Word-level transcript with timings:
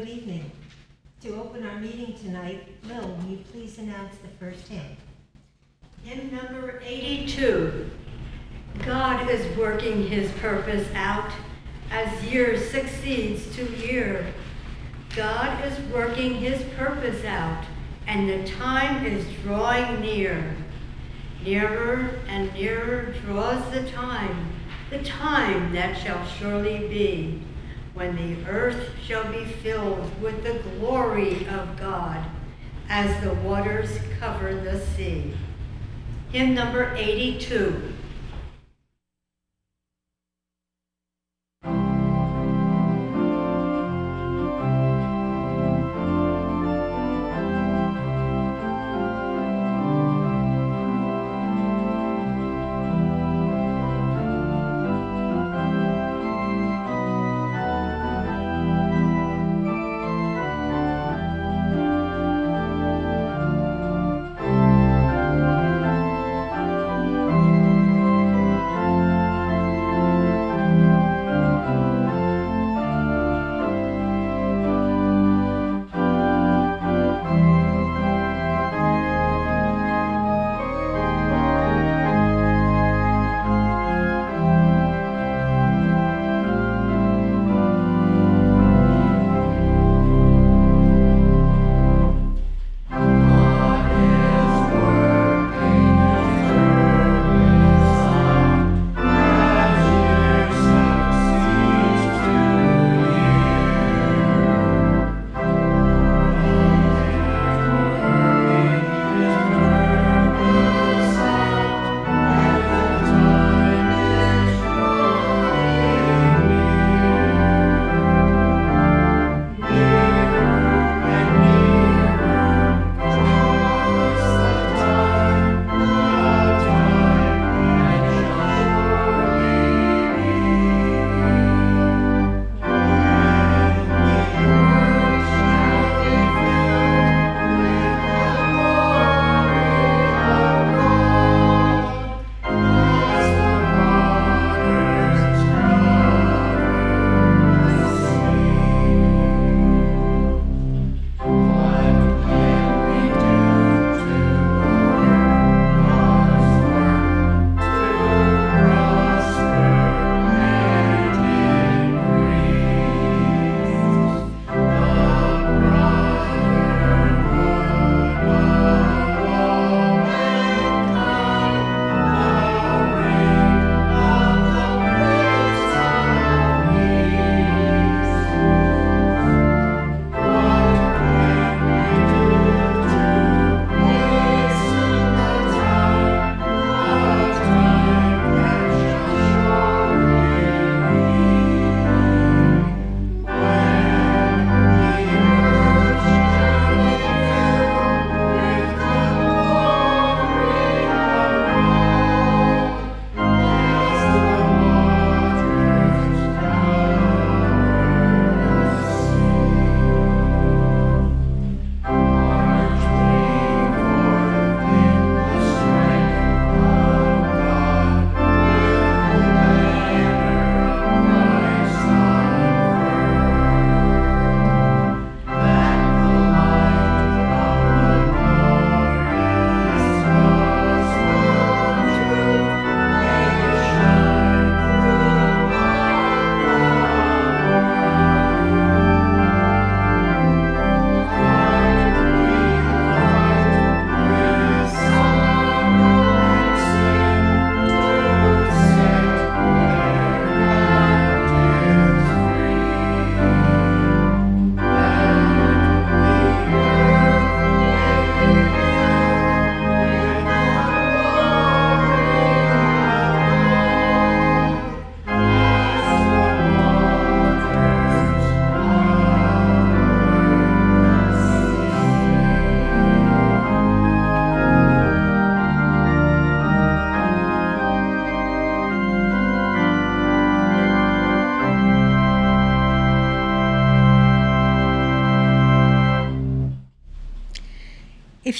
Good 0.00 0.08
evening. 0.08 0.50
To 1.20 1.34
open 1.34 1.66
our 1.66 1.78
meeting 1.78 2.14
tonight, 2.14 2.66
Lil, 2.84 3.06
will 3.06 3.30
you 3.30 3.44
please 3.52 3.76
announce 3.76 4.16
the 4.16 4.28
first 4.42 4.66
hymn? 4.66 4.96
Hymn 6.02 6.34
number 6.34 6.80
82. 6.82 7.90
God 8.86 9.28
is 9.28 9.58
working 9.58 10.06
his 10.06 10.32
purpose 10.38 10.88
out 10.94 11.30
as 11.90 12.24
year 12.24 12.58
succeeds 12.58 13.54
to 13.56 13.70
year. 13.72 14.24
God 15.14 15.62
is 15.66 15.78
working 15.92 16.36
his 16.36 16.62
purpose 16.78 17.22
out, 17.26 17.66
and 18.06 18.26
the 18.26 18.50
time 18.52 19.04
is 19.04 19.26
drawing 19.42 20.00
near. 20.00 20.56
Nearer 21.44 22.18
and 22.26 22.50
nearer 22.54 23.12
draws 23.26 23.70
the 23.70 23.82
time, 23.90 24.50
the 24.88 25.02
time 25.02 25.74
that 25.74 25.98
shall 25.98 26.26
surely 26.26 26.88
be, 26.88 27.42
when 28.00 28.16
the 28.16 28.50
earth 28.50 28.88
shall 29.04 29.30
be 29.30 29.44
filled 29.44 30.22
with 30.22 30.42
the 30.42 30.54
glory 30.78 31.46
of 31.48 31.78
God, 31.78 32.24
as 32.88 33.22
the 33.22 33.34
waters 33.46 33.90
cover 34.18 34.54
the 34.54 34.80
sea. 34.96 35.34
Hymn 36.32 36.54
number 36.54 36.94
82. 36.94 37.89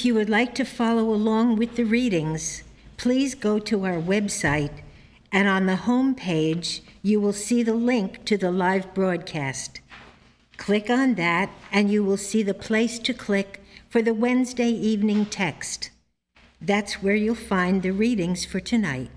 If 0.01 0.05
you 0.05 0.15
would 0.15 0.31
like 0.31 0.55
to 0.55 0.65
follow 0.65 1.13
along 1.13 1.57
with 1.57 1.75
the 1.75 1.83
readings, 1.83 2.63
please 2.97 3.35
go 3.35 3.59
to 3.59 3.85
our 3.85 4.01
website, 4.01 4.81
and 5.31 5.47
on 5.47 5.67
the 5.67 5.75
home 5.75 6.15
page, 6.15 6.81
you 7.03 7.21
will 7.21 7.33
see 7.33 7.61
the 7.61 7.75
link 7.75 8.25
to 8.25 8.35
the 8.35 8.49
live 8.49 8.95
broadcast. 8.95 9.79
Click 10.57 10.89
on 10.89 11.13
that, 11.21 11.51
and 11.71 11.91
you 11.91 12.03
will 12.03 12.17
see 12.17 12.41
the 12.41 12.55
place 12.55 12.97
to 12.97 13.13
click 13.13 13.61
for 13.89 14.01
the 14.01 14.15
Wednesday 14.15 14.71
evening 14.71 15.27
text. 15.27 15.91
That's 16.59 17.03
where 17.03 17.13
you'll 17.13 17.35
find 17.35 17.83
the 17.83 17.91
readings 17.91 18.43
for 18.43 18.59
tonight. 18.59 19.11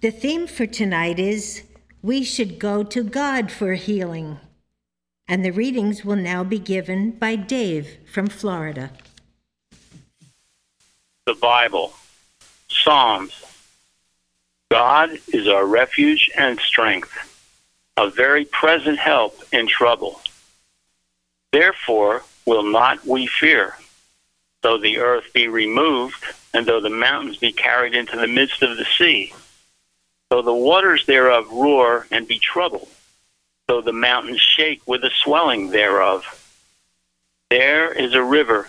The 0.00 0.12
theme 0.12 0.46
for 0.46 0.66
tonight 0.66 1.18
is 1.18 1.64
We 2.02 2.22
Should 2.22 2.60
Go 2.60 2.84
to 2.84 3.02
God 3.02 3.50
for 3.50 3.74
Healing. 3.74 4.38
And 5.26 5.44
the 5.44 5.50
readings 5.50 6.04
will 6.04 6.14
now 6.14 6.44
be 6.44 6.60
given 6.60 7.10
by 7.10 7.34
Dave 7.34 7.96
from 8.12 8.28
Florida. 8.28 8.92
The 11.26 11.34
Bible, 11.34 11.92
Psalms. 12.68 13.44
God 14.70 15.18
is 15.32 15.48
our 15.48 15.66
refuge 15.66 16.30
and 16.36 16.58
strength, 16.60 17.12
a 17.96 18.08
very 18.08 18.44
present 18.44 18.98
help 18.98 19.42
in 19.52 19.66
trouble. 19.66 20.20
Therefore 21.52 22.22
will 22.46 22.62
not 22.62 23.04
we 23.06 23.26
fear, 23.26 23.76
though 24.62 24.78
the 24.78 24.98
earth 24.98 25.32
be 25.32 25.48
removed, 25.48 26.24
and 26.54 26.66
though 26.66 26.80
the 26.80 26.90
mountains 26.90 27.36
be 27.36 27.52
carried 27.52 27.94
into 27.94 28.16
the 28.16 28.26
midst 28.26 28.62
of 28.62 28.76
the 28.76 28.86
sea, 28.96 29.32
though 30.30 30.42
the 30.42 30.54
waters 30.54 31.06
thereof 31.06 31.50
roar 31.50 32.06
and 32.10 32.26
be 32.26 32.38
troubled 32.38 32.88
though 33.70 33.80
the 33.80 33.92
mountains 33.92 34.40
shake 34.40 34.82
with 34.88 35.00
the 35.00 35.12
swelling 35.22 35.70
thereof. 35.70 36.24
There 37.50 37.92
is 37.92 38.14
a 38.14 38.22
river, 38.22 38.68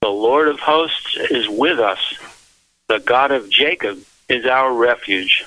The 0.00 0.08
Lord 0.08 0.48
of 0.48 0.60
hosts 0.60 1.16
is 1.16 1.48
with 1.48 1.80
us. 1.80 1.98
The 2.88 3.00
God 3.00 3.32
of 3.32 3.50
Jacob 3.50 3.98
is 4.28 4.46
our 4.46 4.72
refuge. 4.72 5.44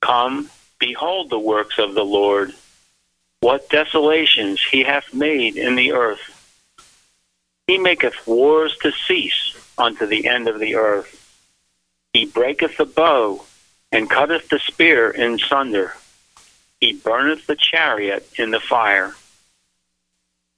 Come, 0.00 0.50
behold 0.78 1.28
the 1.28 1.38
works 1.38 1.78
of 1.78 1.94
the 1.94 2.04
Lord, 2.04 2.52
what 3.40 3.68
desolations 3.68 4.62
he 4.62 4.84
hath 4.84 5.12
made 5.12 5.56
in 5.56 5.74
the 5.74 5.92
earth. 5.92 6.20
He 7.66 7.78
maketh 7.78 8.26
wars 8.26 8.76
to 8.82 8.92
cease 8.92 9.56
unto 9.76 10.06
the 10.06 10.28
end 10.28 10.46
of 10.46 10.60
the 10.60 10.76
earth. 10.76 11.18
He 12.12 12.26
breaketh 12.26 12.76
the 12.76 12.84
bow 12.84 13.44
and 13.90 14.08
cutteth 14.08 14.48
the 14.48 14.58
spear 14.60 15.10
in 15.10 15.38
sunder. 15.38 15.94
He 16.80 16.92
burneth 16.92 17.46
the 17.46 17.56
chariot 17.56 18.28
in 18.38 18.50
the 18.50 18.60
fire. 18.60 19.14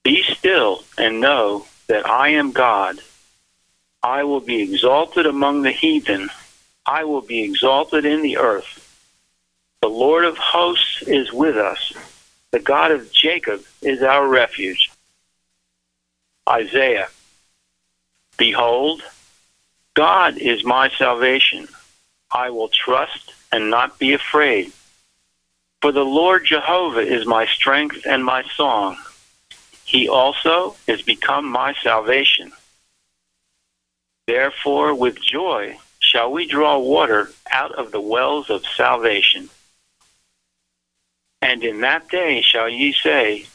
Be 0.02 0.22
still 0.22 0.84
and 0.98 1.20
know 1.20 1.66
that 1.86 2.06
I 2.06 2.30
am 2.30 2.52
God. 2.52 2.98
I 4.02 4.24
will 4.24 4.40
be 4.40 4.62
exalted 4.62 5.26
among 5.26 5.62
the 5.62 5.72
heathen. 5.72 6.30
I 6.86 7.04
will 7.04 7.22
be 7.22 7.42
exalted 7.42 8.04
in 8.04 8.22
the 8.22 8.38
earth. 8.38 8.80
The 9.80 9.88
Lord 9.88 10.24
of 10.24 10.36
hosts 10.38 11.02
is 11.02 11.32
with 11.32 11.56
us. 11.56 11.92
The 12.50 12.60
God 12.60 12.90
of 12.90 13.12
Jacob 13.12 13.62
is 13.82 14.02
our 14.02 14.26
refuge. 14.26 14.90
Isaiah. 16.48 17.08
Behold, 18.36 19.02
God 19.94 20.36
is 20.38 20.64
my 20.64 20.88
salvation. 20.90 21.68
I 22.30 22.50
will 22.50 22.68
trust 22.68 23.32
and 23.52 23.70
not 23.70 23.98
be 23.98 24.12
afraid. 24.12 24.72
For 25.80 25.92
the 25.92 26.04
Lord 26.04 26.44
Jehovah 26.46 27.00
is 27.00 27.26
my 27.26 27.46
strength 27.46 28.06
and 28.06 28.24
my 28.24 28.42
song. 28.56 28.96
He 29.94 30.08
also 30.08 30.74
is 30.88 31.02
become 31.02 31.48
my 31.48 31.72
salvation. 31.74 32.50
Therefore, 34.26 34.92
with 34.92 35.22
joy 35.22 35.78
shall 36.00 36.32
we 36.32 36.48
draw 36.48 36.80
water 36.80 37.30
out 37.48 37.70
of 37.76 37.92
the 37.92 38.00
wells 38.00 38.50
of 38.50 38.66
salvation. 38.66 39.50
And 41.40 41.62
in 41.62 41.82
that 41.82 42.08
day 42.08 42.42
shall 42.42 42.68
ye 42.68 42.92
say, 42.92 43.46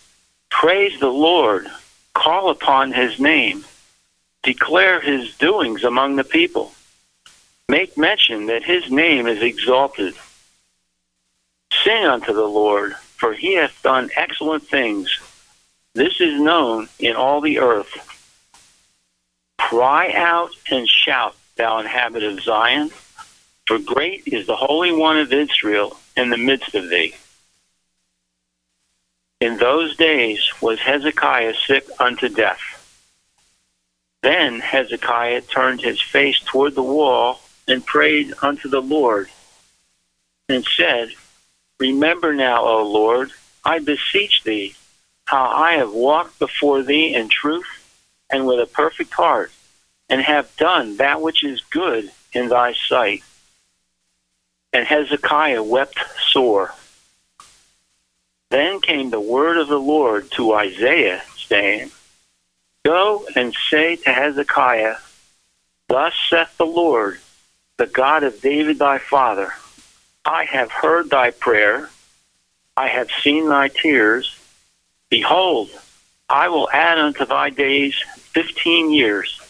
Praise 0.49 0.97
the 1.01 1.11
Lord, 1.11 1.67
call 2.13 2.51
upon 2.51 2.93
his 2.93 3.19
name, 3.19 3.65
declare 4.41 5.01
his 5.01 5.35
doings 5.35 5.83
among 5.83 6.15
the 6.15 6.23
people, 6.23 6.71
make 7.67 7.97
mention 7.97 8.45
that 8.45 8.63
his 8.63 8.89
name 8.89 9.27
is 9.27 9.43
exalted. 9.43 10.13
Sing 11.83 12.05
unto 12.05 12.31
the 12.31 12.47
Lord, 12.47 12.93
for 13.17 13.33
he 13.33 13.55
hath 13.55 13.83
done 13.83 14.09
excellent 14.15 14.63
things. 14.65 15.19
This 15.99 16.21
is 16.21 16.39
known 16.39 16.87
in 16.97 17.17
all 17.17 17.41
the 17.41 17.59
earth. 17.59 17.91
Cry 19.59 20.13
out 20.13 20.51
and 20.71 20.87
shout, 20.87 21.35
thou 21.57 21.79
inhabitant 21.79 22.37
of 22.37 22.43
Zion, 22.45 22.89
for 23.67 23.79
great 23.79 24.23
is 24.25 24.47
the 24.47 24.55
Holy 24.55 24.93
One 24.93 25.17
of 25.17 25.33
Israel 25.33 25.97
in 26.15 26.29
the 26.29 26.37
midst 26.37 26.73
of 26.73 26.89
thee. 26.89 27.15
In 29.41 29.57
those 29.57 29.97
days 29.97 30.39
was 30.61 30.79
Hezekiah 30.79 31.55
sick 31.67 31.85
unto 31.99 32.29
death. 32.29 32.61
Then 34.23 34.61
Hezekiah 34.61 35.41
turned 35.41 35.81
his 35.81 36.01
face 36.01 36.39
toward 36.45 36.75
the 36.75 36.81
wall 36.81 37.41
and 37.67 37.85
prayed 37.85 38.33
unto 38.41 38.69
the 38.69 38.81
Lord, 38.81 39.27
and 40.47 40.63
said, 40.63 41.09
Remember 41.77 42.33
now, 42.33 42.63
O 42.63 42.89
Lord, 42.89 43.31
I 43.65 43.79
beseech 43.79 44.43
thee, 44.45 44.75
how 45.29 45.45
I 45.45 45.73
have 45.73 45.91
walked 45.91 46.39
before 46.39 46.81
thee 46.81 47.13
in 47.13 47.29
truth 47.29 47.67
and 48.31 48.47
with 48.47 48.59
a 48.59 48.65
perfect 48.65 49.13
heart, 49.13 49.51
and 50.09 50.19
have 50.21 50.55
done 50.57 50.97
that 50.97 51.21
which 51.21 51.43
is 51.43 51.61
good 51.69 52.11
in 52.33 52.49
thy 52.49 52.73
sight. 52.73 53.21
And 54.73 54.87
Hezekiah 54.87 55.61
wept 55.61 55.99
sore. 56.31 56.73
Then 58.49 58.81
came 58.81 59.11
the 59.11 59.21
word 59.21 59.57
of 59.57 59.67
the 59.67 59.79
Lord 59.79 60.31
to 60.31 60.53
Isaiah, 60.53 61.21
saying, 61.37 61.91
Go 62.83 63.27
and 63.35 63.53
say 63.69 63.97
to 63.97 64.11
Hezekiah, 64.11 64.95
Thus 65.89 66.13
saith 66.27 66.57
the 66.57 66.65
Lord, 66.65 67.19
the 67.77 67.85
God 67.85 68.23
of 68.23 68.41
David 68.41 68.79
thy 68.79 68.97
father, 68.97 69.53
I 70.25 70.45
have 70.45 70.71
heard 70.71 71.11
thy 71.11 71.29
prayer. 71.29 71.91
I 72.75 72.87
have 72.87 73.09
seen 73.21 73.47
thy 73.47 73.67
tears. 73.67 74.38
Behold, 75.09 75.69
I 76.29 76.49
will 76.49 76.69
add 76.69 76.99
unto 76.99 77.25
thy 77.25 77.49
days 77.49 77.95
fifteen 78.15 78.91
years, 78.91 79.41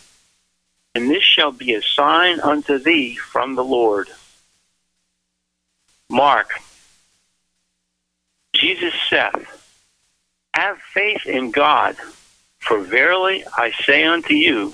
and 0.96 1.10
this 1.10 1.24
shall 1.24 1.52
be 1.52 1.74
a 1.74 1.82
sign 1.82 2.40
unto 2.40 2.78
thee 2.78 3.18
from 3.18 3.56
the 3.56 3.64
Lord. 3.64 4.08
Mark, 6.10 6.52
Jesus 8.54 8.94
saith, 9.10 9.48
Have 10.54 10.80
faith 10.94 11.26
in 11.26 11.52
God, 11.52 11.98
for 12.60 12.80
verily 12.80 13.44
I 13.58 13.72
say 13.72 14.06
unto 14.06 14.34
you, 14.34 14.74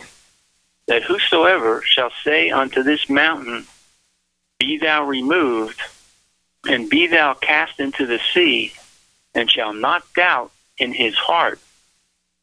that 0.87 1.03
whosoever 1.03 1.81
shall 1.81 2.11
say 2.23 2.51
unto 2.51 2.83
this 2.83 3.09
mountain, 3.09 3.65
Be 4.59 4.77
thou 4.77 5.03
removed, 5.03 5.81
and 6.69 6.89
be 6.89 7.07
thou 7.07 7.33
cast 7.33 7.79
into 7.79 8.05
the 8.05 8.19
sea, 8.33 8.73
and 9.33 9.49
shall 9.49 9.73
not 9.73 10.03
doubt 10.13 10.51
in 10.77 10.93
his 10.93 11.15
heart, 11.15 11.59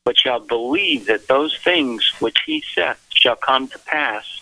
but 0.05 0.18
shall 0.18 0.40
believe 0.40 1.07
that 1.07 1.29
those 1.29 1.57
things 1.59 2.12
which 2.18 2.38
he 2.47 2.62
saith 2.75 3.01
shall 3.11 3.37
come 3.37 3.68
to 3.68 3.79
pass, 3.81 4.40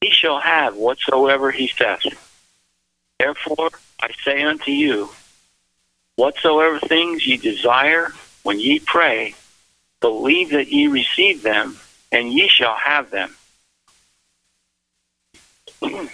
he 0.00 0.10
shall 0.10 0.40
have 0.40 0.76
whatsoever 0.76 1.50
he 1.50 1.68
saith. 1.68 2.02
Therefore 3.18 3.70
I 4.00 4.10
say 4.24 4.42
unto 4.42 4.70
you, 4.70 5.10
whatsoever 6.16 6.78
things 6.80 7.26
ye 7.26 7.36
desire 7.36 8.12
when 8.42 8.58
ye 8.58 8.78
pray, 8.80 9.34
believe 10.00 10.50
that 10.50 10.68
ye 10.68 10.88
receive 10.88 11.42
them, 11.42 11.76
and 12.10 12.32
ye 12.32 12.48
shall 12.48 12.74
have 12.74 13.10
them. 13.10 13.34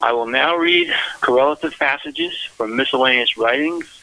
I 0.00 0.12
will 0.12 0.26
now 0.26 0.56
read 0.56 0.94
correlative 1.20 1.76
passages 1.78 2.34
from 2.56 2.76
miscellaneous 2.76 3.36
writings 3.36 3.97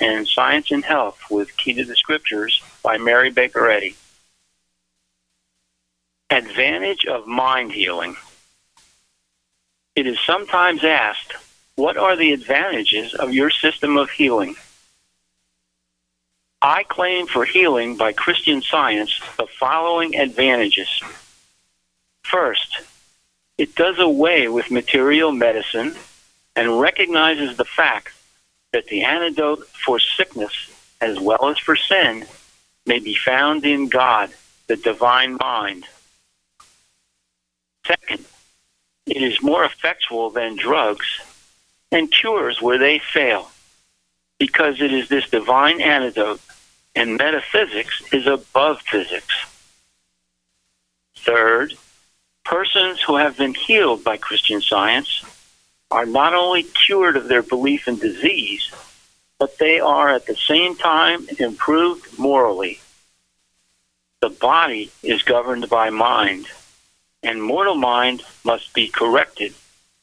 and 0.00 0.26
Science 0.26 0.70
and 0.70 0.84
Health 0.84 1.20
with 1.30 1.56
Key 1.56 1.74
to 1.74 1.84
the 1.84 1.96
Scriptures 1.96 2.62
by 2.82 2.98
Mary 2.98 3.30
Baker 3.30 3.70
Eddy. 3.70 3.96
Advantage 6.30 7.06
of 7.06 7.26
mind 7.26 7.72
healing. 7.72 8.16
It 9.94 10.06
is 10.06 10.18
sometimes 10.26 10.84
asked, 10.84 11.34
what 11.76 11.96
are 11.96 12.16
the 12.16 12.32
advantages 12.32 13.14
of 13.14 13.32
your 13.32 13.50
system 13.50 13.96
of 13.96 14.10
healing? 14.10 14.56
I 16.60 16.82
claim 16.82 17.26
for 17.26 17.44
healing 17.44 17.96
by 17.96 18.12
Christian 18.12 18.62
science 18.62 19.20
the 19.36 19.46
following 19.46 20.16
advantages. 20.16 20.88
First, 22.22 22.82
it 23.56 23.74
does 23.74 23.98
away 23.98 24.48
with 24.48 24.70
material 24.70 25.32
medicine 25.32 25.94
and 26.56 26.80
recognizes 26.80 27.56
the 27.56 27.64
fact 27.64 28.15
that 28.72 28.86
the 28.86 29.04
antidote 29.04 29.66
for 29.68 29.98
sickness 29.98 30.70
as 31.00 31.18
well 31.18 31.48
as 31.48 31.58
for 31.58 31.76
sin 31.76 32.26
may 32.86 32.98
be 32.98 33.14
found 33.14 33.64
in 33.64 33.88
God, 33.88 34.30
the 34.66 34.76
divine 34.76 35.36
mind. 35.40 35.84
Second, 37.86 38.24
it 39.06 39.22
is 39.22 39.42
more 39.42 39.64
effectual 39.64 40.30
than 40.30 40.56
drugs 40.56 41.06
and 41.92 42.10
cures 42.10 42.60
where 42.60 42.78
they 42.78 42.98
fail 42.98 43.50
because 44.38 44.80
it 44.80 44.92
is 44.92 45.08
this 45.08 45.28
divine 45.30 45.80
antidote 45.80 46.40
and 46.94 47.16
metaphysics 47.16 48.02
is 48.12 48.26
above 48.26 48.80
physics. 48.82 49.34
Third, 51.16 51.74
persons 52.44 53.00
who 53.00 53.16
have 53.16 53.36
been 53.36 53.54
healed 53.54 54.02
by 54.04 54.16
Christian 54.16 54.60
science 54.60 55.24
are 55.90 56.06
not 56.06 56.34
only 56.34 56.64
cured 56.64 57.16
of 57.16 57.28
their 57.28 57.42
belief 57.42 57.86
in 57.86 57.98
disease, 57.98 58.70
but 59.38 59.58
they 59.58 59.78
are 59.78 60.08
at 60.08 60.26
the 60.26 60.34
same 60.34 60.76
time 60.76 61.26
improved 61.38 62.18
morally. 62.18 62.80
The 64.20 64.30
body 64.30 64.90
is 65.02 65.22
governed 65.22 65.68
by 65.68 65.90
mind, 65.90 66.46
and 67.22 67.42
mortal 67.42 67.74
mind 67.74 68.22
must 68.44 68.72
be 68.72 68.88
corrected 68.88 69.54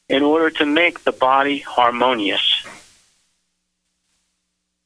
in 0.08 0.22
order 0.22 0.50
to 0.50 0.66
make 0.66 1.04
the 1.04 1.12
body 1.12 1.58
harmonious. 1.58 2.66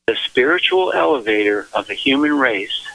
The 0.07 0.17
spiritual 0.17 0.93
elevator 0.93 1.69
of 1.75 1.87
the 1.87 1.95
human 1.95 2.39
race, 2.39 2.87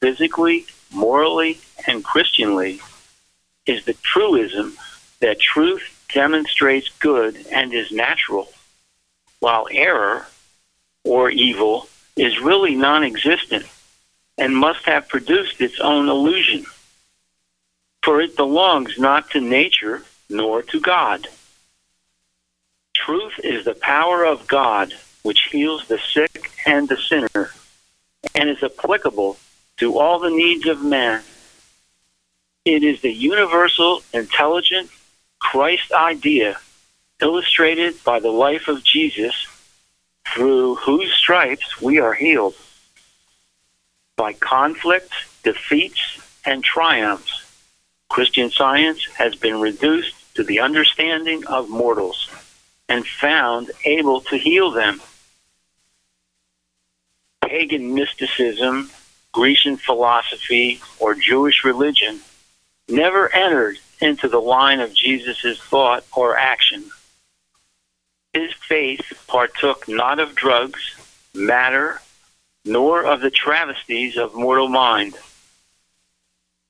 physically, 0.00 0.66
morally, 0.92 1.60
and 1.86 2.04
Christianly, 2.04 2.80
is 3.66 3.84
the 3.84 3.94
truism 3.94 4.76
that 5.20 5.38
truth 5.38 5.95
demonstrates 6.12 6.88
good 6.98 7.46
and 7.50 7.72
is 7.72 7.92
natural, 7.92 8.48
while 9.40 9.66
error 9.70 10.26
or 11.04 11.30
evil 11.30 11.88
is 12.16 12.40
really 12.40 12.74
non 12.74 13.04
existent 13.04 13.66
and 14.38 14.56
must 14.56 14.84
have 14.84 15.08
produced 15.08 15.60
its 15.60 15.80
own 15.80 16.08
illusion. 16.08 16.64
For 18.02 18.20
it 18.20 18.36
belongs 18.36 18.98
not 18.98 19.30
to 19.30 19.40
nature 19.40 20.02
nor 20.28 20.62
to 20.62 20.80
God. 20.80 21.28
Truth 22.94 23.40
is 23.44 23.64
the 23.64 23.74
power 23.74 24.24
of 24.24 24.46
God 24.46 24.92
which 25.22 25.48
heals 25.50 25.86
the 25.88 25.98
sick 25.98 26.50
and 26.66 26.88
the 26.88 26.96
sinner 26.96 27.50
and 28.34 28.48
is 28.48 28.62
applicable 28.62 29.36
to 29.78 29.98
all 29.98 30.18
the 30.18 30.30
needs 30.30 30.66
of 30.66 30.82
man. 30.82 31.22
It 32.64 32.82
is 32.82 33.00
the 33.00 33.12
universal, 33.12 34.02
intelligent 34.12 34.90
Christ 35.40 35.92
idea 35.92 36.58
illustrated 37.20 38.02
by 38.04 38.20
the 38.20 38.30
life 38.30 38.68
of 38.68 38.84
Jesus 38.84 39.46
through 40.28 40.74
whose 40.76 41.12
stripes 41.14 41.80
we 41.80 41.98
are 41.98 42.14
healed. 42.14 42.54
By 44.16 44.32
conflict, 44.34 45.12
defeats, 45.42 46.20
and 46.44 46.62
triumphs, 46.62 47.42
Christian 48.08 48.50
science 48.50 49.04
has 49.16 49.34
been 49.34 49.60
reduced 49.60 50.14
to 50.34 50.44
the 50.44 50.60
understanding 50.60 51.46
of 51.46 51.68
mortals 51.68 52.30
and 52.88 53.06
found 53.06 53.70
able 53.84 54.20
to 54.22 54.36
heal 54.36 54.70
them. 54.70 55.00
Pagan 57.42 57.94
mysticism, 57.94 58.90
Grecian 59.32 59.76
philosophy, 59.76 60.80
or 60.98 61.14
Jewish 61.14 61.64
religion 61.64 62.20
never 62.88 63.32
entered 63.34 63.78
into 64.00 64.28
the 64.28 64.40
line 64.40 64.80
of 64.80 64.94
Jesus' 64.94 65.58
thought 65.58 66.04
or 66.14 66.36
action. 66.36 66.84
His 68.32 68.52
faith 68.52 69.24
partook 69.26 69.88
not 69.88 70.18
of 70.18 70.34
drugs, 70.34 70.80
matter, 71.34 72.00
nor 72.64 73.04
of 73.04 73.20
the 73.20 73.30
travesties 73.30 74.16
of 74.16 74.34
mortal 74.34 74.68
mind. 74.68 75.14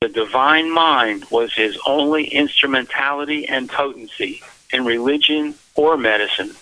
The 0.00 0.09
divine 0.09 0.70
mind 0.70 1.24
was 1.31 1.55
his 1.55 1.79
only 1.87 2.26
instrumentality 2.29 3.48
and 3.48 3.68
potency 3.68 4.42
in 4.72 4.85
religion 4.85 5.55
or 5.74 5.96
medicine. 5.96 6.52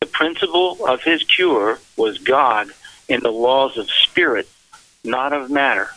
The 0.00 0.06
principle 0.06 0.86
of 0.86 1.02
his 1.02 1.24
cure 1.24 1.78
was 1.96 2.18
God 2.18 2.68
in 3.08 3.20
the 3.20 3.32
laws 3.32 3.76
of 3.76 3.90
spirit, 3.90 4.48
not 5.02 5.32
of 5.32 5.50
matter. 5.50 5.88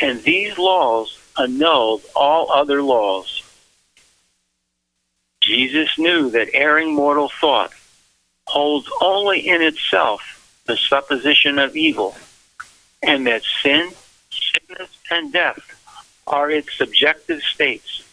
And 0.00 0.22
these 0.24 0.58
laws 0.58 1.18
annulled 1.38 2.02
all 2.14 2.50
other 2.50 2.82
laws. 2.82 3.42
Jesus 5.40 5.98
knew 5.98 6.30
that 6.30 6.54
erring 6.54 6.94
mortal 6.94 7.30
thought 7.40 7.72
holds 8.46 8.88
only 9.00 9.48
in 9.48 9.62
itself 9.62 10.62
the 10.66 10.76
supposition 10.76 11.58
of 11.58 11.76
evil, 11.76 12.16
and 13.02 13.26
that 13.26 13.42
sin, 13.62 13.90
sickness, 14.30 14.90
and 15.10 15.32
death 15.32 15.58
are 16.26 16.50
its 16.50 16.76
subjective 16.76 17.42
states. 17.42 18.04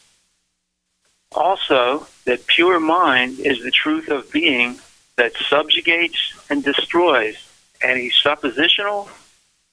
Also, 1.36 2.08
that 2.26 2.48
pure 2.48 2.80
mind 2.80 3.40
is 3.40 3.64
the 3.64 3.72
truth 3.72 4.10
of 4.10 4.32
being 4.32 4.80
that 5.16 5.36
subjugates 5.36 6.34
and 6.50 6.64
destroys 6.64 7.36
any 7.82 8.10
suppositional 8.10 9.08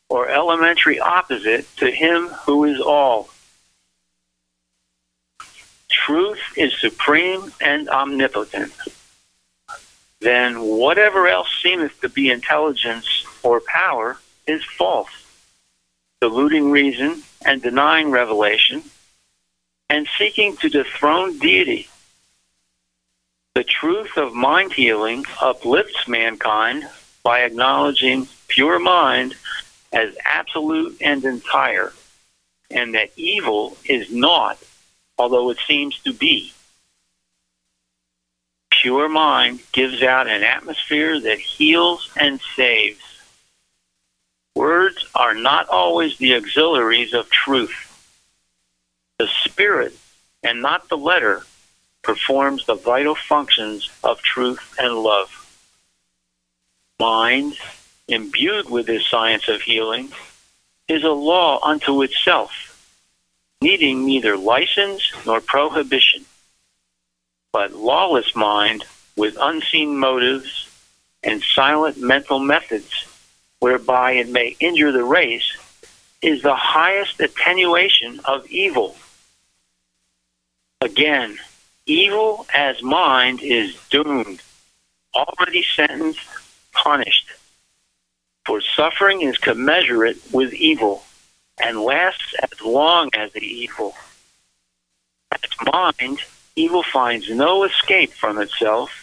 or 0.08 0.28
elementary 0.28 1.00
opposite 1.00 1.66
to 1.76 1.90
him 1.90 2.28
who 2.44 2.64
is 2.64 2.80
all. 2.80 3.28
Truth 5.88 6.40
is 6.56 6.78
supreme 6.78 7.52
and 7.60 7.88
omnipotent. 7.88 8.72
Then 10.20 10.60
whatever 10.60 11.28
else 11.28 11.48
seemeth 11.62 12.00
to 12.00 12.08
be 12.08 12.30
intelligence 12.30 13.24
or 13.42 13.60
power 13.60 14.18
is 14.46 14.64
false, 14.64 15.10
deluding 16.20 16.70
reason 16.70 17.22
and 17.44 17.62
denying 17.62 18.10
revelation, 18.10 18.82
and 19.88 20.08
seeking 20.18 20.56
to 20.56 20.68
dethrone 20.68 21.38
deity. 21.38 21.88
The 23.54 23.64
truth 23.64 24.16
of 24.16 24.34
mind 24.34 24.72
healing 24.72 25.24
uplifts 25.40 26.08
mankind 26.08 26.88
by 27.22 27.40
acknowledging 27.40 28.28
pure 28.48 28.78
mind 28.78 29.34
as 29.92 30.16
absolute 30.24 30.96
and 31.00 31.24
entire, 31.24 31.92
and 32.70 32.94
that 32.94 33.10
evil 33.16 33.76
is 33.84 34.10
not 34.10 34.58
although 35.18 35.50
it 35.50 35.58
seems 35.66 35.98
to 36.00 36.12
be. 36.12 36.52
Pure 38.70 39.08
mind 39.08 39.60
gives 39.72 40.02
out 40.02 40.28
an 40.28 40.42
atmosphere 40.42 41.18
that 41.20 41.38
heals 41.38 42.10
and 42.16 42.40
saves. 42.54 43.00
Words 44.54 45.06
are 45.14 45.34
not 45.34 45.68
always 45.68 46.16
the 46.18 46.34
auxiliaries 46.34 47.14
of 47.14 47.30
truth. 47.30 47.82
The 49.18 49.28
spirit, 49.44 49.94
and 50.42 50.62
not 50.62 50.88
the 50.88 50.98
letter, 50.98 51.42
performs 52.02 52.66
the 52.66 52.74
vital 52.74 53.14
functions 53.14 53.90
of 54.04 54.20
truth 54.22 54.74
and 54.78 54.94
love. 54.94 55.32
Mind, 57.00 57.54
imbued 58.08 58.70
with 58.70 58.86
this 58.86 59.06
science 59.06 59.48
of 59.48 59.62
healing, 59.62 60.12
is 60.88 61.02
a 61.02 61.10
law 61.10 61.58
unto 61.62 62.02
itself 62.02 62.75
needing 63.66 64.06
neither 64.06 64.36
license 64.36 65.02
nor 65.26 65.40
prohibition. 65.40 66.24
But 67.52 67.72
lawless 67.72 68.36
mind 68.36 68.84
with 69.16 69.36
unseen 69.40 69.98
motives 69.98 70.70
and 71.24 71.42
silent 71.42 72.00
mental 72.00 72.38
methods 72.38 72.92
whereby 73.58 74.12
it 74.12 74.28
may 74.28 74.54
injure 74.60 74.92
the 74.92 75.02
race 75.02 75.50
is 76.22 76.42
the 76.42 76.54
highest 76.54 77.18
attenuation 77.18 78.20
of 78.24 78.46
evil. 78.46 78.94
Again, 80.80 81.36
evil 81.86 82.46
as 82.54 82.80
mind 82.84 83.40
is 83.42 83.76
doomed, 83.90 84.42
already 85.12 85.64
sentenced, 85.74 86.20
punished. 86.70 87.30
For 88.44 88.60
suffering 88.60 89.22
is 89.22 89.38
commensurate 89.38 90.18
with 90.30 90.54
evil 90.54 91.02
and 91.62 91.80
lasts 91.80 92.34
as 92.42 92.60
long 92.60 93.10
as 93.14 93.32
the 93.32 93.44
evil. 93.44 93.94
As 95.32 95.40
mind, 95.72 96.20
evil 96.54 96.82
finds 96.82 97.30
no 97.30 97.64
escape 97.64 98.12
from 98.12 98.38
itself, 98.40 99.02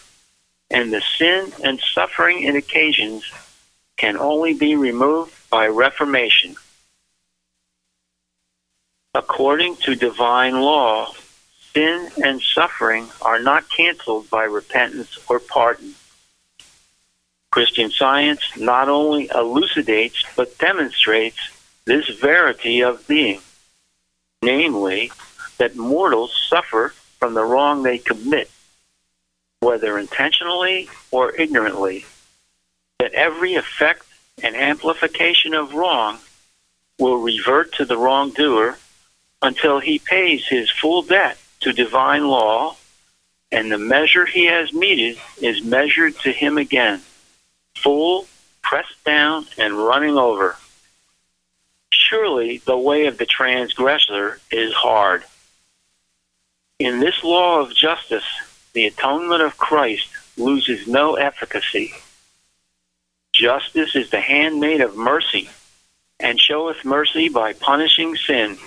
and 0.69 0.91
the 0.91 1.01
sin 1.17 1.51
and 1.63 1.79
suffering 1.79 2.43
it 2.43 2.55
occasions 2.55 3.31
can 3.97 4.17
only 4.17 4.53
be 4.53 4.75
removed 4.75 5.33
by 5.49 5.67
reformation. 5.67 6.55
According 9.15 9.75
to 9.77 9.95
divine 9.95 10.61
law, 10.61 11.13
sin 11.73 12.09
and 12.23 12.41
suffering 12.41 13.09
are 13.21 13.39
not 13.39 13.69
canceled 13.69 14.29
by 14.29 14.43
repentance 14.43 15.17
or 15.29 15.39
pardon. 15.39 15.93
Christian 17.51 17.91
science 17.91 18.41
not 18.57 18.89
only 18.89 19.29
elucidates 19.33 20.25
but 20.35 20.57
demonstrates 20.57 21.37
this 21.85 22.07
verity 22.09 22.81
of 22.81 23.07
being, 23.07 23.41
namely, 24.41 25.11
that 25.57 25.75
mortals 25.75 26.33
suffer 26.49 26.93
from 27.19 27.33
the 27.33 27.43
wrong 27.43 27.83
they 27.83 27.97
commit, 27.97 28.49
whether 29.59 29.97
intentionally 29.97 30.89
or 31.11 31.35
ignorantly, 31.35 32.05
that 32.99 33.13
every 33.13 33.55
effect 33.55 34.05
and 34.41 34.55
amplification 34.55 35.53
of 35.53 35.73
wrong 35.73 36.19
will 36.99 37.17
revert 37.17 37.73
to 37.73 37.85
the 37.85 37.97
wrongdoer 37.97 38.77
until 39.41 39.79
he 39.79 39.99
pays 39.99 40.47
his 40.47 40.69
full 40.69 41.01
debt 41.01 41.37
to 41.59 41.73
divine 41.73 42.27
law, 42.27 42.75
and 43.51 43.71
the 43.71 43.77
measure 43.77 44.25
he 44.25 44.45
has 44.45 44.73
meted 44.73 45.17
is 45.41 45.63
measured 45.63 46.17
to 46.19 46.31
him 46.31 46.57
again, 46.57 47.01
full, 47.75 48.25
pressed 48.61 49.03
down, 49.03 49.45
and 49.57 49.73
running 49.73 50.17
over. 50.17 50.55
Surely 52.09 52.57
the 52.65 52.77
way 52.77 53.05
of 53.05 53.17
the 53.17 53.25
transgressor 53.25 54.39
is 54.51 54.73
hard. 54.73 55.23
In 56.77 56.99
this 56.99 57.23
law 57.23 57.61
of 57.61 57.73
justice, 57.73 58.25
the 58.73 58.85
atonement 58.85 59.41
of 59.41 59.57
Christ 59.57 60.09
loses 60.35 60.85
no 60.85 61.15
efficacy. 61.15 61.93
Justice 63.31 63.95
is 63.95 64.09
the 64.09 64.19
handmaid 64.19 64.81
of 64.81 64.97
mercy, 64.97 65.49
and 66.19 66.39
showeth 66.39 66.83
mercy 66.83 67.29
by 67.29 67.53
punishing 67.53 68.17
sin. 68.17 68.57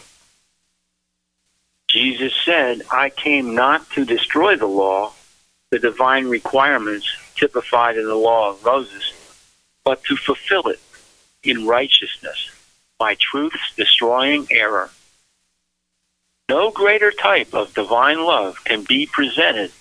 Jesus 1.88 2.32
said, 2.44 2.82
I 2.90 3.10
came 3.10 3.54
not 3.54 3.90
to 3.90 4.06
destroy 4.06 4.56
the 4.56 4.66
law, 4.66 5.12
the 5.70 5.78
divine 5.78 6.28
requirements 6.28 7.06
typified 7.34 7.98
in 7.98 8.06
the 8.06 8.14
law 8.14 8.50
of 8.50 8.64
Moses, 8.64 9.12
but 9.84 10.02
to 10.04 10.16
fulfill 10.16 10.68
it 10.68 10.80
in 11.42 11.66
righteousness 11.66 12.50
by 12.98 13.14
truth's 13.14 13.74
destroying 13.76 14.46
error. 14.50 14.90
No 16.48 16.70
greater 16.70 17.10
type 17.10 17.54
of 17.54 17.74
divine 17.74 18.24
love 18.24 18.62
can 18.64 18.84
be 18.84 19.06
presented 19.06 19.72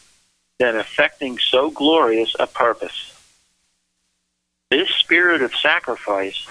than 0.58 0.76
effecting 0.76 1.38
so 1.38 1.70
glorious 1.70 2.36
a 2.40 2.48
purpose. 2.48 3.12
This 4.72 4.90
spirit 4.90 5.42
of 5.42 5.56
sacrifice 5.56 6.48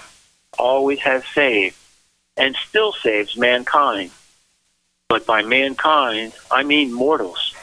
always 0.58 1.00
has 1.00 1.24
saved 1.26 1.76
and 2.36 2.54
still 2.56 2.92
saves 2.92 3.36
mankind. 3.36 4.10
But 5.08 5.26
by 5.26 5.42
mankind, 5.42 6.32
I 6.50 6.62
mean 6.62 6.92
mortals, 6.92 7.54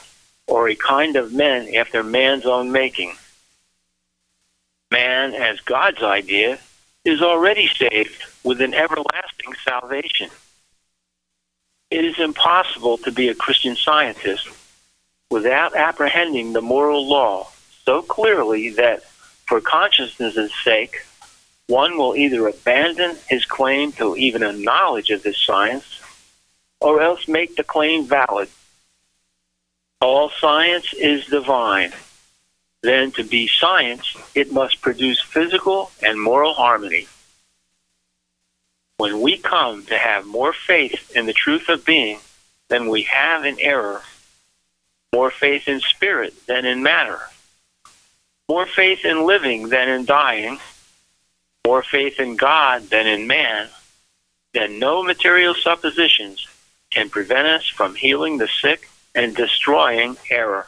or 0.48 0.70
a 0.70 0.76
kind 0.76 1.16
of 1.16 1.34
men 1.34 1.74
after 1.76 2.04
man's 2.04 2.46
own 2.46 2.72
making. 2.72 3.16
Man, 4.92 5.34
as 5.34 5.60
God's 5.62 6.04
idea, 6.04 6.60
is 7.06 7.22
already 7.22 7.68
saved 7.68 8.24
with 8.44 8.62
an 8.62 8.74
everlasting 8.74 9.54
salvation. 9.68 10.30
It 11.90 12.06
is 12.06 12.20
impossible 12.20 12.98
to 13.00 13.12
be 13.12 13.30
a 13.30 13.36
Christian 13.36 13.76
scientist 13.76 14.48
without 15.30 15.76
apprehending 15.76 16.54
the 16.54 16.62
moral 16.62 17.08
law 17.08 17.48
so 17.86 18.02
clearly 18.02 18.70
that, 18.72 19.04
for 19.48 19.60
consciousness' 19.60 20.52
sake, 20.64 21.06
one 21.68 21.98
will 21.98 22.16
either 22.16 22.48
abandon 22.48 23.16
his 23.28 23.46
claim 23.46 23.92
to 23.94 24.16
even 24.16 24.44
a 24.44 24.54
knowledge 24.54 25.10
of 25.10 25.24
this 25.24 25.38
science 25.38 26.02
or 26.80 27.02
else 27.02 27.28
make 27.28 27.56
the 27.56 27.64
claim 27.64 28.06
valid. 28.06 28.50
All 30.02 30.30
science 30.30 30.94
is 30.94 31.26
divine. 31.26 31.94
Then, 32.84 33.12
to 33.12 33.24
be 33.24 33.48
science, 33.48 34.16
it 34.34 34.52
must 34.52 34.82
produce 34.82 35.22
physical 35.22 35.92
and 36.02 36.20
moral 36.20 36.54
harmony. 36.54 37.08
When 38.98 39.22
we 39.22 39.38
come 39.38 39.86
to 39.86 39.98
have 39.98 40.26
more 40.26 40.54
faith 40.54 41.16
in 41.16 41.26
the 41.26 41.34
truth 41.34 41.70
of 41.70 41.86
being 41.86 42.20
than 42.70 42.90
we 42.90 43.04
have 43.04 43.46
in 43.46 43.60
error, 43.60 44.02
more 45.14 45.30
faith 45.30 45.68
in 45.68 45.80
spirit 45.82 46.34
than 46.48 46.66
in 46.66 46.82
matter, 46.82 47.20
more 48.50 48.66
faith 48.66 49.06
in 49.06 49.26
living 49.26 49.70
than 49.70 49.88
in 49.88 50.06
dying, 50.06 50.60
more 51.66 51.84
faith 51.84 52.20
in 52.20 52.36
God 52.36 52.90
than 52.90 53.08
in 53.08 53.28
man, 53.28 53.70
then 54.54 54.80
no 54.80 55.04
material 55.04 55.54
suppositions 55.54 56.48
can 56.90 57.10
prevent 57.10 57.48
us 57.48 57.68
from 57.68 57.96
healing 57.96 58.38
the 58.38 58.48
sick 58.48 58.90
and 59.16 59.36
destroying 59.36 60.18
error. 60.30 60.68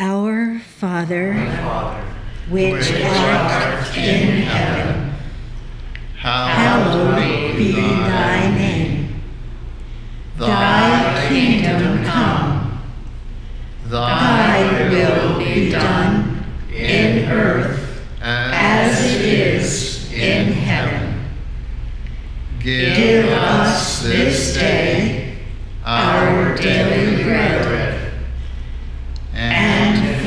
Our 0.00 0.60
Father, 0.60 1.34
which 2.48 2.92
art 3.02 3.96
in 3.98 4.42
heaven, 4.42 5.12
hallowed 6.14 7.56
be 7.56 7.72
thy 7.72 8.54
name. 8.54 9.20
Thy 10.36 11.26
kingdom 11.28 12.04
come, 12.04 12.80
thy 13.86 14.88
will 14.88 15.36
be 15.40 15.68
done 15.68 16.44
in 16.72 17.28
earth 17.28 18.00
as 18.20 19.04
it 19.04 19.22
is 19.22 20.12
in 20.12 20.52
heaven. 20.52 21.24
Give 22.60 23.26
us 23.30 24.00
this 24.04 24.54
day 24.54 25.38
our 25.84 26.56
daily 26.56 27.24
bread 27.24 27.58
and 29.32 30.26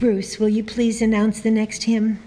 Bruce, 0.00 0.40
will 0.40 0.48
you 0.48 0.64
please 0.64 1.02
announce 1.02 1.40
the 1.40 1.50
next 1.50 1.82
hymn? 1.82 2.18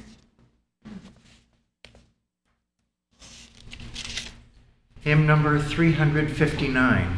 Hymn 5.01 5.25
number 5.25 5.59
359. 5.59 7.17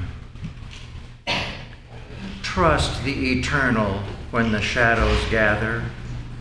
Trust 2.42 3.04
the 3.04 3.32
eternal 3.38 4.00
when 4.32 4.54
the 4.54 4.62
shadows 4.62 5.22
gather, 5.30 5.84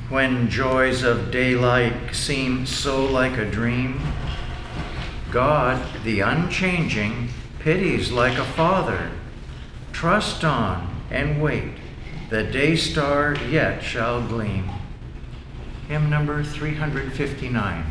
when 0.08 0.48
joys 0.48 1.02
of 1.02 1.32
daylight 1.32 2.14
seem 2.14 2.66
so 2.66 3.04
like 3.04 3.36
a 3.36 3.50
dream. 3.50 4.00
God, 5.32 5.84
the 6.04 6.20
unchanging, 6.20 7.30
pities 7.58 8.12
like 8.12 8.38
a 8.38 8.44
father. 8.44 9.10
Trust 9.90 10.44
on 10.44 11.02
and 11.10 11.42
wait, 11.42 11.72
the 12.34 12.42
day 12.42 12.74
star 12.74 13.36
yet 13.48 13.80
shall 13.80 14.20
gleam. 14.20 14.68
Hymn 15.86 16.10
number 16.10 16.42
359. 16.42 17.84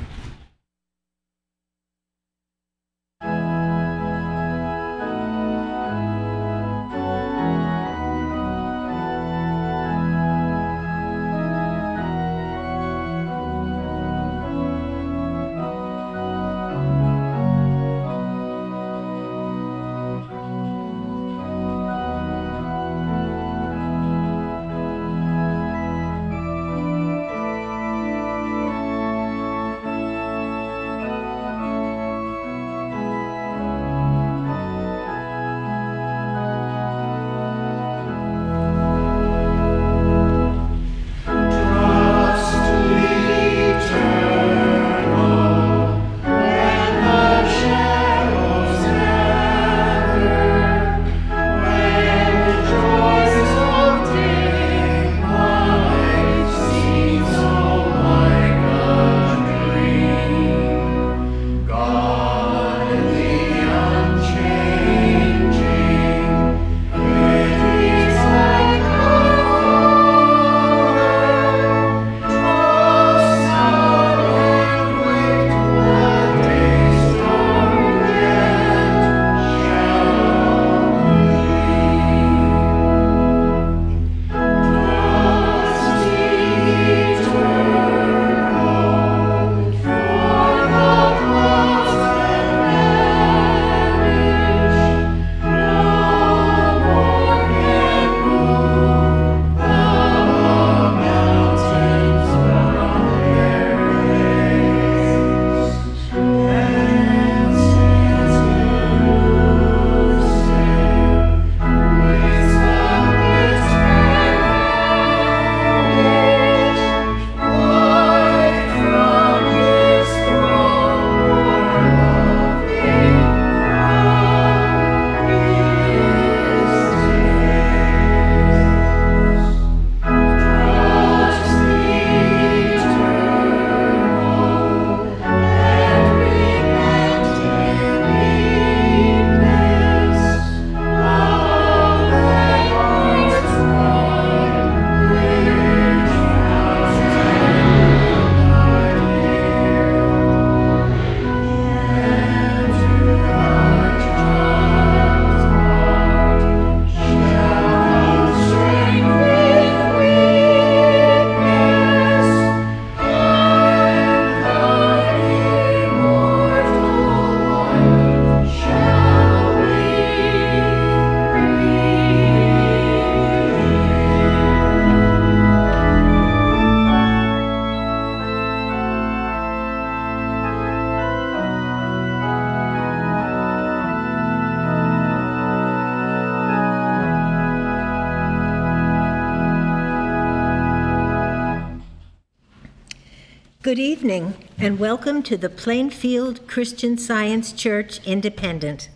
Good 193.74 193.80
evening, 193.80 194.36
and 194.60 194.78
welcome 194.78 195.24
to 195.24 195.36
the 195.36 195.50
Plainfield 195.50 196.48
Christian 196.48 196.96
Science 196.96 197.52
Church 197.52 198.06
Independent. 198.06 198.88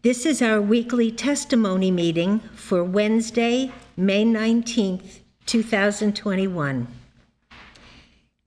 This 0.00 0.24
is 0.24 0.40
our 0.40 0.58
weekly 0.58 1.12
testimony 1.12 1.90
meeting 1.90 2.38
for 2.54 2.82
Wednesday, 2.82 3.70
May 3.94 4.24
19th, 4.24 5.18
2021. 5.44 6.86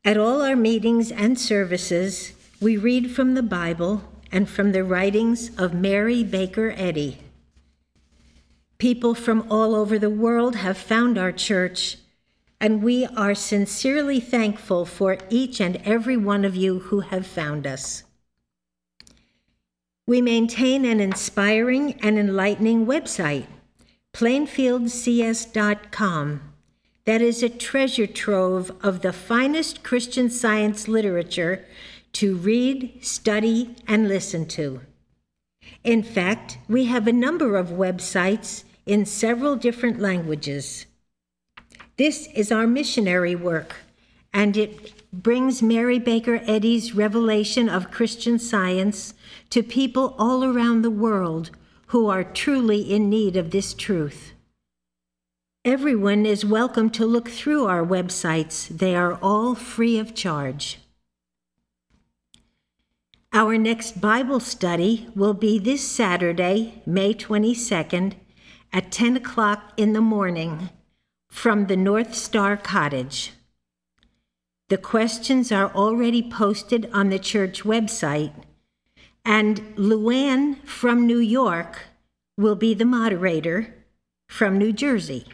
At 0.03 0.17
all 0.17 0.41
our 0.41 0.55
meetings 0.55 1.11
and 1.11 1.37
services, 1.37 2.33
we 2.59 2.75
read 2.75 3.11
from 3.11 3.35
the 3.35 3.43
Bible 3.43 4.01
and 4.31 4.49
from 4.49 4.71
the 4.71 4.83
writings 4.83 5.55
of 5.55 5.71
Mary 5.71 6.23
Baker 6.23 6.73
Eddy. 6.75 7.19
People 8.79 9.13
from 9.13 9.45
all 9.51 9.75
over 9.75 9.99
the 9.99 10.09
world 10.09 10.55
have 10.55 10.79
found 10.79 11.19
our 11.19 11.31
church, 11.31 11.97
and 12.61 12.81
we 12.83 13.07
are 13.17 13.33
sincerely 13.33 14.19
thankful 14.19 14.85
for 14.85 15.17
each 15.31 15.59
and 15.59 15.77
every 15.77 16.15
one 16.15 16.45
of 16.45 16.55
you 16.55 16.77
who 16.77 16.99
have 16.99 17.25
found 17.25 17.65
us. 17.65 18.03
We 20.05 20.21
maintain 20.21 20.85
an 20.85 20.99
inspiring 20.99 21.93
and 22.03 22.19
enlightening 22.19 22.85
website, 22.85 23.47
plainfieldcs.com, 24.13 26.41
that 27.05 27.21
is 27.21 27.41
a 27.41 27.49
treasure 27.49 28.05
trove 28.05 28.71
of 28.83 29.01
the 29.01 29.11
finest 29.11 29.81
Christian 29.81 30.29
science 30.29 30.87
literature 30.87 31.65
to 32.13 32.35
read, 32.35 33.03
study, 33.03 33.75
and 33.87 34.07
listen 34.07 34.45
to. 34.49 34.81
In 35.83 36.03
fact, 36.03 36.59
we 36.67 36.85
have 36.85 37.07
a 37.07 37.13
number 37.13 37.57
of 37.57 37.69
websites 37.69 38.65
in 38.85 39.07
several 39.07 39.55
different 39.55 39.99
languages. 39.99 40.85
This 41.97 42.27
is 42.33 42.53
our 42.53 42.67
missionary 42.67 43.35
work, 43.35 43.75
and 44.33 44.55
it 44.55 45.11
brings 45.11 45.61
Mary 45.61 45.99
Baker 45.99 46.41
Eddy's 46.45 46.95
revelation 46.95 47.67
of 47.67 47.91
Christian 47.91 48.39
science 48.39 49.13
to 49.49 49.61
people 49.61 50.15
all 50.17 50.45
around 50.45 50.81
the 50.81 50.89
world 50.89 51.51
who 51.87 52.07
are 52.07 52.23
truly 52.23 52.79
in 52.79 53.09
need 53.09 53.35
of 53.35 53.51
this 53.51 53.73
truth. 53.73 54.31
Everyone 55.65 56.25
is 56.25 56.45
welcome 56.45 56.89
to 56.91 57.05
look 57.05 57.27
through 57.27 57.65
our 57.65 57.85
websites, 57.85 58.69
they 58.69 58.95
are 58.95 59.19
all 59.21 59.53
free 59.53 59.99
of 59.99 60.15
charge. 60.15 60.79
Our 63.33 63.57
next 63.57 63.99
Bible 63.99 64.39
study 64.39 65.09
will 65.13 65.33
be 65.33 65.59
this 65.59 65.85
Saturday, 65.85 66.81
May 66.85 67.13
22nd, 67.13 68.13
at 68.71 68.93
10 68.93 69.17
o'clock 69.17 69.73
in 69.75 69.91
the 69.91 70.01
morning 70.01 70.69
from 71.31 71.67
the 71.67 71.77
North 71.77 72.13
Star 72.13 72.57
Cottage. 72.57 73.31
The 74.69 74.77
questions 74.77 75.51
are 75.51 75.73
already 75.73 76.21
posted 76.21 76.89
on 76.93 77.09
the 77.09 77.17
church 77.17 77.63
website, 77.63 78.33
and 79.25 79.57
Luann 79.75 80.63
from 80.67 81.07
New 81.07 81.17
York 81.17 81.83
will 82.37 82.55
be 82.55 82.73
the 82.73 82.85
moderator 82.85 83.73
from 84.27 84.57
New 84.57 84.73
Jersey. 84.73 85.25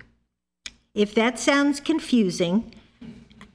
If 0.93 1.13
that 1.15 1.39
sounds 1.39 1.79
confusing, 1.79 2.73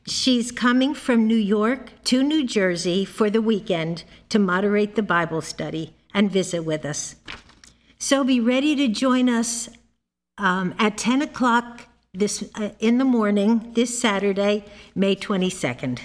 she's 0.07 0.51
coming 0.51 0.95
from 0.95 1.27
New 1.27 1.35
York 1.35 1.93
to 2.05 2.23
New 2.23 2.45
Jersey 2.45 3.05
for 3.05 3.31
the 3.31 3.43
weekend 3.43 4.05
to 4.29 4.39
moderate 4.39 4.97
the 4.97 5.03
Bible 5.03 5.43
study 5.43 5.95
and 6.13 6.31
visit 6.31 6.65
with 6.65 6.85
us. 6.85 7.17
So 7.99 8.25
be 8.25 8.41
ready 8.41 8.75
to 8.77 8.89
join 8.89 9.29
us 9.29 9.69
um, 10.39 10.75
at 10.79 10.99
10 10.99 11.23
o'clock 11.23 11.89
this 12.15 12.45
uh, 12.57 12.71
in 12.79 12.99
the 12.99 13.07
morning 13.07 13.73
this 13.73 13.99
Saturday, 13.99 14.65
May 14.95 15.17
22nd. 15.17 15.99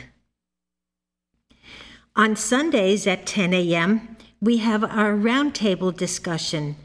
On 2.15 2.33
Sundays 2.33 3.05
at 3.05 3.25
10 3.25 3.53
a.m., 3.53 4.15
we 4.39 4.57
have 4.57 4.85
our 4.85 5.13
roundtable 5.13 5.95
discussion, 5.95 6.77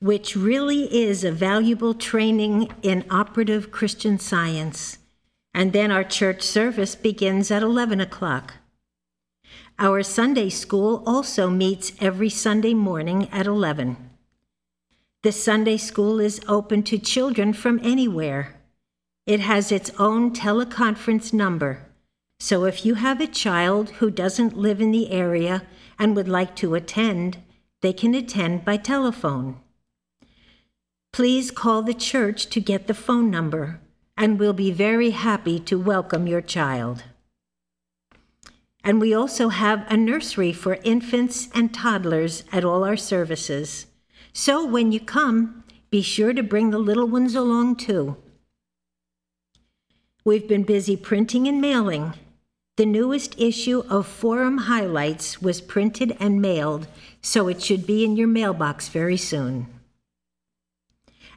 which 0.00 0.34
really 0.34 0.92
is 0.92 1.22
a 1.22 1.30
valuable 1.30 1.94
training 1.94 2.72
in 2.82 3.04
operative 3.10 3.70
Christian 3.70 4.18
science. 4.18 4.98
And 5.54 5.72
then 5.72 5.92
our 5.92 6.02
church 6.02 6.42
service 6.42 6.96
begins 6.96 7.52
at 7.52 7.62
11 7.62 8.00
o'clock. 8.00 8.54
Our 9.78 10.02
Sunday 10.02 10.50
school 10.50 11.04
also 11.06 11.48
meets 11.48 11.92
every 12.00 12.28
Sunday 12.28 12.74
morning 12.74 13.28
at 13.30 13.46
11. 13.46 14.10
The 15.22 15.32
Sunday 15.32 15.76
school 15.76 16.18
is 16.18 16.40
open 16.48 16.82
to 16.82 16.98
children 16.98 17.52
from 17.52 17.78
anywhere. 17.82 18.53
It 19.26 19.40
has 19.40 19.72
its 19.72 19.90
own 19.98 20.32
teleconference 20.32 21.32
number. 21.32 21.86
So 22.40 22.64
if 22.64 22.84
you 22.84 22.94
have 22.96 23.22
a 23.22 23.26
child 23.26 23.90
who 23.92 24.10
doesn't 24.10 24.56
live 24.56 24.82
in 24.82 24.90
the 24.90 25.10
area 25.10 25.62
and 25.98 26.14
would 26.14 26.28
like 26.28 26.54
to 26.56 26.74
attend, 26.74 27.38
they 27.80 27.94
can 27.94 28.14
attend 28.14 28.66
by 28.66 28.76
telephone. 28.76 29.60
Please 31.10 31.50
call 31.50 31.80
the 31.80 31.94
church 31.94 32.46
to 32.50 32.60
get 32.60 32.86
the 32.86 32.92
phone 32.92 33.30
number, 33.30 33.80
and 34.14 34.38
we'll 34.38 34.52
be 34.52 34.70
very 34.70 35.10
happy 35.10 35.58
to 35.60 35.78
welcome 35.78 36.26
your 36.26 36.42
child. 36.42 37.04
And 38.82 39.00
we 39.00 39.14
also 39.14 39.48
have 39.48 39.86
a 39.88 39.96
nursery 39.96 40.52
for 40.52 40.78
infants 40.84 41.48
and 41.54 41.72
toddlers 41.72 42.44
at 42.52 42.64
all 42.64 42.84
our 42.84 42.96
services. 42.96 43.86
So 44.34 44.66
when 44.66 44.92
you 44.92 45.00
come, 45.00 45.64
be 45.88 46.02
sure 46.02 46.34
to 46.34 46.42
bring 46.42 46.70
the 46.70 46.78
little 46.78 47.06
ones 47.06 47.34
along 47.34 47.76
too. 47.76 48.18
We've 50.26 50.48
been 50.48 50.62
busy 50.62 50.96
printing 50.96 51.46
and 51.48 51.60
mailing. 51.60 52.14
The 52.78 52.86
newest 52.86 53.38
issue 53.38 53.84
of 53.90 54.06
Forum 54.06 54.56
Highlights 54.56 55.42
was 55.42 55.60
printed 55.60 56.16
and 56.18 56.40
mailed, 56.40 56.86
so 57.20 57.46
it 57.46 57.62
should 57.62 57.86
be 57.86 58.06
in 58.06 58.16
your 58.16 58.26
mailbox 58.26 58.88
very 58.88 59.18
soon. 59.18 59.66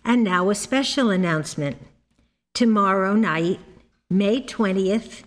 And 0.05 0.23
now 0.23 0.49
a 0.49 0.55
special 0.55 1.09
announcement. 1.09 1.85
Tomorrow 2.53 3.15
night, 3.15 3.59
May 4.09 4.41
20th, 4.41 5.23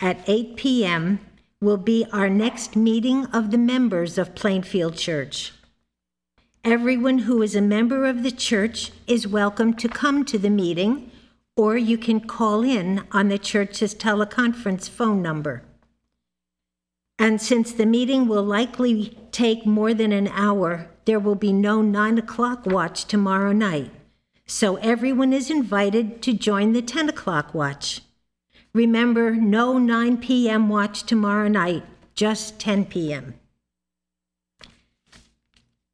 at 0.00 0.26
8 0.26 0.56
p.m., 0.56 1.20
will 1.60 1.76
be 1.76 2.06
our 2.10 2.30
next 2.30 2.74
meeting 2.74 3.26
of 3.26 3.50
the 3.50 3.58
members 3.58 4.16
of 4.16 4.34
Plainfield 4.34 4.96
Church. 4.96 5.52
Everyone 6.64 7.18
who 7.18 7.42
is 7.42 7.54
a 7.54 7.60
member 7.60 8.06
of 8.06 8.22
the 8.22 8.32
church 8.32 8.92
is 9.06 9.28
welcome 9.28 9.74
to 9.74 9.88
come 9.90 10.24
to 10.24 10.38
the 10.38 10.48
meeting 10.48 11.10
or 11.56 11.76
you 11.76 11.96
can 11.96 12.20
call 12.20 12.62
in 12.62 13.06
on 13.12 13.28
the 13.28 13.38
church's 13.38 13.94
teleconference 13.94 14.88
phone 14.88 15.22
number. 15.22 15.62
And 17.18 17.40
since 17.40 17.72
the 17.72 17.86
meeting 17.86 18.26
will 18.26 18.42
likely 18.42 19.16
take 19.30 19.64
more 19.64 19.94
than 19.94 20.12
an 20.12 20.28
hour, 20.28 20.90
there 21.04 21.20
will 21.20 21.36
be 21.36 21.52
no 21.52 21.80
9 21.80 22.18
o'clock 22.18 22.66
watch 22.66 23.04
tomorrow 23.04 23.52
night. 23.52 23.90
So 24.46 24.76
everyone 24.76 25.32
is 25.32 25.50
invited 25.50 26.20
to 26.22 26.32
join 26.32 26.72
the 26.72 26.82
10 26.82 27.08
o'clock 27.08 27.54
watch. 27.54 28.02
Remember, 28.72 29.30
no 29.30 29.78
9 29.78 30.18
p.m. 30.18 30.68
watch 30.68 31.04
tomorrow 31.04 31.48
night, 31.48 31.84
just 32.14 32.58
10 32.58 32.86
p.m. 32.86 33.34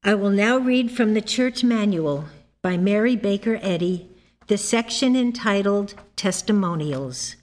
I 0.02 0.14
will 0.14 0.30
now 0.30 0.56
read 0.56 0.90
from 0.90 1.12
the 1.12 1.20
Church 1.20 1.62
Manual 1.62 2.24
by 2.62 2.78
Mary 2.78 3.16
Baker 3.16 3.58
Eddy 3.60 4.09
the 4.50 4.58
section 4.58 5.14
entitled 5.14 5.94
Testimonials. 6.16 7.36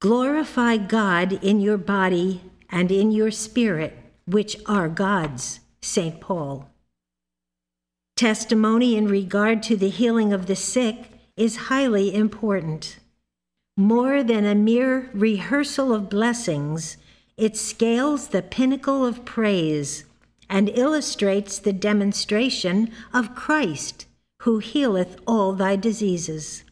Glorify 0.00 0.76
God 0.76 1.34
in 1.34 1.60
your 1.60 1.78
body 1.78 2.40
and 2.68 2.90
in 2.90 3.12
your 3.12 3.30
spirit, 3.30 3.96
which 4.26 4.56
are 4.66 4.88
God's, 4.88 5.60
St. 5.80 6.20
Paul. 6.20 6.68
Testimony 8.16 8.96
in 8.96 9.06
regard 9.06 9.62
to 9.62 9.76
the 9.76 9.88
healing 9.88 10.32
of 10.32 10.46
the 10.46 10.56
sick 10.56 11.12
is 11.36 11.68
highly 11.70 12.12
important. 12.12 12.98
More 13.76 14.24
than 14.24 14.44
a 14.44 14.56
mere 14.56 15.10
rehearsal 15.14 15.94
of 15.94 16.10
blessings, 16.10 16.96
it 17.36 17.56
scales 17.56 18.30
the 18.30 18.42
pinnacle 18.42 19.06
of 19.06 19.24
praise 19.24 20.06
and 20.48 20.68
illustrates 20.70 21.60
the 21.60 21.72
demonstration 21.72 22.90
of 23.14 23.36
Christ 23.36 24.06
who 24.44 24.58
healeth 24.58 25.18
all 25.26 25.52
thy 25.52 25.76
diseases. 25.76 26.64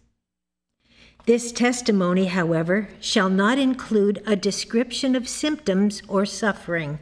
This 1.26 1.52
testimony, 1.52 2.24
however, 2.24 2.88
shall 3.00 3.28
not 3.28 3.58
include 3.58 4.22
a 4.26 4.34
description 4.34 5.14
of 5.14 5.28
symptoms 5.28 6.00
or 6.08 6.24
suffering, 6.24 6.98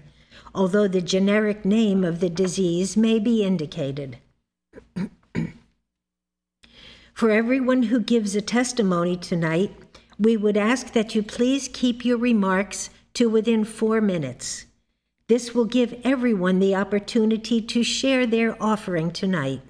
although 0.52 0.88
the 0.88 1.00
generic 1.00 1.64
name 1.64 2.02
of 2.02 2.18
the 2.18 2.28
disease 2.28 2.96
may 2.96 3.20
be 3.20 3.44
indicated. 3.44 4.18
For 7.14 7.30
everyone 7.30 7.84
who 7.84 8.00
gives 8.00 8.34
a 8.34 8.42
testimony 8.42 9.16
tonight, 9.16 9.70
we 10.18 10.36
would 10.36 10.56
ask 10.56 10.92
that 10.94 11.14
you 11.14 11.22
please 11.22 11.68
keep 11.72 12.04
your 12.04 12.18
remarks 12.18 12.90
to 13.14 13.28
within 13.28 13.64
four 13.64 14.00
minutes. 14.00 14.66
This 15.28 15.54
will 15.54 15.64
give 15.64 16.00
everyone 16.02 16.58
the 16.58 16.74
opportunity 16.74 17.60
to 17.60 17.84
share 17.84 18.26
their 18.26 18.60
offering 18.60 19.12
tonight. 19.12 19.60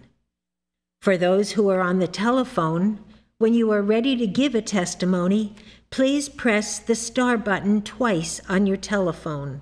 For 1.07 1.17
those 1.17 1.53
who 1.53 1.69
are 1.69 1.81
on 1.81 2.01
the 2.01 2.09
telephone, 2.09 2.99
When 3.39 3.55
you 3.55 3.71
are 3.71 3.81
ready 3.81 4.17
to 4.17 4.27
give 4.27 4.57
a 4.57 4.61
testimony, 4.61 5.55
please 5.89 6.29
press 6.29 6.81
the 6.81 6.97
star 6.97 7.39
button 7.39 7.83
twice 7.83 8.41
on 8.49 8.67
your 8.67 8.77
telephone. 8.77 9.61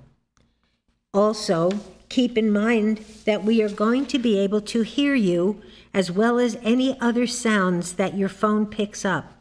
Also, 1.13 1.69
keep 2.09 2.35
in 2.35 2.51
mind 2.51 3.05
that 3.25 3.43
we 3.43 3.61
are 3.61 3.69
going 3.69 4.07
to 4.07 4.17
be 4.17 4.39
able 4.39 4.61
to 4.61 4.81
hear 4.81 5.13
you 5.13 5.61
as 5.93 6.09
well 6.09 6.39
as 6.39 6.57
any 6.63 6.99
other 6.99 7.27
sounds 7.27 7.93
that 7.93 8.17
your 8.17 8.29
phone 8.29 8.65
picks 8.65 9.05
up. 9.05 9.31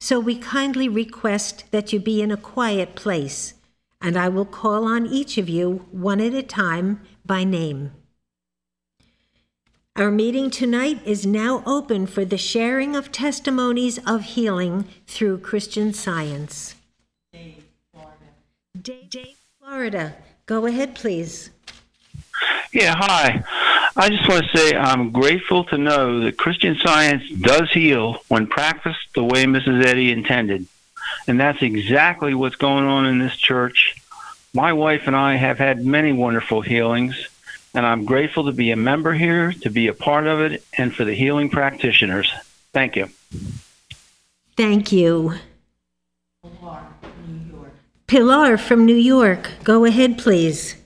So 0.00 0.18
we 0.18 0.36
kindly 0.36 0.88
request 0.88 1.70
that 1.72 1.92
you 1.92 2.00
be 2.00 2.22
in 2.22 2.30
a 2.30 2.38
quiet 2.38 2.94
place, 2.94 3.52
and 4.00 4.16
I 4.16 4.30
will 4.30 4.46
call 4.46 4.86
on 4.86 5.04
each 5.04 5.36
of 5.36 5.50
you 5.50 5.84
one 5.90 6.22
at 6.22 6.32
a 6.32 6.42
time 6.42 7.02
by 7.26 7.44
name. 7.44 7.90
Our 9.96 10.10
meeting 10.10 10.50
tonight 10.50 10.98
is 11.04 11.24
now 11.24 11.62
open 11.64 12.08
for 12.08 12.24
the 12.24 12.36
sharing 12.36 12.96
of 12.96 13.12
testimonies 13.12 14.00
of 14.04 14.22
healing 14.22 14.86
through 15.06 15.38
Christian 15.38 15.92
Science. 15.92 16.74
Dave, 17.32 17.62
Florida. 17.92 19.06
Dave, 19.08 19.36
Florida. 19.60 20.16
Go 20.46 20.66
ahead, 20.66 20.96
please. 20.96 21.50
Yeah, 22.72 22.96
hi. 22.96 23.44
I 23.94 24.08
just 24.08 24.28
want 24.28 24.44
to 24.44 24.56
say 24.58 24.74
I'm 24.74 25.12
grateful 25.12 25.62
to 25.66 25.78
know 25.78 26.24
that 26.24 26.38
Christian 26.38 26.76
Science 26.82 27.30
does 27.30 27.70
heal 27.70 28.20
when 28.26 28.48
practiced 28.48 29.14
the 29.14 29.22
way 29.22 29.44
Mrs. 29.44 29.86
Eddy 29.86 30.10
intended. 30.10 30.66
And 31.28 31.38
that's 31.38 31.62
exactly 31.62 32.34
what's 32.34 32.56
going 32.56 32.84
on 32.84 33.06
in 33.06 33.20
this 33.20 33.36
church. 33.36 33.94
My 34.52 34.72
wife 34.72 35.02
and 35.06 35.14
I 35.14 35.36
have 35.36 35.58
had 35.58 35.86
many 35.86 36.10
wonderful 36.10 36.62
healings, 36.62 37.28
and 37.74 37.84
I'm 37.84 38.04
grateful 38.04 38.44
to 38.44 38.52
be 38.52 38.70
a 38.70 38.76
member 38.76 39.12
here, 39.12 39.52
to 39.62 39.70
be 39.70 39.88
a 39.88 39.92
part 39.92 40.26
of 40.26 40.40
it, 40.40 40.62
and 40.78 40.94
for 40.94 41.04
the 41.04 41.14
healing 41.14 41.50
practitioners. 41.50 42.32
Thank 42.72 42.96
you. 42.96 43.08
Thank 44.56 44.92
you. 44.92 45.34
Pilar, 46.42 46.82
New 47.26 47.56
York. 47.56 47.72
Pilar 48.06 48.56
from 48.56 48.86
New 48.86 48.94
York. 48.94 49.50
Go 49.64 49.84
ahead, 49.84 50.18
please. 50.18 50.76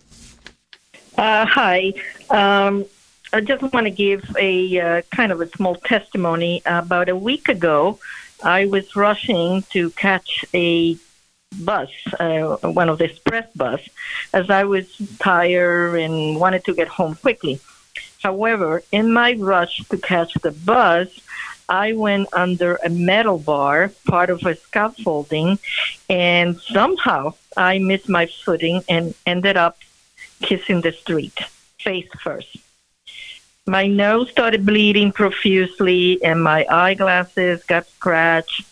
Uh, 1.16 1.44
hi. 1.44 1.92
Um, 2.30 2.86
I 3.32 3.42
just 3.42 3.62
want 3.74 3.84
to 3.84 3.90
give 3.90 4.24
a 4.38 4.80
uh, 4.80 5.02
kind 5.14 5.32
of 5.32 5.40
a 5.40 5.48
small 5.48 5.74
testimony. 5.74 6.62
About 6.64 7.10
a 7.10 7.16
week 7.16 7.48
ago, 7.48 7.98
I 8.42 8.66
was 8.66 8.96
rushing 8.96 9.62
to 9.70 9.90
catch 9.90 10.44
a 10.54 10.96
bus, 11.58 11.90
uh, 12.18 12.56
one 12.62 12.88
of 12.88 12.98
the 12.98 13.04
express 13.04 13.50
bus, 13.54 13.80
as 14.32 14.50
I 14.50 14.64
was 14.64 14.86
tired 15.18 15.96
and 15.96 16.38
wanted 16.38 16.64
to 16.64 16.74
get 16.74 16.88
home 16.88 17.14
quickly. 17.14 17.60
However, 18.22 18.82
in 18.92 19.12
my 19.12 19.34
rush 19.34 19.78
to 19.90 19.98
catch 19.98 20.34
the 20.34 20.52
bus, 20.52 21.08
I 21.68 21.92
went 21.92 22.28
under 22.32 22.76
a 22.76 22.88
metal 22.88 23.38
bar, 23.38 23.92
part 24.06 24.30
of 24.30 24.44
a 24.44 24.56
scaffolding, 24.56 25.58
and 26.08 26.58
somehow 26.58 27.34
I 27.56 27.78
missed 27.78 28.08
my 28.08 28.26
footing 28.26 28.82
and 28.88 29.14
ended 29.26 29.56
up 29.56 29.76
kissing 30.40 30.80
the 30.80 30.92
street, 30.92 31.38
face 31.78 32.08
first. 32.22 32.56
My 33.66 33.86
nose 33.86 34.30
started 34.30 34.64
bleeding 34.64 35.12
profusely 35.12 36.24
and 36.24 36.42
my 36.42 36.64
eyeglasses 36.70 37.62
got 37.64 37.86
scratched. 37.86 38.64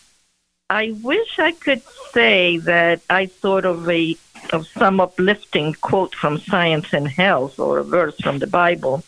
I 0.69 0.95
wish 1.01 1.39
I 1.39 1.53
could 1.53 1.81
say 2.13 2.57
that 2.57 3.01
I 3.09 3.27
thought 3.27 3.65
of 3.65 3.89
a 3.89 4.17
of 4.53 4.67
some 4.67 4.99
uplifting 4.99 5.73
quote 5.73 6.13
from 6.13 6.39
Science 6.39 6.93
and 6.93 7.07
Health 7.07 7.59
or 7.59 7.79
a 7.79 7.83
verse 7.83 8.15
from 8.21 8.39
the 8.39 8.47
Bible. 8.47 9.03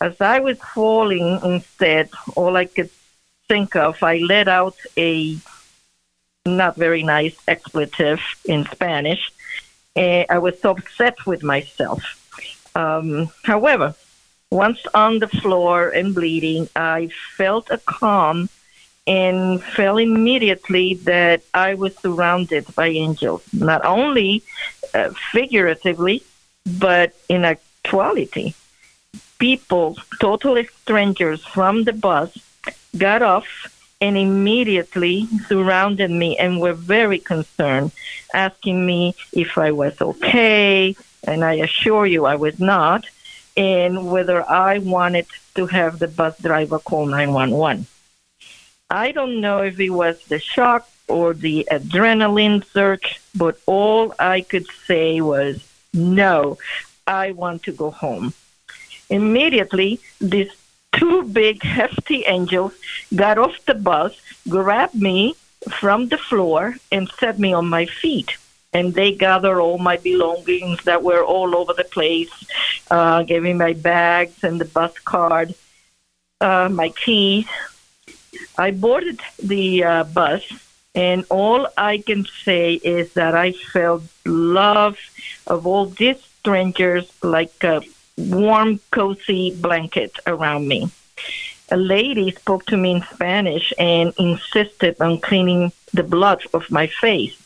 As 0.00 0.20
I 0.20 0.40
was 0.40 0.58
falling 0.58 1.40
instead, 1.42 2.10
all 2.34 2.56
I 2.56 2.64
could 2.66 2.90
think 3.48 3.76
of, 3.76 4.02
I 4.02 4.18
let 4.18 4.48
out 4.48 4.76
a 4.96 5.38
not 6.44 6.76
very 6.76 7.02
nice 7.02 7.36
expletive 7.48 8.20
in 8.44 8.64
Spanish 8.66 9.30
uh, 9.96 10.24
I 10.28 10.38
was 10.38 10.60
so 10.60 10.72
upset 10.72 11.26
with 11.26 11.42
myself. 11.42 12.02
Um, 12.74 13.30
however, 13.44 13.94
once 14.50 14.80
on 14.94 15.18
the 15.18 15.28
floor 15.28 15.88
and 15.88 16.14
bleeding, 16.14 16.68
I 16.76 17.08
felt 17.36 17.70
a 17.70 17.78
calm 17.78 18.48
and 19.06 19.62
felt 19.62 20.00
immediately 20.00 20.94
that 21.04 21.42
I 21.54 21.74
was 21.74 21.96
surrounded 21.96 22.66
by 22.74 22.88
angels, 22.88 23.42
not 23.52 23.84
only 23.84 24.42
uh, 24.94 25.10
figuratively, 25.32 26.22
but 26.78 27.14
in 27.28 27.44
actuality. 27.44 28.54
People, 29.38 29.96
total 30.20 30.62
strangers 30.82 31.44
from 31.44 31.84
the 31.84 31.92
bus, 31.92 32.36
got 32.96 33.22
off 33.22 33.46
and 34.00 34.16
immediately 34.16 35.26
surrounded 35.46 36.10
me 36.10 36.36
and 36.36 36.60
were 36.60 36.72
very 36.72 37.18
concerned, 37.18 37.92
asking 38.34 38.84
me 38.84 39.14
if 39.32 39.56
I 39.56 39.70
was 39.70 40.00
okay, 40.00 40.96
and 41.24 41.44
I 41.44 41.54
assure 41.54 42.06
you 42.06 42.26
I 42.26 42.36
was 42.36 42.58
not, 42.58 43.06
and 43.56 44.10
whether 44.10 44.48
I 44.48 44.78
wanted 44.78 45.26
to 45.54 45.66
have 45.66 45.98
the 45.98 46.08
bus 46.08 46.38
driver 46.38 46.78
call 46.78 47.06
911. 47.06 47.86
I 48.90 49.12
don't 49.12 49.40
know 49.40 49.62
if 49.62 49.80
it 49.80 49.90
was 49.90 50.22
the 50.26 50.38
shock 50.38 50.88
or 51.08 51.34
the 51.34 51.66
adrenaline 51.70 52.64
surge, 52.64 53.20
but 53.34 53.58
all 53.66 54.14
I 54.18 54.42
could 54.42 54.66
say 54.86 55.20
was, 55.20 55.66
no, 55.92 56.58
I 57.06 57.32
want 57.32 57.64
to 57.64 57.72
go 57.72 57.90
home. 57.90 58.34
Immediately, 59.10 60.00
this 60.20 60.50
two 60.92 61.24
big, 61.24 61.62
hefty 61.62 62.24
angels 62.26 62.74
got 63.14 63.38
off 63.38 63.64
the 63.66 63.74
bus, 63.74 64.20
grabbed 64.48 64.94
me 64.94 65.34
from 65.70 66.08
the 66.08 66.18
floor, 66.18 66.76
and 66.92 67.10
set 67.18 67.38
me 67.38 67.52
on 67.52 67.68
my 67.68 67.86
feet. 67.86 68.36
And 68.72 68.94
they 68.94 69.12
gathered 69.12 69.60
all 69.60 69.78
my 69.78 69.96
belongings 69.96 70.84
that 70.84 71.02
were 71.02 71.24
all 71.24 71.56
over 71.56 71.72
the 71.72 71.84
place, 71.84 72.30
uh, 72.90 73.22
gave 73.22 73.42
me 73.42 73.54
my 73.54 73.72
bags 73.72 74.44
and 74.44 74.60
the 74.60 74.64
bus 74.64 74.98
card, 74.98 75.54
uh, 76.40 76.68
my 76.70 76.90
keys. 76.90 77.46
I 78.58 78.70
boarded 78.70 79.20
the 79.42 79.84
uh, 79.84 80.04
bus, 80.04 80.42
and 80.94 81.24
all 81.28 81.68
I 81.76 81.98
can 81.98 82.26
say 82.44 82.74
is 82.74 83.12
that 83.14 83.34
I 83.34 83.52
felt 83.52 84.02
love 84.24 84.98
of 85.46 85.66
all 85.66 85.86
these 85.86 86.20
strangers 86.40 87.10
like 87.22 87.62
a 87.64 87.82
warm, 88.16 88.80
cozy 88.90 89.54
blanket 89.54 90.18
around 90.26 90.68
me. 90.68 90.90
A 91.70 91.76
lady 91.76 92.30
spoke 92.30 92.64
to 92.66 92.76
me 92.76 92.92
in 92.92 93.02
Spanish 93.02 93.72
and 93.78 94.14
insisted 94.18 95.00
on 95.00 95.20
cleaning 95.20 95.72
the 95.92 96.04
blood 96.04 96.42
off 96.54 96.70
my 96.70 96.86
face 96.86 97.36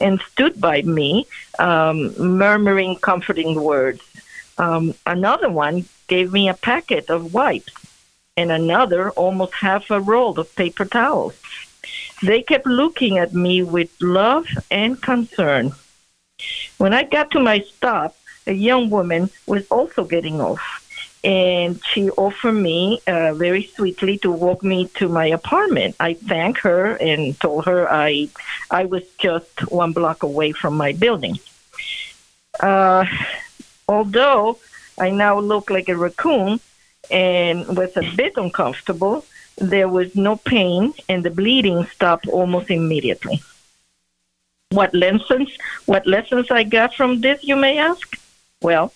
and 0.00 0.20
stood 0.20 0.60
by 0.60 0.82
me, 0.82 1.26
um, 1.58 2.12
murmuring 2.38 2.96
comforting 2.96 3.60
words. 3.60 4.02
Um, 4.58 4.94
another 5.06 5.48
one 5.48 5.86
gave 6.08 6.32
me 6.32 6.48
a 6.48 6.54
packet 6.54 7.08
of 7.08 7.32
wipes, 7.32 7.72
and 8.40 8.50
another 8.50 9.10
almost 9.10 9.52
half 9.52 9.90
a 9.90 10.00
roll 10.00 10.32
of 10.40 10.54
paper 10.56 10.86
towels. 10.86 11.34
They 12.22 12.40
kept 12.42 12.66
looking 12.66 13.18
at 13.18 13.34
me 13.34 13.62
with 13.62 13.90
love 14.00 14.46
and 14.70 15.00
concern. 15.00 15.72
When 16.78 16.92
I 16.94 17.02
got 17.04 17.30
to 17.32 17.40
my 17.40 17.60
stop, 17.60 18.16
a 18.46 18.52
young 18.52 18.88
woman 18.88 19.28
was 19.46 19.66
also 19.68 20.04
getting 20.04 20.40
off. 20.40 20.64
And 21.22 21.78
she 21.84 22.08
offered 22.26 22.54
me 22.70 23.00
uh, 23.06 23.34
very 23.34 23.64
sweetly 23.76 24.16
to 24.24 24.30
walk 24.30 24.64
me 24.64 24.88
to 24.98 25.06
my 25.08 25.26
apartment. 25.26 25.96
I 26.00 26.14
thanked 26.14 26.60
her 26.60 26.96
and 26.96 27.38
told 27.40 27.66
her 27.66 27.92
I, 27.92 28.30
I 28.70 28.86
was 28.86 29.04
just 29.18 29.70
one 29.70 29.92
block 29.92 30.22
away 30.22 30.52
from 30.52 30.78
my 30.78 30.92
building. 30.92 31.38
Uh, 32.58 33.04
although 33.86 34.58
I 34.98 35.10
now 35.10 35.38
look 35.38 35.68
like 35.68 35.90
a 35.90 35.96
raccoon 35.96 36.60
and 37.10 37.76
was 37.76 37.96
a 37.96 38.02
bit 38.16 38.34
uncomfortable, 38.36 39.24
there 39.56 39.88
was 39.88 40.14
no 40.16 40.36
pain 40.36 40.92
and 41.08 41.24
the 41.24 41.30
bleeding 41.30 41.84
stopped 41.86 42.26
almost 42.28 42.70
immediately. 42.70 43.42
What 44.70 44.94
lessons? 44.94 45.50
What 45.86 46.06
lessons 46.06 46.50
I 46.50 46.62
got 46.62 46.94
from 46.94 47.20
this, 47.20 47.42
you 47.42 47.56
may 47.56 47.78
ask? 47.78 48.18
Well, 48.62 48.92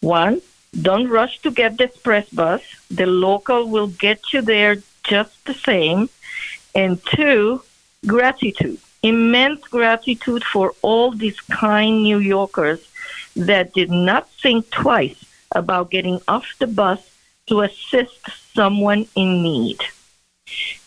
one, 0.00 0.40
don't 0.80 1.08
rush 1.08 1.40
to 1.40 1.50
get 1.50 1.76
the 1.76 1.84
express 1.84 2.28
bus. 2.30 2.62
The 2.90 3.06
local 3.06 3.68
will 3.68 3.88
get 3.88 4.32
you 4.32 4.42
there 4.42 4.76
just 5.02 5.44
the 5.44 5.54
same. 5.54 6.08
And 6.74 7.04
two, 7.04 7.62
gratitude. 8.06 8.78
Immense 9.02 9.62
gratitude 9.62 10.44
for 10.44 10.74
all 10.82 11.10
these 11.10 11.40
kind 11.40 12.04
New 12.04 12.18
Yorkers 12.18 12.88
that 13.34 13.74
did 13.74 13.90
not 13.90 14.30
think 14.30 14.70
twice 14.70 15.24
about 15.54 15.90
getting 15.90 16.20
off 16.28 16.46
the 16.60 16.66
bus 16.66 17.00
to 17.46 17.60
assist 17.62 18.20
someone 18.54 19.06
in 19.14 19.42
need. 19.42 19.80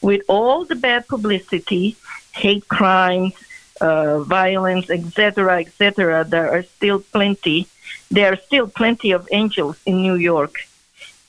With 0.02 0.22
all 0.28 0.66
the 0.66 0.76
bad 0.76 1.08
publicity, 1.08 1.96
hate 2.34 2.68
crimes, 2.68 3.34
uh, 3.82 4.20
violence, 4.22 4.90
etc., 4.90 5.60
etc., 5.62 6.24
there 6.24 6.52
are 6.52 6.64
still 6.64 7.00
plenty 7.00 7.68
there 8.12 8.32
are 8.32 8.38
still 8.38 8.68
plenty 8.68 9.12
of 9.12 9.28
angels 9.32 9.78
in 9.86 10.02
New 10.02 10.16
York. 10.16 10.56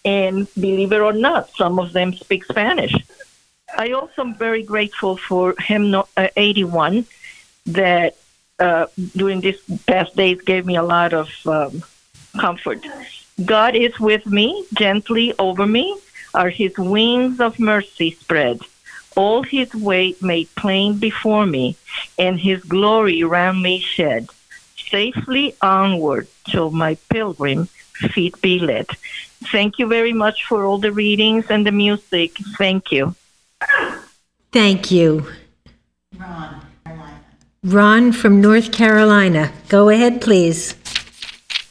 And 0.04 0.46
believe 0.54 0.92
it 0.92 1.00
or 1.00 1.12
not, 1.12 1.50
some 1.50 1.78
of 1.78 1.92
them 1.92 2.14
speak 2.14 2.44
Spanish. 2.44 2.94
I 3.76 3.90
also 3.90 4.22
am 4.22 4.34
very 4.34 4.62
grateful 4.62 5.16
for 5.16 5.54
no- 5.68 6.08
uh, 6.16 6.28
81 6.36 7.06
that 7.66 8.16
uh, 8.58 8.86
during 9.16 9.40
these 9.40 9.60
past 9.86 10.14
days 10.14 10.40
gave 10.42 10.64
me 10.64 10.76
a 10.76 10.82
lot 10.82 11.12
of 11.12 11.28
um, 11.46 11.82
comfort. 12.38 12.86
God 13.44 13.76
is 13.76 13.98
with 14.00 14.24
me, 14.26 14.64
gently 14.74 15.34
over 15.38 15.66
me 15.66 15.96
are 16.32 16.50
his 16.50 16.76
wings 16.78 17.40
of 17.40 17.58
mercy 17.58 18.12
spread. 18.12 18.60
All 19.16 19.42
his 19.42 19.74
weight 19.74 20.22
made 20.22 20.54
plain 20.54 20.98
before 20.98 21.46
me, 21.46 21.76
and 22.18 22.38
his 22.38 22.62
glory 22.64 23.22
round 23.24 23.62
me 23.62 23.80
shed. 23.80 24.28
Safely 24.90 25.54
onward 25.60 26.28
till 26.44 26.70
my 26.70 26.96
pilgrim 27.10 27.66
feet 27.66 28.40
be 28.40 28.58
led. 28.58 28.86
Thank 29.50 29.78
you 29.78 29.86
very 29.86 30.12
much 30.12 30.44
for 30.44 30.64
all 30.64 30.78
the 30.78 30.92
readings 30.92 31.46
and 31.50 31.66
the 31.66 31.72
music. 31.72 32.36
Thank 32.58 32.92
you. 32.92 33.14
Thank 34.52 34.90
you. 34.90 35.26
Ron, 36.18 36.60
Ron 37.64 38.12
from 38.12 38.40
North 38.40 38.72
Carolina. 38.72 39.52
Go 39.68 39.88
ahead, 39.88 40.20
please. 40.20 40.72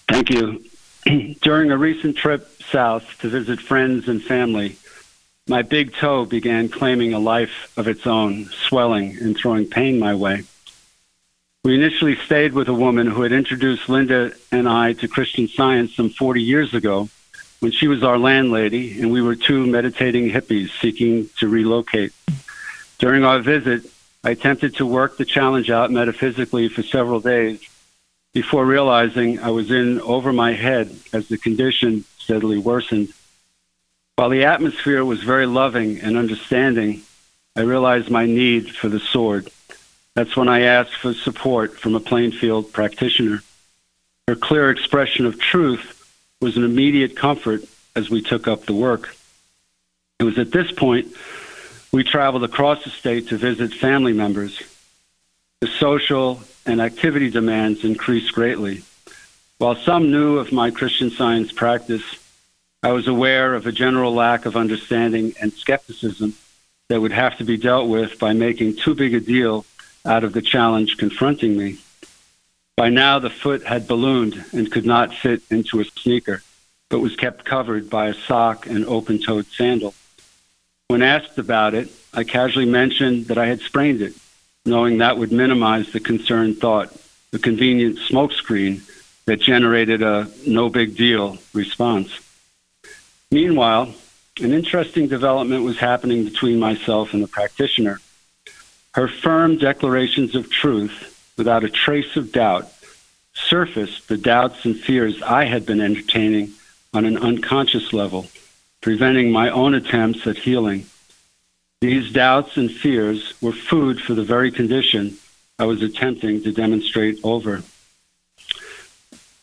Thank 0.10 0.30
you. 0.30 0.65
During 1.42 1.72
a 1.72 1.78
recent 1.78 2.18
trip 2.18 2.50
south 2.64 3.20
to 3.20 3.30
visit 3.30 3.60
friends 3.60 4.08
and 4.08 4.24
family, 4.24 4.78
my 5.48 5.62
big 5.62 5.94
toe 5.94 6.26
began 6.26 6.68
claiming 6.68 7.14
a 7.14 7.20
life 7.20 7.72
of 7.78 7.88
its 7.88 8.08
own, 8.08 8.46
swelling 8.46 9.16
and 9.22 9.38
throwing 9.38 9.68
pain 9.68 10.00
my 10.00 10.16
way. 10.16 10.44
We 11.64 11.76
initially 11.76 12.16
stayed 12.16 12.54
with 12.54 12.70
a 12.70 12.74
woman 12.74 13.08
who 13.08 13.22
had 13.22 13.32
introduced 13.32 13.88
Linda 13.88 14.32
and 14.52 14.68
I 14.68 14.94
to 14.94 15.08
Christian 15.08 15.48
science 15.48 15.96
some 15.96 16.10
40 16.10 16.42
years 16.42 16.74
ago 16.74 17.10
when 17.60 17.72
she 17.72 17.88
was 17.88 18.04
our 18.04 18.18
landlady 18.18 19.00
and 19.00 19.12
we 19.12 19.22
were 19.22 19.36
two 19.36 19.68
meditating 19.68 20.32
hippies 20.32 20.70
seeking 20.82 21.30
to 21.38 21.48
relocate. 21.48 22.14
During 22.98 23.24
our 23.24 23.42
visit, 23.42 23.84
I 24.24 24.32
attempted 24.32 24.76
to 24.78 24.88
work 24.88 25.18
the 25.18 25.26
challenge 25.26 25.70
out 25.70 25.92
metaphysically 25.92 26.68
for 26.68 26.82
several 26.82 27.20
days 27.20 27.62
before 28.36 28.66
realizing 28.66 29.40
I 29.40 29.50
was 29.52 29.72
in 29.72 30.02
over 30.02 30.34
my 30.34 30.52
head 30.52 30.94
as 31.14 31.30
the 31.30 31.38
condition 31.38 32.04
steadily 32.18 32.58
worsened. 32.58 33.14
While 34.18 34.28
the 34.28 34.44
atmosphere 34.44 35.06
was 35.06 35.24
very 35.24 35.46
loving 35.46 36.02
and 36.02 36.18
understanding, 36.18 37.04
I 37.56 37.62
realized 37.62 38.12
my 38.12 38.26
need 38.26 38.76
for 38.76 38.90
the 38.90 39.00
sword. 39.00 39.50
That's 40.16 40.36
when 40.36 40.50
I 40.50 40.64
asked 40.64 40.96
for 40.96 41.14
support 41.14 41.80
from 41.80 41.96
a 41.96 42.02
Plainfield 42.02 42.74
practitioner. 42.74 43.42
Her 44.28 44.36
clear 44.36 44.70
expression 44.70 45.26
of 45.26 45.40
truth 45.40 45.94
was 46.42 46.58
an 46.58 46.66
immediate 46.66 47.16
comfort 47.16 47.62
as 47.96 48.10
we 48.10 48.22
took 48.22 48.50
up 48.50 48.66
the 48.66 48.74
work. 48.74 49.16
It 50.20 50.26
was 50.26 50.38
at 50.38 50.52
this 50.52 50.74
point 50.74 51.08
we 51.94 52.04
traveled 52.04 52.44
across 52.44 52.84
the 52.84 52.90
state 52.90 53.30
to 53.30 53.38
visit 53.38 53.74
family 53.74 54.12
members. 54.12 54.62
The 55.62 55.68
social 55.68 56.42
and 56.66 56.82
activity 56.82 57.30
demands 57.30 57.84
increased 57.84 58.34
greatly. 58.34 58.84
While 59.58 59.76
some 59.76 60.12
knew 60.12 60.38
of 60.38 60.52
my 60.52 60.72
Christian 60.72 61.10
science 61.12 61.52
practice, 61.52 62.04
I 62.84 62.92
was 62.92 63.08
aware 63.08 63.56
of 63.56 63.66
a 63.66 63.72
general 63.72 64.14
lack 64.14 64.46
of 64.46 64.56
understanding 64.56 65.34
and 65.42 65.54
skepticism 65.54 66.36
that 66.90 67.02
would 67.02 67.12
have 67.12 67.38
to 67.38 67.44
be 67.44 67.58
dealt 67.58 67.90
with 67.90 68.20
by 68.20 68.34
making 68.34 68.76
too 68.76 68.94
big 68.94 69.14
a 69.14 69.20
deal 69.20 69.66
out 70.06 70.24
of 70.24 70.34
the 70.34 70.42
challenge 70.42 70.98
confronting 70.98 71.58
me. 71.58 71.78
By 72.78 72.90
now, 72.90 73.20
the 73.20 73.30
foot 73.30 73.64
had 73.64 73.88
ballooned 73.88 74.44
and 74.52 74.72
could 74.72 74.86
not 74.86 75.14
fit 75.14 75.42
into 75.50 75.80
a 75.80 75.86
sneaker, 75.86 76.44
but 76.90 77.00
was 77.00 77.16
kept 77.16 77.46
covered 77.46 77.90
by 77.90 78.08
a 78.08 78.14
sock 78.14 78.68
and 78.68 78.86
open 78.86 79.20
toed 79.20 79.46
sandal. 79.48 79.96
When 80.88 81.02
asked 81.02 81.38
about 81.38 81.74
it, 81.74 81.90
I 82.14 82.24
casually 82.24 82.66
mentioned 82.66 83.28
that 83.28 83.38
I 83.38 83.48
had 83.48 83.62
sprained 83.62 84.02
it, 84.02 84.14
knowing 84.66 84.98
that 84.98 85.18
would 85.18 85.32
minimize 85.32 85.92
the 85.92 86.00
concerned 86.00 86.58
thought, 86.58 86.96
the 87.32 87.40
convenient 87.40 87.98
smokescreen 88.00 88.82
that 89.26 89.40
generated 89.40 90.02
a 90.02 90.28
no 90.46 90.70
big 90.70 90.96
deal 90.96 91.38
response. 91.54 92.20
Meanwhile, 93.32 93.94
an 94.42 94.54
interesting 94.54 95.08
development 95.08 95.64
was 95.64 95.78
happening 95.78 96.26
between 96.26 96.60
myself 96.60 97.14
and 97.14 97.24
the 97.24 97.28
practitioner. 97.28 98.00
Her 98.94 99.08
firm 99.08 99.58
declarations 99.58 100.36
of 100.36 100.50
truth, 100.50 101.34
without 101.38 101.64
a 101.64 101.70
trace 101.70 102.16
of 102.16 102.32
doubt, 102.32 102.72
surfaced 103.34 104.08
the 104.08 104.18
doubts 104.18 104.66
and 104.66 104.80
fears 104.80 105.22
I 105.22 105.46
had 105.46 105.66
been 105.66 105.82
entertaining 105.82 106.54
on 106.94 107.06
an 107.06 107.18
unconscious 107.18 107.92
level, 107.94 108.28
preventing 108.82 109.32
my 109.32 109.50
own 109.50 109.74
attempts 109.74 110.26
at 110.28 110.38
healing. 110.38 110.86
These 111.82 112.12
doubts 112.12 112.58
and 112.58 112.72
fears 112.72 113.34
were 113.42 113.52
food 113.52 114.02
for 114.02 114.14
the 114.14 114.24
very 114.24 114.52
condition 114.52 115.18
I 115.60 115.66
was 115.66 115.82
attempting 115.82 116.44
to 116.44 116.52
demonstrate 116.52 117.20
over. 117.24 117.64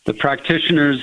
The 0.05 0.14
practitioner's 0.14 1.03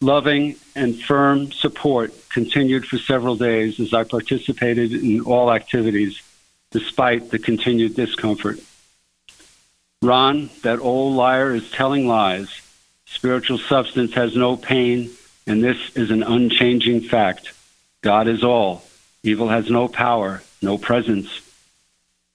loving 0.00 0.56
and 0.74 1.00
firm 1.00 1.52
support 1.52 2.12
continued 2.28 2.86
for 2.86 2.98
several 2.98 3.36
days 3.36 3.78
as 3.78 3.94
I 3.94 4.04
participated 4.04 4.92
in 4.92 5.20
all 5.20 5.52
activities 5.52 6.20
despite 6.72 7.30
the 7.30 7.38
continued 7.38 7.94
discomfort. 7.94 8.58
Ron, 10.02 10.50
that 10.62 10.80
old 10.80 11.14
liar 11.14 11.54
is 11.54 11.70
telling 11.70 12.08
lies. 12.08 12.48
Spiritual 13.06 13.58
substance 13.58 14.14
has 14.14 14.34
no 14.34 14.56
pain, 14.56 15.10
and 15.46 15.62
this 15.62 15.78
is 15.94 16.10
an 16.10 16.22
unchanging 16.22 17.02
fact. 17.02 17.52
God 18.00 18.26
is 18.26 18.42
all. 18.42 18.82
Evil 19.22 19.48
has 19.48 19.70
no 19.70 19.86
power, 19.86 20.42
no 20.62 20.78
presence. 20.78 21.28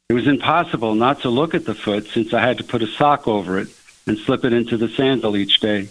It 0.10 0.14
was 0.14 0.28
impossible 0.28 0.96
not 0.96 1.22
to 1.22 1.30
look 1.30 1.54
at 1.54 1.66
the 1.66 1.76
foot 1.76 2.08
since 2.08 2.34
I 2.34 2.42
had 2.42 2.58
to 2.60 2.64
put 2.64 2.82
a 2.82 2.88
sock 2.88 3.28
over 3.28 3.60
it 3.60 3.70
and 4.06 4.18
slip 4.18 4.46
it 4.46 4.54
into 4.54 4.78
the 4.78 4.88
sandal 4.88 5.36
each 5.36 5.60
day. 5.60 5.90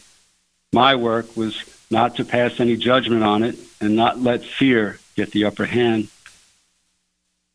My 0.73 0.95
work 0.95 1.37
was 1.37 1.63
not 1.91 2.17
to 2.17 2.25
pass 2.25 2.59
any 2.61 2.77
judgment 2.77 3.23
on 3.23 3.43
it 3.43 3.57
and 3.81 3.95
not 3.95 4.21
let 4.21 4.43
fear 4.43 4.99
get 5.17 5.33
the 5.33 5.45
upper 5.45 5.67
hand. 5.67 6.09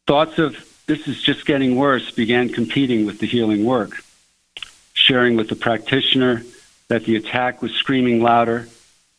Thoughts 0.08 0.38
of 0.40 0.56
this 0.88 1.08
is 1.08 1.22
just 1.22 1.46
getting 1.46 1.76
worse 1.76 2.12
began 2.12 2.50
competing 2.50 3.06
with 3.06 3.20
the 3.20 3.28
healing 3.28 3.66
work. 3.66 4.04
Sharing 4.94 5.36
with 5.36 5.50
the 5.50 5.56
practitioner 5.56 6.44
that 6.90 7.06
the 7.06 7.16
attack 7.16 7.62
was 7.62 7.72
screaming 7.74 8.22
louder, 8.22 8.68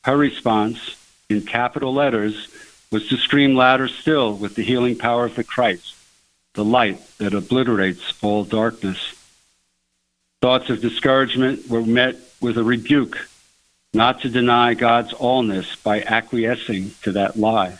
her 0.04 0.16
response, 0.16 0.96
in 1.28 1.42
capital 1.42 1.94
letters, 1.94 2.48
was 2.92 3.08
to 3.08 3.16
scream 3.16 3.56
louder 3.56 3.88
still 3.88 4.36
with 4.36 4.54
the 4.54 4.62
healing 4.62 4.96
power 4.96 5.24
of 5.24 5.34
the 5.34 5.42
Christ, 5.42 5.96
the 6.52 6.64
light 6.64 7.00
that 7.16 7.34
obliterates 7.34 8.12
all 8.22 8.44
darkness. 8.44 9.14
Thoughts 10.42 10.68
of 10.68 10.82
discouragement 10.82 11.68
were 11.68 11.82
met 11.82 12.16
with 12.40 12.58
a 12.58 12.62
rebuke 12.62 13.28
not 13.94 14.20
to 14.20 14.28
deny 14.28 14.74
God's 14.74 15.12
allness 15.14 15.82
by 15.82 16.02
acquiescing 16.02 16.92
to 17.02 17.12
that 17.12 17.36
lie. 17.36 17.78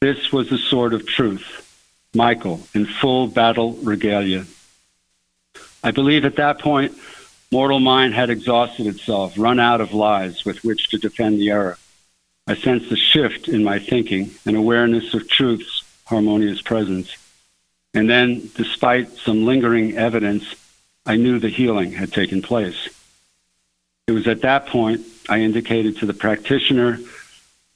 This 0.00 0.32
was 0.32 0.48
the 0.48 0.58
sword 0.58 0.94
of 0.94 1.06
truth, 1.06 2.08
Michael 2.14 2.60
in 2.74 2.86
full 2.86 3.26
battle 3.26 3.72
regalia. 3.82 4.46
I 5.82 5.90
believe 5.90 6.24
at 6.24 6.36
that 6.36 6.60
point, 6.60 6.96
mortal 7.50 7.80
mind 7.80 8.14
had 8.14 8.30
exhausted 8.30 8.86
itself, 8.86 9.34
run 9.36 9.60
out 9.60 9.80
of 9.80 9.92
lies 9.92 10.44
with 10.44 10.64
which 10.64 10.88
to 10.90 10.98
defend 10.98 11.38
the 11.38 11.50
error. 11.50 11.78
I 12.48 12.54
sensed 12.54 12.90
a 12.90 12.96
shift 12.96 13.46
in 13.46 13.62
my 13.62 13.78
thinking, 13.78 14.30
an 14.46 14.56
awareness 14.56 15.12
of 15.12 15.28
truth's 15.28 15.84
harmonious 16.06 16.62
presence. 16.62 17.14
And 17.92 18.08
then, 18.08 18.50
despite 18.56 19.10
some 19.18 19.44
lingering 19.44 19.98
evidence, 19.98 20.54
I 21.04 21.16
knew 21.16 21.38
the 21.38 21.50
healing 21.50 21.92
had 21.92 22.10
taken 22.10 22.40
place. 22.40 22.88
It 24.06 24.12
was 24.12 24.26
at 24.26 24.40
that 24.40 24.66
point 24.66 25.02
I 25.28 25.40
indicated 25.40 25.98
to 25.98 26.06
the 26.06 26.14
practitioner 26.14 26.98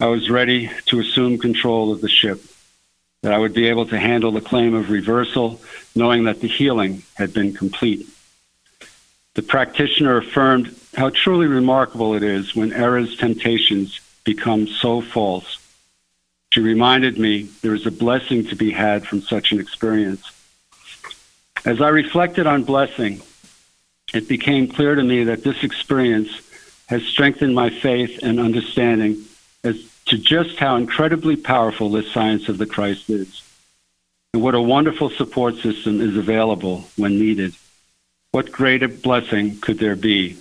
I 0.00 0.06
was 0.06 0.30
ready 0.30 0.70
to 0.86 1.00
assume 1.00 1.36
control 1.36 1.92
of 1.92 2.00
the 2.00 2.08
ship, 2.08 2.40
that 3.20 3.34
I 3.34 3.38
would 3.38 3.52
be 3.52 3.68
able 3.68 3.84
to 3.86 3.98
handle 4.00 4.32
the 4.32 4.40
claim 4.40 4.74
of 4.74 4.90
reversal, 4.90 5.60
knowing 5.94 6.24
that 6.24 6.40
the 6.40 6.48
healing 6.48 7.02
had 7.14 7.34
been 7.34 7.52
complete. 7.52 8.08
The 9.34 9.42
practitioner 9.42 10.16
affirmed 10.16 10.74
how 10.96 11.10
truly 11.10 11.46
remarkable 11.46 12.14
it 12.14 12.22
is 12.22 12.56
when 12.56 12.72
error's 12.72 13.16
temptations 13.18 14.00
become 14.24 14.66
so 14.66 15.00
false. 15.00 15.58
She 16.52 16.60
reminded 16.60 17.18
me 17.18 17.44
there 17.62 17.74
is 17.74 17.86
a 17.86 17.90
blessing 17.90 18.44
to 18.46 18.56
be 18.56 18.72
had 18.72 19.06
from 19.06 19.22
such 19.22 19.52
an 19.52 19.60
experience. 19.60 20.30
As 21.64 21.80
I 21.80 21.88
reflected 21.88 22.46
on 22.46 22.64
blessing, 22.64 23.22
it 24.12 24.28
became 24.28 24.68
clear 24.68 24.94
to 24.94 25.02
me 25.02 25.24
that 25.24 25.44
this 25.44 25.64
experience 25.64 26.30
has 26.86 27.02
strengthened 27.04 27.54
my 27.54 27.70
faith 27.70 28.18
and 28.22 28.38
understanding 28.38 29.24
as 29.64 29.88
to 30.06 30.18
just 30.18 30.58
how 30.58 30.76
incredibly 30.76 31.36
powerful 31.36 31.90
this 31.90 32.12
science 32.12 32.48
of 32.48 32.58
the 32.58 32.66
Christ 32.66 33.08
is, 33.08 33.42
and 34.34 34.42
what 34.42 34.54
a 34.54 34.60
wonderful 34.60 35.08
support 35.08 35.56
system 35.56 36.00
is 36.00 36.16
available 36.16 36.84
when 36.96 37.18
needed. 37.18 37.54
What 38.32 38.52
greater 38.52 38.88
blessing 38.88 39.58
could 39.60 39.78
there 39.78 39.96
be? 39.96 40.36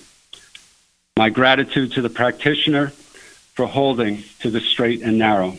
My 1.18 1.30
gratitude 1.30 1.94
to 1.94 2.02
the 2.02 2.10
practitioner 2.10 2.92
for 3.54 3.66
holding 3.66 4.24
to 4.40 4.50
the 4.50 4.62
straight 4.62 5.02
and 5.02 5.18
narrow. 5.18 5.58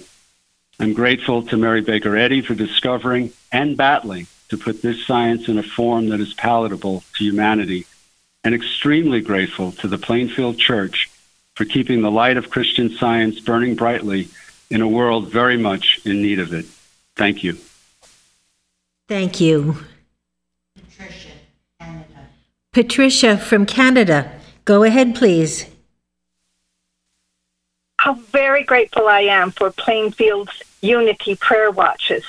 I'm 0.80 0.92
grateful 0.92 1.42
to 1.44 1.56
Mary 1.56 1.80
Baker 1.80 2.16
Eddy 2.16 2.42
for 2.42 2.54
discovering 2.54 3.32
and 3.52 3.76
battling 3.76 4.26
to 4.48 4.58
put 4.58 4.82
this 4.82 5.06
science 5.06 5.48
in 5.48 5.58
a 5.58 5.62
form 5.62 6.08
that 6.08 6.20
is 6.20 6.34
palatable 6.34 7.04
to 7.16 7.24
humanity, 7.24 7.86
and 8.44 8.54
extremely 8.54 9.20
grateful 9.20 9.72
to 9.72 9.88
the 9.88 9.98
Plainfield 9.98 10.58
Church 10.58 11.10
for 11.54 11.64
keeping 11.64 12.02
the 12.02 12.10
light 12.10 12.36
of 12.36 12.50
Christian 12.50 12.90
science 12.90 13.40
burning 13.40 13.76
brightly 13.76 14.28
in 14.70 14.82
a 14.82 14.88
world 14.88 15.30
very 15.30 15.56
much 15.56 16.00
in 16.04 16.20
need 16.20 16.38
of 16.38 16.52
it. 16.52 16.66
Thank 17.14 17.44
you. 17.44 17.58
Thank 19.08 19.40
you. 19.40 19.76
Patricia, 20.74 21.30
Canada. 21.78 22.28
Patricia 22.72 23.38
from 23.38 23.66
Canada. 23.66 24.32
Go 24.64 24.82
ahead, 24.82 25.14
please. 25.14 25.71
How 28.02 28.14
very 28.14 28.64
grateful 28.64 29.06
I 29.06 29.20
am 29.20 29.52
for 29.52 29.70
Plainfield's 29.70 30.60
Unity 30.80 31.36
Prayer 31.36 31.70
Watches. 31.70 32.24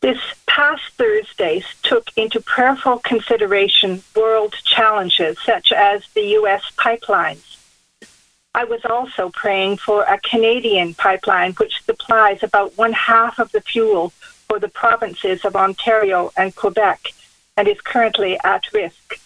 This 0.00 0.18
past 0.46 0.84
Thursday 0.96 1.62
took 1.82 2.08
into 2.16 2.40
prayerful 2.40 3.00
consideration 3.00 4.02
world 4.16 4.54
challenges 4.64 5.36
such 5.44 5.70
as 5.70 6.08
the 6.14 6.22
U.S. 6.38 6.62
pipelines. 6.78 7.58
I 8.54 8.64
was 8.64 8.80
also 8.86 9.28
praying 9.28 9.76
for 9.76 10.04
a 10.04 10.18
Canadian 10.18 10.94
pipeline 10.94 11.52
which 11.56 11.84
supplies 11.84 12.42
about 12.42 12.78
one 12.78 12.94
half 12.94 13.38
of 13.38 13.52
the 13.52 13.60
fuel 13.60 14.14
for 14.48 14.58
the 14.58 14.68
provinces 14.68 15.44
of 15.44 15.56
Ontario 15.56 16.32
and 16.38 16.56
Quebec 16.56 17.08
and 17.58 17.68
is 17.68 17.82
currently 17.82 18.38
at 18.42 18.64
risk. 18.72 19.20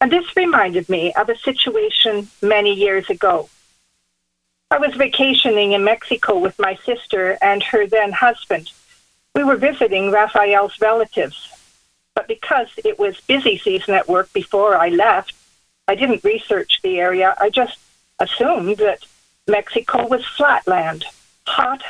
And 0.00 0.12
this 0.12 0.36
reminded 0.36 0.88
me 0.88 1.12
of 1.14 1.28
a 1.28 1.36
situation 1.36 2.28
many 2.40 2.72
years 2.72 3.10
ago. 3.10 3.48
I 4.72 4.78
was 4.78 4.94
vacationing 4.94 5.72
in 5.72 5.82
Mexico 5.82 6.38
with 6.38 6.56
my 6.60 6.76
sister 6.86 7.36
and 7.42 7.60
her 7.62 7.88
then 7.88 8.12
husband. 8.12 8.70
We 9.34 9.42
were 9.42 9.56
visiting 9.56 10.12
Raphael's 10.12 10.80
relatives, 10.80 11.48
but 12.14 12.28
because 12.28 12.68
it 12.84 12.96
was 12.96 13.20
busy 13.20 13.58
season 13.58 13.94
at 13.94 14.08
work 14.08 14.32
before 14.32 14.76
I 14.76 14.90
left, 14.90 15.34
I 15.88 15.96
didn't 15.96 16.22
research 16.22 16.80
the 16.82 17.00
area. 17.00 17.34
I 17.40 17.50
just 17.50 17.78
assumed 18.20 18.76
that 18.76 19.04
Mexico 19.48 20.06
was 20.06 20.24
flatland, 20.24 21.04
hot, 21.48 21.82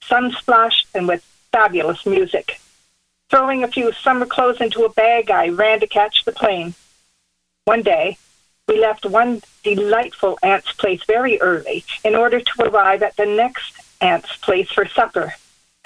sun 0.00 0.30
splashed, 0.30 0.86
and 0.94 1.08
with 1.08 1.24
fabulous 1.50 2.06
music. 2.06 2.60
Throwing 3.28 3.64
a 3.64 3.68
few 3.68 3.92
summer 3.92 4.26
clothes 4.26 4.60
into 4.60 4.84
a 4.84 4.88
bag, 4.88 5.30
I 5.32 5.48
ran 5.48 5.80
to 5.80 5.88
catch 5.88 6.24
the 6.24 6.32
plane. 6.32 6.74
One 7.64 7.82
day, 7.82 8.18
we 8.68 8.78
left 8.78 9.04
one 9.04 9.42
delightful 9.62 10.38
aunt's 10.42 10.72
place 10.72 11.02
very 11.04 11.40
early 11.40 11.84
in 12.04 12.14
order 12.14 12.40
to 12.40 12.62
arrive 12.62 13.02
at 13.02 13.16
the 13.16 13.26
next 13.26 13.74
aunt's 14.00 14.36
place 14.36 14.70
for 14.70 14.86
supper. 14.86 15.34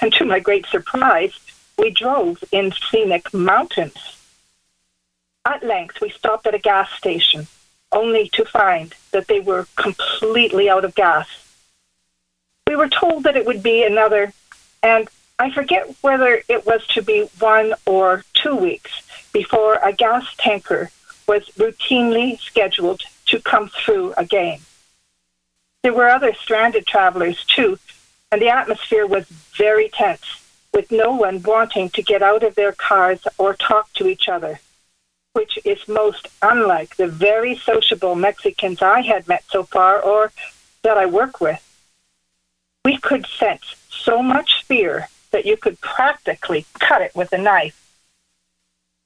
And 0.00 0.12
to 0.14 0.24
my 0.24 0.40
great 0.40 0.66
surprise, 0.66 1.38
we 1.78 1.90
drove 1.90 2.42
in 2.52 2.72
scenic 2.72 3.32
mountains. 3.32 4.18
At 5.44 5.62
length, 5.62 6.00
we 6.00 6.10
stopped 6.10 6.46
at 6.46 6.54
a 6.54 6.58
gas 6.58 6.90
station, 6.92 7.46
only 7.92 8.28
to 8.30 8.44
find 8.44 8.94
that 9.12 9.28
they 9.28 9.40
were 9.40 9.66
completely 9.76 10.68
out 10.68 10.84
of 10.84 10.94
gas. 10.94 11.28
We 12.66 12.76
were 12.76 12.88
told 12.88 13.24
that 13.24 13.36
it 13.36 13.46
would 13.46 13.62
be 13.62 13.84
another, 13.84 14.32
and 14.82 15.08
I 15.38 15.50
forget 15.50 15.94
whether 16.00 16.42
it 16.48 16.64
was 16.66 16.86
to 16.88 17.02
be 17.02 17.28
one 17.38 17.74
or 17.86 18.24
two 18.34 18.56
weeks 18.56 19.02
before 19.32 19.74
a 19.82 19.92
gas 19.92 20.26
tanker 20.38 20.90
was 21.26 21.44
routinely 21.56 22.38
scheduled 22.38 23.02
to 23.26 23.40
come 23.40 23.68
through 23.68 24.12
again. 24.16 24.60
There 25.82 25.92
were 25.92 26.08
other 26.08 26.34
stranded 26.34 26.86
travelers 26.86 27.44
too, 27.44 27.78
and 28.32 28.40
the 28.40 28.48
atmosphere 28.48 29.06
was 29.06 29.26
very 29.56 29.88
tense, 29.88 30.42
with 30.72 30.90
no 30.90 31.14
one 31.14 31.42
wanting 31.42 31.90
to 31.90 32.02
get 32.02 32.22
out 32.22 32.42
of 32.42 32.54
their 32.54 32.72
cars 32.72 33.20
or 33.38 33.54
talk 33.54 33.92
to 33.94 34.08
each 34.08 34.28
other, 34.28 34.60
which 35.34 35.58
is 35.64 35.86
most 35.86 36.28
unlike 36.42 36.96
the 36.96 37.06
very 37.06 37.56
sociable 37.56 38.14
Mexicans 38.14 38.82
I 38.82 39.02
had 39.02 39.28
met 39.28 39.44
so 39.48 39.62
far 39.62 40.00
or 40.00 40.32
that 40.82 40.98
I 40.98 41.06
work 41.06 41.40
with. 41.40 41.60
We 42.84 42.98
could 42.98 43.26
sense 43.26 43.76
so 43.88 44.22
much 44.22 44.64
fear 44.64 45.08
that 45.30 45.46
you 45.46 45.56
could 45.56 45.80
practically 45.80 46.66
cut 46.78 47.02
it 47.02 47.14
with 47.14 47.32
a 47.32 47.38
knife. 47.38 47.83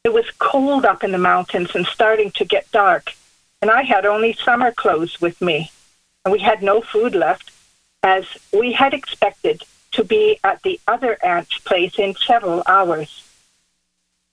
It 0.05 0.13
was 0.13 0.31
cold 0.39 0.85
up 0.85 1.03
in 1.03 1.13
the 1.13 1.19
mountains 1.19 1.75
and 1.75 1.87
starting 1.87 2.31
to 2.33 2.45
get 2.45 2.71
dark, 2.71 3.15
and 3.61 3.71
I 3.71 3.83
had 3.83 4.07
only 4.07 4.33
summer 4.33 4.73
clothes 4.73 5.21
with 5.21 5.41
me, 5.43 5.71
and 6.25 6.33
we 6.33 6.39
had 6.39 6.63
no 6.63 6.81
food 6.81 7.15
left, 7.15 7.51
as 8.03 8.25
we 8.53 8.73
had 8.73 8.95
expected 8.95 9.65
to 9.93 10.05
be 10.05 10.39
at 10.45 10.63
the 10.63 10.81
other 10.87 11.19
aunt's 11.25 11.59
place 11.59 11.99
in 11.99 12.15
several 12.15 12.63
hours. 12.67 13.25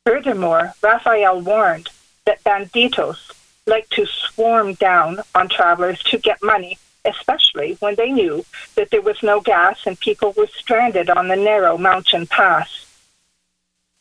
Furthermore, 0.05 0.74
Raphael 0.84 1.41
warned 1.41 1.89
that 2.26 2.43
banditos 2.43 3.32
like 3.66 3.89
to 3.89 4.05
swarm 4.05 4.76
down 4.76 5.22
on 5.34 5.49
travelers 5.49 6.01
to 6.03 6.20
get 6.20 6.43
money, 6.43 6.78
especially 7.03 7.78
when 7.80 7.95
they 7.95 8.11
knew 8.11 8.45
that 8.76 8.91
there 8.91 9.01
was 9.01 9.24
no 9.24 9.41
gas 9.41 9.80
and 9.88 9.99
people 9.99 10.34
were 10.38 10.47
stranded 10.47 11.09
on 11.09 11.28
the 11.28 11.36
narrow 11.36 11.78
mountain 11.78 12.28
pass. 12.28 12.86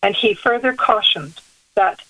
And 0.02 0.14
he 0.14 0.34
further 0.34 0.74
cautioned 0.74 1.40
that 1.74 2.00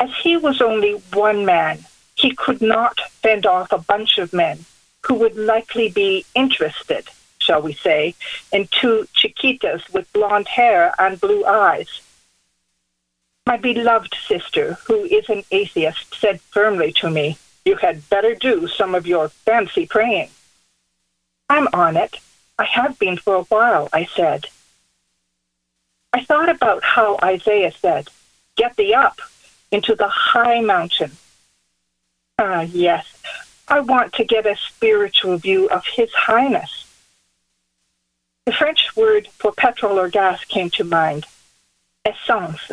as 0.00 0.10
he 0.22 0.36
was 0.36 0.60
only 0.60 0.92
one 1.12 1.44
man, 1.44 1.84
he 2.14 2.34
could 2.34 2.60
not 2.60 2.98
fend 3.22 3.46
off 3.46 3.72
a 3.72 3.78
bunch 3.78 4.18
of 4.18 4.32
men 4.32 4.64
who 5.06 5.14
would 5.14 5.36
likely 5.36 5.88
be 5.88 6.24
interested, 6.34 7.08
shall 7.38 7.62
we 7.62 7.72
say, 7.72 8.14
in 8.52 8.68
two 8.70 9.06
chiquitas 9.14 9.92
with 9.92 10.12
blonde 10.12 10.48
hair 10.48 10.94
and 10.98 11.20
blue 11.20 11.44
eyes. 11.44 12.00
My 13.46 13.56
beloved 13.56 14.14
sister, 14.26 14.74
who 14.86 15.04
is 15.04 15.28
an 15.28 15.44
atheist, 15.52 16.14
said 16.14 16.40
firmly 16.40 16.92
to 16.94 17.10
me, 17.10 17.38
You 17.64 17.76
had 17.76 18.08
better 18.10 18.34
do 18.34 18.66
some 18.66 18.94
of 18.94 19.06
your 19.06 19.28
fancy 19.28 19.86
praying. 19.86 20.30
I'm 21.48 21.68
on 21.72 21.96
it. 21.96 22.16
I 22.58 22.64
have 22.64 22.98
been 22.98 23.16
for 23.16 23.36
a 23.36 23.42
while, 23.44 23.88
I 23.92 24.06
said. 24.06 24.46
I 26.12 26.24
thought 26.24 26.48
about 26.48 26.82
how 26.82 27.18
Isaiah 27.22 27.72
said, 27.72 28.08
Get 28.56 28.76
thee 28.76 28.94
up 28.94 29.20
into 29.70 29.94
the 29.94 30.08
high 30.08 30.60
mountain. 30.60 31.12
Ah, 32.38 32.62
yes, 32.62 33.06
I 33.68 33.80
want 33.80 34.12
to 34.14 34.24
get 34.24 34.46
a 34.46 34.56
spiritual 34.56 35.38
view 35.38 35.68
of 35.68 35.84
His 35.86 36.12
Highness. 36.12 36.86
The 38.44 38.52
French 38.52 38.94
word 38.94 39.28
for 39.28 39.52
petrol 39.52 39.98
or 39.98 40.08
gas 40.08 40.44
came 40.44 40.70
to 40.70 40.84
mind 40.84 41.26
essence. 42.04 42.70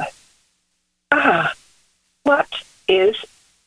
Ah, 1.11 1.53
what 2.23 2.49
is 2.87 3.15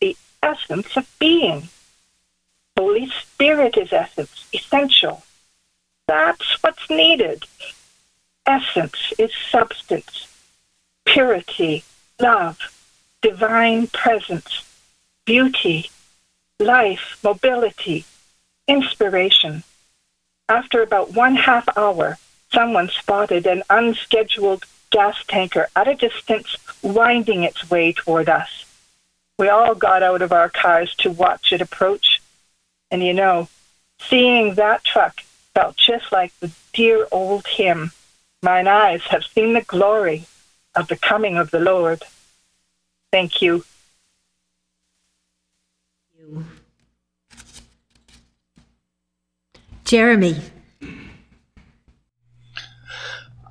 the 0.00 0.16
essence 0.42 0.96
of 0.96 1.08
being? 1.18 1.68
Holy 2.78 3.10
Spirit 3.10 3.76
is 3.76 3.92
essence, 3.92 4.46
essential. 4.52 5.22
That's 6.06 6.62
what's 6.62 6.88
needed. 6.88 7.44
Essence 8.46 9.12
is 9.18 9.32
substance, 9.50 10.28
purity, 11.04 11.82
love, 12.20 12.58
divine 13.22 13.86
presence, 13.88 14.64
beauty, 15.24 15.90
life, 16.58 17.18
mobility, 17.22 18.04
inspiration. 18.68 19.62
After 20.48 20.82
about 20.82 21.14
one 21.14 21.36
half 21.36 21.68
hour, 21.76 22.18
someone 22.52 22.88
spotted 22.88 23.46
an 23.46 23.62
unscheduled 23.68 24.64
gas 24.90 25.16
tanker 25.26 25.68
at 25.74 25.88
a 25.88 25.94
distance 25.94 26.56
winding 26.82 27.42
its 27.42 27.68
way 27.70 27.92
toward 27.92 28.28
us. 28.28 28.64
We 29.38 29.48
all 29.48 29.74
got 29.74 30.02
out 30.02 30.22
of 30.22 30.32
our 30.32 30.48
cars 30.48 30.94
to 30.96 31.10
watch 31.10 31.52
it 31.52 31.60
approach. 31.60 32.22
And 32.90 33.02
you 33.02 33.12
know, 33.12 33.48
seeing 34.00 34.54
that 34.54 34.84
truck 34.84 35.22
felt 35.54 35.76
just 35.76 36.12
like 36.12 36.38
the 36.40 36.50
dear 36.72 37.06
old 37.10 37.46
hymn, 37.46 37.90
Mine 38.42 38.68
eyes 38.68 39.02
have 39.08 39.24
seen 39.24 39.54
the 39.54 39.62
glory 39.62 40.26
of 40.76 40.88
the 40.88 40.96
coming 40.96 41.36
of 41.36 41.50
the 41.50 41.60
Lord. 41.60 42.02
Thank 43.10 43.42
you. 43.42 43.64
Jeremy. 49.84 50.40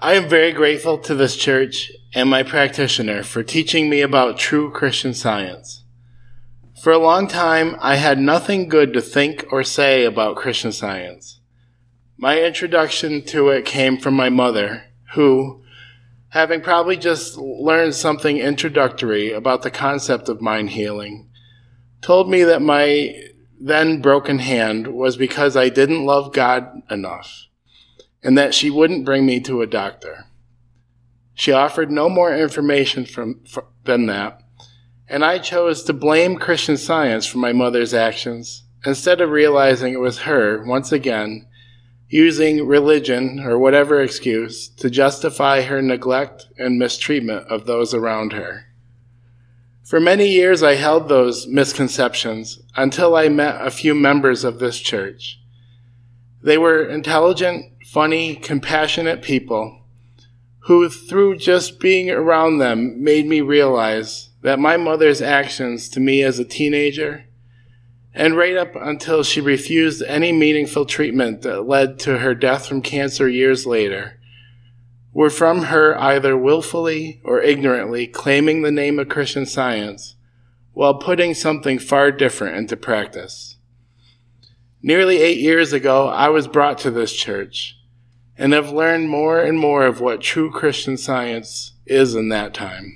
I 0.01 0.13
am 0.13 0.29
very 0.29 0.51
grateful 0.51 0.97
to 0.99 1.15
this 1.15 1.35
church 1.35 1.91
and 2.13 2.29
my 2.29 2.43
practitioner 2.43 3.23
for 3.23 3.41
teaching 3.41 3.89
me 3.89 4.01
about 4.01 4.37
true 4.37 4.69
Christian 4.69 5.13
science. 5.13 5.83
For 6.83 6.91
a 6.91 6.99
long 6.99 7.27
time, 7.27 7.75
I 7.79 7.95
had 7.95 8.19
nothing 8.19 8.69
good 8.69 8.93
to 8.93 9.01
think 9.01 9.45
or 9.51 9.63
say 9.63 10.05
about 10.05 10.35
Christian 10.35 10.71
science. 10.71 11.39
My 12.17 12.39
introduction 12.41 13.23
to 13.23 13.49
it 13.49 13.65
came 13.65 13.97
from 13.97 14.13
my 14.13 14.29
mother, 14.29 14.83
who, 15.13 15.63
having 16.35 16.59
probably 16.59 16.97
just 16.97 17.37
learned 17.37 17.95
something 17.95 18.37
introductory 18.37 19.31
about 19.31 19.61
the 19.61 19.71
concept 19.71 20.27
of 20.27 20.41
mind 20.41 20.69
healing, 20.71 21.29
told 22.01 22.29
me 22.29 22.43
that 22.43 22.61
my 22.61 23.09
then 23.57 24.01
broken 24.01 24.39
hand 24.39 24.85
was 24.85 25.15
because 25.15 25.55
I 25.55 25.69
didn't 25.69 26.05
love 26.05 26.33
God 26.33 26.81
enough 26.91 27.45
and 28.21 28.37
that 28.37 28.53
she 28.53 28.69
wouldn't 28.69 29.05
bring 29.05 29.25
me 29.25 29.39
to 29.39 29.61
a 29.61 29.65
doctor. 29.65 30.25
She 31.33 31.53
offered 31.53 31.89
no 31.89 32.09
more 32.09 32.35
information 32.35 33.05
from, 33.05 33.39
than 33.85 34.07
that, 34.07 34.41
and 35.07 35.23
I 35.23 35.37
chose 35.37 35.83
to 35.83 35.93
blame 35.93 36.35
Christian 36.35 36.75
science 36.75 37.25
for 37.25 37.37
my 37.37 37.53
mother's 37.53 37.93
actions 37.93 38.63
instead 38.85 39.21
of 39.21 39.29
realizing 39.29 39.93
it 39.93 40.01
was 40.01 40.19
her, 40.19 40.61
once 40.65 40.91
again, 40.91 41.47
using 42.15 42.65
religion 42.65 43.41
or 43.41 43.59
whatever 43.59 44.01
excuse 44.01 44.69
to 44.69 44.89
justify 44.89 45.61
her 45.61 45.81
neglect 45.81 46.45
and 46.57 46.79
mistreatment 46.79 47.45
of 47.49 47.65
those 47.65 47.93
around 47.93 48.31
her. 48.31 48.67
For 49.83 49.99
many 49.99 50.29
years, 50.29 50.63
I 50.63 50.75
held 50.75 51.09
those 51.09 51.45
misconceptions 51.45 52.61
until 52.73 53.17
I 53.17 53.27
met 53.27 53.59
a 53.59 53.69
few 53.69 53.93
members 53.93 54.45
of 54.45 54.59
this 54.59 54.79
church. 54.79 55.41
They 56.41 56.57
were 56.57 56.85
intelligent, 56.85 57.65
funny, 57.85 58.37
compassionate 58.37 59.21
people 59.21 59.81
who, 60.59 60.87
through 60.89 61.35
just 61.35 61.81
being 61.81 62.09
around 62.09 62.59
them, 62.59 63.03
made 63.03 63.27
me 63.27 63.41
realize 63.41 64.29
that 64.41 64.57
my 64.57 64.77
mother's 64.77 65.21
actions 65.21 65.89
to 65.89 65.99
me 65.99 66.23
as 66.23 66.39
a 66.39 66.45
teenager, 66.45 67.24
and 68.15 68.37
right 68.37 68.55
up 68.55 68.75
until 68.77 69.23
she 69.23 69.41
refused 69.41 70.01
any 70.03 70.31
meaningful 70.31 70.85
treatment 70.85 71.41
that 71.41 71.67
led 71.67 71.99
to 71.99 72.19
her 72.19 72.33
death 72.33 72.65
from 72.65 72.81
cancer 72.81 73.27
years 73.27 73.65
later, 73.65 74.17
were 75.11 75.29
from 75.29 75.63
her 75.63 75.99
either 75.99 76.37
willfully 76.37 77.21
or 77.25 77.41
ignorantly 77.41 78.07
claiming 78.07 78.61
the 78.61 78.71
name 78.71 78.97
of 78.99 79.09
Christian 79.09 79.45
science 79.45 80.15
while 80.71 80.95
putting 80.95 81.33
something 81.33 81.77
far 81.77 82.09
different 82.11 82.55
into 82.55 82.77
practice. 82.77 83.57
Nearly 84.81 85.17
eight 85.17 85.39
years 85.39 85.73
ago, 85.73 86.07
I 86.07 86.29
was 86.29 86.47
brought 86.47 86.77
to 86.79 86.91
this 86.91 87.11
church 87.11 87.77
and 88.37 88.53
have 88.53 88.71
learned 88.71 89.09
more 89.09 89.41
and 89.41 89.57
more 89.57 89.85
of 89.85 89.99
what 89.99 90.21
true 90.21 90.51
Christian 90.51 90.97
science 90.97 91.73
is 91.85 92.15
in 92.15 92.29
that 92.29 92.53
time. 92.53 92.93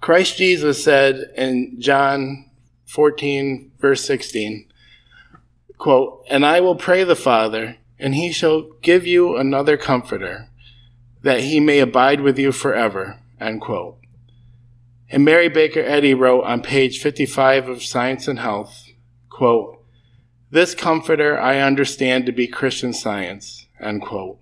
Christ 0.00 0.36
Jesus 0.36 0.82
said 0.82 1.30
in 1.36 1.80
John 1.80 2.50
14, 2.92 3.72
verse 3.80 4.04
16, 4.04 4.66
quote, 5.78 6.22
And 6.28 6.44
I 6.44 6.60
will 6.60 6.76
pray 6.76 7.04
the 7.04 7.16
Father, 7.16 7.78
and 7.98 8.14
he 8.14 8.30
shall 8.30 8.64
give 8.82 9.06
you 9.06 9.34
another 9.34 9.78
comforter 9.78 10.50
that 11.22 11.40
he 11.40 11.58
may 11.58 11.78
abide 11.78 12.20
with 12.20 12.38
you 12.38 12.52
forever. 12.52 13.18
End 13.40 13.62
quote. 13.62 13.96
And 15.08 15.24
Mary 15.24 15.48
Baker 15.48 15.80
Eddy 15.80 16.12
wrote 16.12 16.42
on 16.42 16.60
page 16.60 17.00
55 17.00 17.66
of 17.66 17.82
Science 17.82 18.28
and 18.28 18.40
Health, 18.40 18.90
quote, 19.30 19.82
This 20.50 20.74
comforter 20.74 21.40
I 21.40 21.60
understand 21.60 22.26
to 22.26 22.32
be 22.32 22.46
Christian 22.46 22.92
science, 22.92 23.68
end 23.80 24.02
quote. 24.02 24.38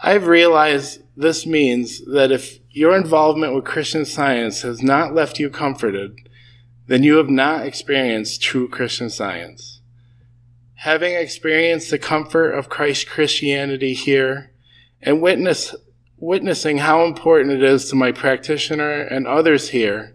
I've 0.00 0.28
realized 0.28 1.02
this 1.16 1.46
means 1.46 2.04
that 2.04 2.30
if 2.30 2.60
your 2.70 2.96
involvement 2.96 3.56
with 3.56 3.64
Christian 3.64 4.04
science 4.04 4.62
has 4.62 4.84
not 4.84 5.14
left 5.14 5.40
you 5.40 5.50
comforted, 5.50 6.23
then 6.86 7.02
you 7.02 7.16
have 7.16 7.30
not 7.30 7.66
experienced 7.66 8.42
true 8.42 8.68
Christian 8.68 9.10
science. 9.10 9.80
Having 10.76 11.14
experienced 11.14 11.90
the 11.90 11.98
comfort 11.98 12.52
of 12.52 12.68
Christ's 12.68 13.04
Christianity 13.04 13.94
here 13.94 14.52
and 15.00 15.22
witness, 15.22 15.74
witnessing 16.18 16.78
how 16.78 17.04
important 17.04 17.52
it 17.52 17.62
is 17.62 17.88
to 17.88 17.96
my 17.96 18.12
practitioner 18.12 19.00
and 19.00 19.26
others 19.26 19.70
here 19.70 20.14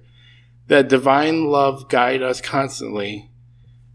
that 0.68 0.88
divine 0.88 1.46
love 1.46 1.90
guide 1.90 2.22
us 2.22 2.42
constantly, 2.42 3.32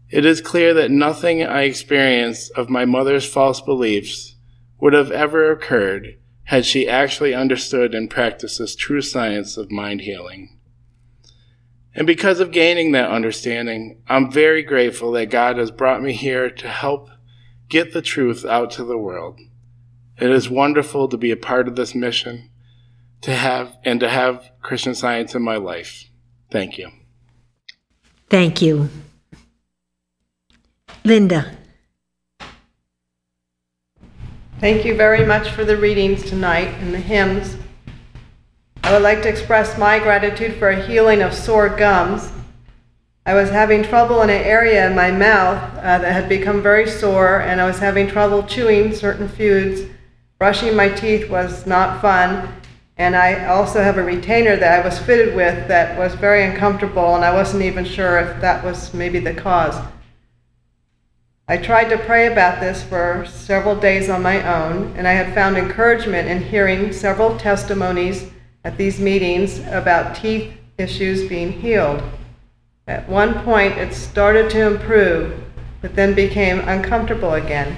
it 0.09 0.25
is 0.25 0.41
clear 0.41 0.73
that 0.73 0.91
nothing 0.91 1.43
I 1.43 1.63
experienced 1.63 2.51
of 2.51 2.69
my 2.69 2.85
mother's 2.85 3.27
false 3.27 3.61
beliefs 3.61 4.35
would 4.79 4.93
have 4.93 5.11
ever 5.11 5.51
occurred 5.51 6.17
had 6.45 6.65
she 6.65 6.87
actually 6.87 7.33
understood 7.33 7.95
and 7.95 8.09
practiced 8.09 8.59
this 8.59 8.75
true 8.75 9.01
science 9.01 9.57
of 9.57 9.71
mind 9.71 10.01
healing. 10.01 10.54
And 11.95 12.05
because 12.05 12.41
of 12.41 12.51
gaining 12.51 12.91
that 12.91 13.09
understanding, 13.09 14.01
I'm 14.07 14.29
very 14.29 14.63
grateful 14.63 15.13
that 15.13 15.29
God 15.29 15.57
has 15.57 15.71
brought 15.71 16.03
me 16.03 16.11
here 16.11 16.49
to 16.49 16.67
help 16.67 17.09
get 17.69 17.93
the 17.93 18.01
truth 18.01 18.45
out 18.45 18.69
to 18.71 18.83
the 18.83 18.97
world. 18.97 19.39
It 20.17 20.29
is 20.29 20.49
wonderful 20.49 21.07
to 21.07 21.17
be 21.17 21.31
a 21.31 21.37
part 21.37 21.69
of 21.69 21.77
this 21.77 21.95
mission, 21.95 22.49
to 23.21 23.33
have 23.33 23.77
and 23.85 24.01
to 24.01 24.09
have 24.09 24.51
Christian 24.61 24.93
Science 24.93 25.35
in 25.35 25.41
my 25.41 25.55
life. 25.55 26.09
Thank 26.51 26.77
you. 26.77 26.91
Thank 28.29 28.61
you. 28.61 28.89
Linda. 31.05 31.51
Thank 34.59 34.85
you 34.85 34.95
very 34.95 35.25
much 35.25 35.51
for 35.51 35.63
the 35.63 35.77
readings 35.77 36.23
tonight 36.23 36.69
and 36.79 36.93
the 36.93 36.99
hymns. 36.99 37.57
I 38.85 38.93
would 38.93 39.01
like 39.01 39.23
to 39.23 39.29
express 39.29 39.77
my 39.79 39.97
gratitude 39.97 40.57
for 40.59 40.69
a 40.69 40.85
healing 40.85 41.23
of 41.23 41.33
sore 41.33 41.69
gums. 41.69 42.31
I 43.25 43.33
was 43.33 43.49
having 43.49 43.81
trouble 43.81 44.21
in 44.21 44.29
an 44.29 44.43
area 44.43 44.85
in 44.87 44.95
my 44.95 45.09
mouth 45.09 45.57
uh, 45.79 45.97
that 45.97 46.13
had 46.13 46.29
become 46.29 46.61
very 46.61 46.87
sore, 46.87 47.41
and 47.41 47.59
I 47.59 47.65
was 47.65 47.79
having 47.79 48.07
trouble 48.07 48.43
chewing 48.43 48.93
certain 48.93 49.27
foods 49.27 49.89
Brushing 50.37 50.75
my 50.75 50.89
teeth 50.89 51.29
was 51.29 51.65
not 51.65 52.01
fun, 52.01 52.53
and 52.97 53.15
I 53.15 53.45
also 53.45 53.81
have 53.81 53.97
a 53.97 54.03
retainer 54.03 54.57
that 54.57 54.81
I 54.81 54.85
was 54.85 54.99
fitted 54.99 55.33
with 55.33 55.69
that 55.69 55.97
was 55.97 56.13
very 56.15 56.43
uncomfortable, 56.43 57.15
and 57.15 57.23
I 57.23 57.33
wasn't 57.33 57.63
even 57.63 57.85
sure 57.85 58.19
if 58.19 58.41
that 58.41 58.61
was 58.61 58.93
maybe 58.93 59.19
the 59.19 59.33
cause. 59.33 59.81
I 61.47 61.55
tried 61.55 61.89
to 61.89 61.97
pray 61.97 62.27
about 62.27 62.59
this 62.59 62.83
for 62.83 63.25
several 63.27 63.77
days 63.77 64.09
on 64.09 64.21
my 64.21 64.45
own, 64.45 64.93
and 64.97 65.07
I 65.07 65.13
had 65.13 65.33
found 65.33 65.57
encouragement 65.57 66.27
in 66.27 66.43
hearing 66.43 66.91
several 66.91 67.37
testimonies 67.37 68.29
at 68.65 68.77
these 68.77 68.99
meetings 68.99 69.59
about 69.67 70.15
teeth 70.15 70.51
issues 70.79 71.29
being 71.29 71.51
healed. 71.51 72.01
At 72.87 73.07
one 73.07 73.43
point, 73.43 73.77
it 73.77 73.93
started 73.93 74.49
to 74.49 74.67
improve, 74.67 75.39
but 75.81 75.95
then 75.95 76.15
became 76.15 76.59
uncomfortable 76.67 77.35
again. 77.35 77.77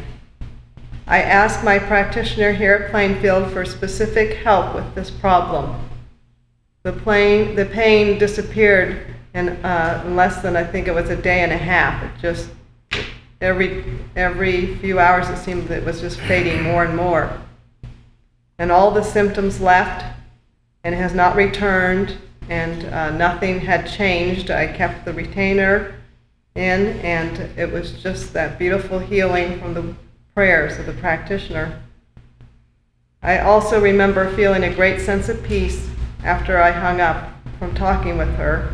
I 1.05 1.21
asked 1.21 1.63
my 1.63 1.77
practitioner 1.77 2.53
here 2.53 2.73
at 2.73 2.91
Plainfield 2.91 3.51
for 3.51 3.65
specific 3.65 4.37
help 4.37 4.75
with 4.75 4.95
this 4.95 5.11
problem. 5.11 5.89
The, 6.83 6.93
plane, 6.93 7.55
the 7.55 7.65
pain 7.65 8.17
disappeared 8.17 9.13
in, 9.33 9.49
uh, 9.65 10.05
less 10.07 10.41
than, 10.41 10.55
I 10.55 10.63
think 10.63 10.87
it 10.87 10.95
was 10.95 11.09
a 11.09 11.15
day 11.17 11.41
and 11.41 11.51
a 11.51 11.57
half. 11.57 12.01
It 12.01 12.11
just, 12.21 12.49
every, 13.41 13.83
every 14.15 14.77
few 14.77 14.99
hours, 14.99 15.29
it 15.29 15.37
seemed 15.37 15.67
that 15.67 15.79
it 15.79 15.85
was 15.85 15.99
just 15.99 16.19
fading 16.21 16.63
more 16.63 16.85
and 16.85 16.95
more. 16.95 17.37
And 18.57 18.71
all 18.71 18.91
the 18.91 19.03
symptoms 19.03 19.59
left 19.59 20.16
and 20.87 20.95
has 20.95 21.13
not 21.13 21.35
returned, 21.35 22.15
and 22.47 22.85
uh, 22.85 23.09
nothing 23.09 23.59
had 23.59 23.85
changed. 23.85 24.49
I 24.49 24.67
kept 24.67 25.03
the 25.03 25.11
retainer 25.11 25.95
in, 26.55 26.97
and 27.01 27.37
it 27.59 27.69
was 27.69 28.01
just 28.01 28.31
that 28.31 28.57
beautiful 28.57 28.97
healing 28.97 29.59
from 29.59 29.73
the 29.73 29.93
prayers 30.33 30.79
of 30.79 30.85
the 30.85 30.93
practitioner. 30.93 31.81
I 33.21 33.39
also 33.39 33.81
remember 33.81 34.33
feeling 34.33 34.63
a 34.63 34.73
great 34.73 35.01
sense 35.01 35.27
of 35.27 35.43
peace 35.43 35.89
after 36.23 36.57
I 36.57 36.71
hung 36.71 37.01
up 37.01 37.33
from 37.59 37.75
talking 37.75 38.17
with 38.17 38.33
her. 38.35 38.73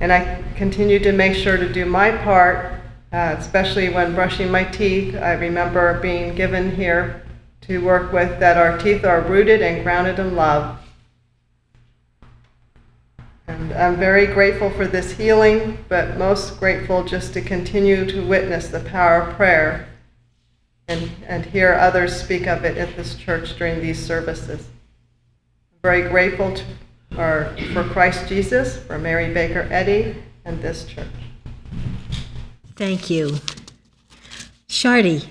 And 0.00 0.12
I 0.12 0.42
continued 0.56 1.04
to 1.04 1.12
make 1.12 1.36
sure 1.36 1.56
to 1.56 1.72
do 1.72 1.86
my 1.86 2.10
part, 2.10 2.80
uh, 3.12 3.36
especially 3.38 3.90
when 3.90 4.16
brushing 4.16 4.50
my 4.50 4.64
teeth. 4.64 5.14
I 5.14 5.34
remember 5.34 6.00
being 6.00 6.34
given 6.34 6.74
here 6.74 7.22
to 7.60 7.78
work 7.78 8.12
with 8.12 8.40
that 8.40 8.56
our 8.56 8.76
teeth 8.76 9.04
are 9.04 9.20
rooted 9.20 9.62
and 9.62 9.84
grounded 9.84 10.18
in 10.18 10.34
love. 10.34 10.80
And 13.52 13.70
I'm 13.74 13.96
very 13.96 14.26
grateful 14.26 14.70
for 14.70 14.86
this 14.86 15.12
healing, 15.12 15.84
but 15.90 16.16
most 16.16 16.58
grateful 16.58 17.04
just 17.04 17.34
to 17.34 17.42
continue 17.42 18.06
to 18.06 18.26
witness 18.26 18.68
the 18.68 18.80
power 18.80 19.20
of 19.20 19.36
prayer 19.36 19.90
and, 20.88 21.10
and 21.26 21.44
hear 21.44 21.74
others 21.74 22.18
speak 22.18 22.46
of 22.46 22.64
it 22.64 22.78
at 22.78 22.96
this 22.96 23.14
church 23.14 23.58
during 23.58 23.82
these 23.82 24.02
services. 24.02 24.66
I'm 25.70 25.78
very 25.82 26.08
grateful 26.08 26.54
to, 26.54 26.64
or, 27.18 27.54
for 27.74 27.84
Christ 27.84 28.26
Jesus, 28.26 28.78
for 28.78 28.98
Mary 28.98 29.34
Baker 29.34 29.68
Eddy, 29.70 30.16
and 30.46 30.62
this 30.62 30.86
church. 30.86 31.06
Thank 32.74 33.10
you. 33.10 33.38
Shardy. 34.66 35.26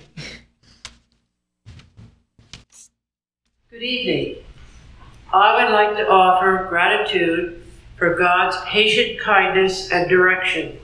Good 3.72 3.82
evening. 3.82 4.44
I 5.34 5.64
would 5.64 5.74
like 5.74 5.98
to 5.98 6.08
offer 6.08 6.68
gratitude 6.70 7.58
for 8.02 8.16
God's 8.16 8.58
patient 8.66 9.20
kindness 9.20 9.92
and 9.92 10.10
direction. 10.10 10.80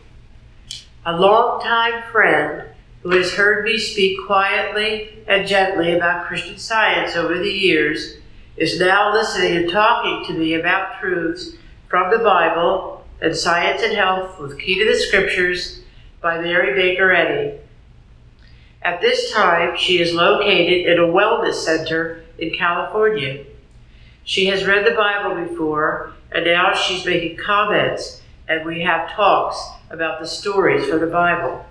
A 1.03 1.18
longtime 1.18 2.03
friend 2.11 2.70
who 3.01 3.09
has 3.09 3.34
heard 3.34 3.65
me 3.65 3.80
speak 3.80 4.20
quietly 4.28 5.24
and 5.26 5.47
gently 5.47 5.93
about 5.93 6.28
Christian 6.28 6.59
science 6.59 7.15
over 7.15 7.39
the 7.39 7.49
years, 7.49 8.18
is 8.55 8.80
now 8.80 9.11
listening 9.11 9.57
and 9.57 9.72
talking 9.72 10.28
to 10.28 10.39
me 10.39 10.53
about 10.53 10.99
truths 10.99 11.53
from 11.88 12.11
the 12.11 12.24
Bible 12.24 13.03
and 13.20 13.36
Science 13.36 13.82
and 13.82 13.95
Health 13.95 14.39
with 14.39 14.59
Key 14.59 14.78
to 14.78 14.86
the 14.86 14.99
Scriptures 14.99 15.82
by 16.22 16.39
Mary 16.39 16.76
Baker 16.76 17.11
Eddy. 17.11 17.57
At 18.84 19.01
this 19.01 19.32
time, 19.32 19.76
she 19.76 19.99
is 19.99 20.13
located 20.13 20.86
in 20.86 20.99
a 20.99 21.11
wellness 21.11 21.55
center 21.55 22.22
in 22.38 22.53
California. 22.53 23.43
She 24.24 24.45
has 24.45 24.65
read 24.65 24.86
the 24.86 24.91
Bible 24.91 25.47
before, 25.47 26.13
and 26.32 26.45
now 26.45 26.73
she's 26.73 27.05
making 27.05 27.38
comments, 27.38 28.21
and 28.47 28.65
we 28.65 28.82
have 28.82 29.11
talks 29.11 29.59
about 29.89 30.19
the 30.19 30.28
stories 30.28 30.88
from 30.88 30.99
the 30.99 31.07
Bible. 31.07 31.65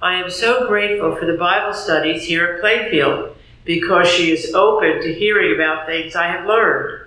I 0.00 0.14
am 0.16 0.30
so 0.30 0.66
grateful 0.66 1.16
for 1.16 1.26
the 1.26 1.36
Bible 1.36 1.74
studies 1.74 2.24
here 2.24 2.44
at 2.46 2.60
Plainfield 2.60 3.36
because 3.64 4.08
she 4.08 4.32
is 4.32 4.54
open 4.54 5.00
to 5.00 5.14
hearing 5.14 5.54
about 5.54 5.86
things 5.86 6.16
I 6.16 6.26
have 6.26 6.46
learned. 6.46 7.06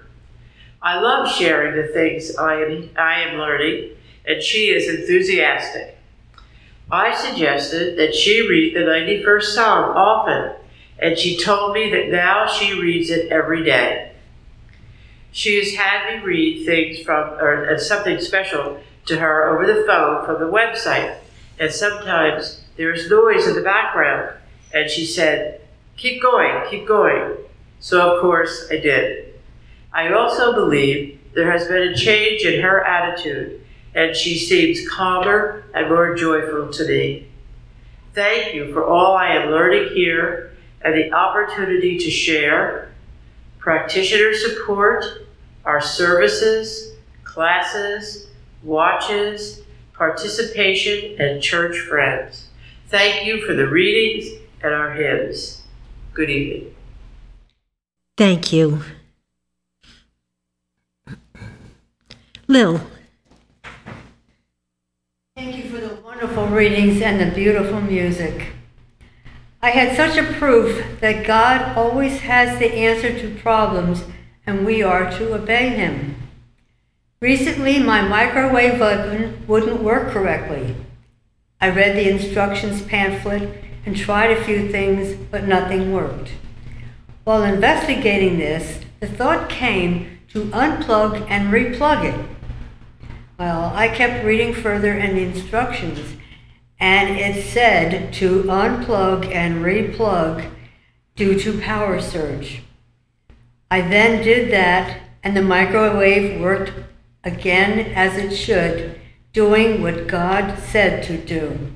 I 0.82 1.00
love 1.00 1.30
sharing 1.30 1.76
the 1.76 1.92
things 1.92 2.36
I 2.36 2.62
am, 2.62 2.90
I 2.96 3.22
am 3.22 3.38
learning, 3.38 3.92
and 4.26 4.42
she 4.42 4.70
is 4.70 4.88
enthusiastic. 4.88 5.98
I 6.92 7.16
suggested 7.16 7.98
that 7.98 8.14
she 8.14 8.48
read 8.48 8.76
the 8.76 8.82
91st 8.82 9.44
Psalm 9.44 9.98
often, 9.98 10.52
and 11.00 11.18
she 11.18 11.38
told 11.38 11.74
me 11.74 11.90
that 11.90 12.10
now 12.10 12.48
she 12.48 12.80
reads 12.80 13.10
it 13.10 13.32
every 13.32 13.64
day. 13.64 14.12
She 15.36 15.58
has 15.58 15.76
had 15.76 16.16
me 16.16 16.24
read 16.24 16.66
things 16.66 17.02
from, 17.02 17.34
or 17.34 17.70
uh, 17.70 17.78
something 17.78 18.22
special 18.22 18.80
to 19.08 19.20
her 19.20 19.50
over 19.50 19.68
the 19.68 19.86
phone 19.86 20.26
from 20.26 20.40
the 20.40 20.50
website, 20.50 21.18
and 21.60 21.70
sometimes 21.74 22.62
there 22.78 22.94
is 22.94 23.10
noise 23.10 23.46
in 23.46 23.54
the 23.56 23.62
background, 23.62 24.34
and 24.74 24.90
she 24.90 25.06
said, 25.06 25.60
Keep 25.98 26.22
going, 26.22 26.64
keep 26.70 26.88
going. 26.88 27.36
So, 27.82 28.16
of 28.16 28.22
course, 28.22 28.68
I 28.72 28.78
did. 28.78 29.36
I 29.92 30.14
also 30.14 30.54
believe 30.54 31.20
there 31.34 31.52
has 31.52 31.68
been 31.68 31.90
a 31.90 31.96
change 31.96 32.44
in 32.44 32.62
her 32.62 32.82
attitude, 32.86 33.60
and 33.94 34.16
she 34.16 34.40
seems 34.40 34.88
calmer 34.88 35.66
and 35.74 35.90
more 35.90 36.16
joyful 36.16 36.72
to 36.72 36.88
me. 36.88 37.28
Thank 38.14 38.56
you 38.56 38.72
for 38.72 38.86
all 38.86 39.18
I 39.18 39.34
am 39.34 39.50
learning 39.50 39.94
here 39.96 40.56
and 40.82 40.96
the 40.96 41.12
opportunity 41.12 41.98
to 41.98 42.10
share, 42.10 42.95
practitioner 43.66 44.32
support, 44.36 45.28
our 45.66 45.82
services, 45.82 46.94
classes, 47.24 48.28
watches, 48.62 49.62
participation, 49.92 51.20
and 51.20 51.42
church 51.42 51.76
friends. 51.80 52.50
Thank 52.90 53.26
you 53.26 53.44
for 53.44 53.56
the 53.56 53.68
readings 53.68 54.40
and 54.62 54.72
our 54.72 54.92
hymns. 54.92 55.64
Good 56.14 56.30
evening. 56.30 56.76
Thank 58.16 58.54
you. 58.54 58.84
Lil, 62.48 62.82
Thank 65.36 65.58
you 65.58 65.64
for 65.72 65.78
the 65.78 65.96
wonderful 66.02 66.46
readings 66.50 67.02
and 67.02 67.20
the 67.20 67.34
beautiful 67.34 67.82
music. 67.82 68.55
I 69.66 69.72
had 69.72 69.98
such 69.98 70.16
a 70.16 70.32
proof 70.34 71.00
that 71.00 71.26
God 71.26 71.76
always 71.76 72.20
has 72.20 72.60
the 72.60 72.72
answer 72.72 73.18
to 73.18 73.42
problems 73.42 74.04
and 74.46 74.64
we 74.64 74.84
are 74.84 75.10
to 75.18 75.34
obey 75.34 75.70
Him. 75.70 76.18
Recently, 77.20 77.80
my 77.80 78.08
microwave 78.08 78.80
oven 78.80 79.44
wouldn't 79.48 79.82
work 79.82 80.12
correctly. 80.12 80.76
I 81.60 81.70
read 81.70 81.96
the 81.96 82.08
instructions 82.08 82.84
pamphlet 82.84 83.64
and 83.88 83.98
tried 83.98 84.38
a 84.38 84.44
few 84.44 84.72
things, 84.72 85.16
but 85.32 85.48
nothing 85.48 85.92
worked. 85.92 86.34
While 87.24 87.42
investigating 87.42 88.38
this, 88.38 88.82
the 89.00 89.08
thought 89.08 89.50
came 89.50 90.20
to 90.30 90.46
unplug 90.52 91.26
and 91.28 91.52
replug 91.52 92.14
it. 92.14 92.26
Well, 93.40 93.72
I 93.74 93.88
kept 93.88 94.26
reading 94.26 94.54
further 94.54 94.94
in 94.94 95.16
the 95.16 95.24
instructions, 95.24 96.18
and 96.80 97.18
it 97.18 97.44
said 97.44 98.14
to 98.14 98.44
unplug 98.44 99.34
and 99.34 99.64
replug 99.64 100.50
due 101.16 101.40
to 101.40 101.60
power 101.62 102.02
surge. 102.02 102.62
I 103.72 103.82
then 103.82 104.24
did 104.24 104.52
that, 104.52 105.02
and 105.24 105.36
the 105.36 105.42
microwave 105.42 106.40
worked 106.40 106.74
again 107.24 107.94
as 107.94 108.18
it 108.18 108.36
should, 108.36 109.00
doing 109.34 109.82
what 109.82 110.08
God 110.08 110.60
said 110.60 111.04
to 111.04 111.18
do. 111.18 111.72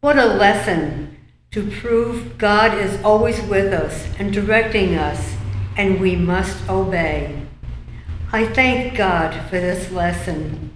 What 0.00 0.18
a 0.18 0.26
lesson 0.26 1.16
to 1.52 1.70
prove 1.70 2.38
God 2.38 2.76
is 2.76 3.02
always 3.02 3.40
with 3.42 3.72
us 3.72 4.08
and 4.18 4.32
directing 4.32 4.94
us, 4.94 5.36
and 5.76 6.00
we 6.00 6.16
must 6.16 6.68
obey. 6.68 7.46
I 8.32 8.46
thank 8.46 8.96
God 8.96 9.48
for 9.48 9.60
this 9.60 9.90
lesson. 9.92 10.72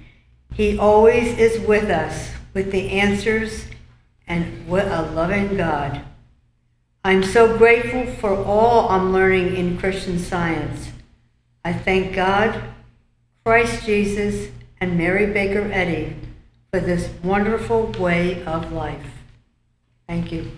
He 0.55 0.79
always 0.79 1.37
is 1.39 1.61
with 1.67 1.91
us 1.91 2.31
with 2.55 2.73
the 2.73 2.91
answers 2.91 3.67
and 4.27 4.67
what 4.67 4.87
a 4.87 5.03
loving 5.03 5.57
God. 5.57 6.03
I'm 7.03 7.23
so 7.23 7.57
grateful 7.57 8.07
for 8.07 8.37
all 8.37 8.89
I'm 8.91 9.13
learning 9.13 9.57
in 9.57 9.79
Christian 9.79 10.19
science. 10.19 10.91
I 11.65 11.73
thank 11.73 12.15
God, 12.15 12.63
Christ 13.45 13.85
Jesus, 13.85 14.51
and 14.81 14.97
Mary 14.97 15.27
Baker 15.27 15.71
Eddy 15.73 16.17
for 16.71 16.81
this 16.81 17.11
wonderful 17.23 17.87
way 17.99 18.45
of 18.45 18.73
life. 18.73 19.07
Thank 20.07 20.33
you. 20.33 20.51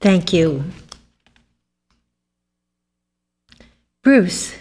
thank 0.00 0.32
you. 0.32 0.64
Bruce, 4.02 4.54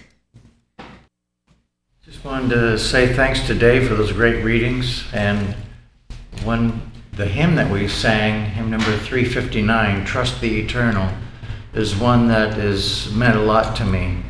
Just 2.06 2.24
wanted 2.24 2.50
to 2.52 2.80
say 2.80 3.14
thanks 3.14 3.46
to 3.48 3.54
Dave 3.54 3.88
for 3.88 3.96
those 3.96 4.14
great 4.14 4.44
readings 4.44 5.04
and 5.12 5.56
one 6.44 6.92
the 7.16 7.28
hymn 7.28 7.54
that 7.56 7.72
we 7.72 7.88
sang, 7.88 8.50
hymn 8.50 8.72
number 8.72 8.98
359, 8.98 10.04
Trust 10.04 10.42
the 10.42 10.60
Eternal, 10.60 11.12
is 11.74 11.96
one 11.96 12.28
that 12.28 12.54
has 12.56 13.14
meant 13.14 13.38
a 13.38 13.42
lot 13.42 13.76
to 13.78 13.86
me. 13.86 14.24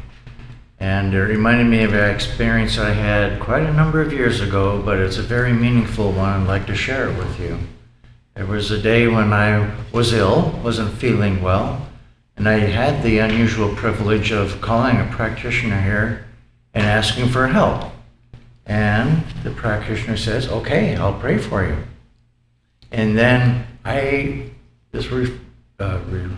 And 0.82 1.14
it 1.14 1.22
reminded 1.22 1.68
me 1.68 1.84
of 1.84 1.94
an 1.94 2.14
experience 2.14 2.78
I 2.78 2.92
had 2.92 3.40
quite 3.40 3.64
a 3.64 3.72
number 3.72 4.02
of 4.02 4.12
years 4.12 4.42
ago, 4.42 4.82
but 4.82 5.00
it's 5.00 5.18
a 5.18 5.24
very 5.24 5.54
meaningful 5.54 6.12
one. 6.12 6.42
I'd 6.42 6.48
like 6.48 6.68
to 6.68 6.76
share 6.76 7.10
it 7.10 7.18
with 7.18 7.40
you. 7.40 7.58
There 8.36 8.46
was 8.46 8.70
a 8.70 8.82
day 8.82 9.08
when 9.08 9.32
I 9.32 9.74
was 9.94 10.12
ill, 10.12 10.60
wasn't 10.62 10.98
feeling 10.98 11.42
well, 11.42 11.88
and 12.36 12.50
I 12.50 12.58
had 12.58 13.02
the 13.02 13.20
unusual 13.20 13.74
privilege 13.76 14.32
of 14.32 14.60
calling 14.60 14.98
a 14.98 15.10
practitioner 15.10 15.80
here 15.80 16.26
and 16.74 16.86
asking 16.86 17.30
for 17.30 17.48
help. 17.48 17.94
And 18.66 19.24
the 19.44 19.52
practitioner 19.52 20.18
says, 20.18 20.50
Okay, 20.50 20.98
I'll 20.98 21.18
pray 21.18 21.38
for 21.38 21.66
you. 21.66 21.78
And 22.94 23.18
then 23.18 23.66
I, 23.84 24.52
this 24.92 25.08
re, 25.08 25.38
uh, 25.80 26.00
re, 26.08 26.30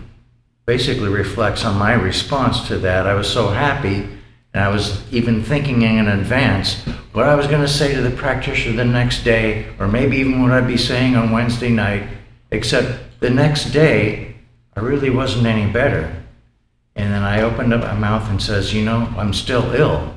basically 0.64 1.10
reflects 1.10 1.64
on 1.64 1.78
my 1.78 1.92
response 1.92 2.66
to 2.68 2.78
that. 2.78 3.06
I 3.06 3.14
was 3.14 3.30
so 3.30 3.48
happy, 3.48 4.08
and 4.54 4.64
I 4.64 4.68
was 4.68 5.00
even 5.12 5.44
thinking 5.44 5.82
in 5.82 6.08
advance 6.08 6.82
what 7.12 7.28
I 7.28 7.34
was 7.34 7.46
going 7.46 7.60
to 7.60 7.68
say 7.68 7.94
to 7.94 8.00
the 8.00 8.10
practitioner 8.10 8.74
the 8.74 8.84
next 8.84 9.22
day, 9.22 9.66
or 9.78 9.86
maybe 9.86 10.16
even 10.16 10.42
what 10.42 10.50
I'd 10.50 10.66
be 10.66 10.78
saying 10.78 11.14
on 11.14 11.30
Wednesday 11.30 11.70
night, 11.70 12.08
except 12.50 13.20
the 13.20 13.30
next 13.30 13.66
day, 13.72 14.34
I 14.74 14.80
really 14.80 15.10
wasn't 15.10 15.46
any 15.46 15.70
better. 15.70 16.24
And 16.94 17.12
then 17.12 17.22
I 17.22 17.42
opened 17.42 17.74
up 17.74 17.82
my 17.82 17.94
mouth 17.94 18.28
and 18.30 18.42
says, 18.42 18.72
You 18.72 18.82
know, 18.82 19.12
I'm 19.18 19.34
still 19.34 19.74
ill. 19.74 20.15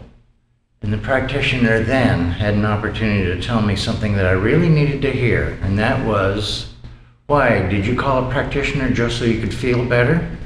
And 0.81 0.93
the 0.93 0.97
practitioner 0.97 1.83
then 1.83 2.31
had 2.31 2.53
an 2.53 2.63
opportunity 2.63 3.25
to 3.25 3.41
tell 3.41 3.61
me 3.61 3.75
something 3.75 4.13
that 4.13 4.25
I 4.25 4.31
really 4.31 4.69
needed 4.69 5.01
to 5.01 5.11
hear, 5.11 5.59
and 5.61 5.77
that 5.77 6.05
was, 6.05 6.73
Why, 7.27 7.67
did 7.67 7.85
you 7.85 7.97
call 7.97 8.25
a 8.25 8.31
practitioner 8.31 8.89
just 8.89 9.19
so 9.19 9.25
you 9.25 9.41
could 9.41 9.53
feel 9.53 9.83
better? 9.83 10.37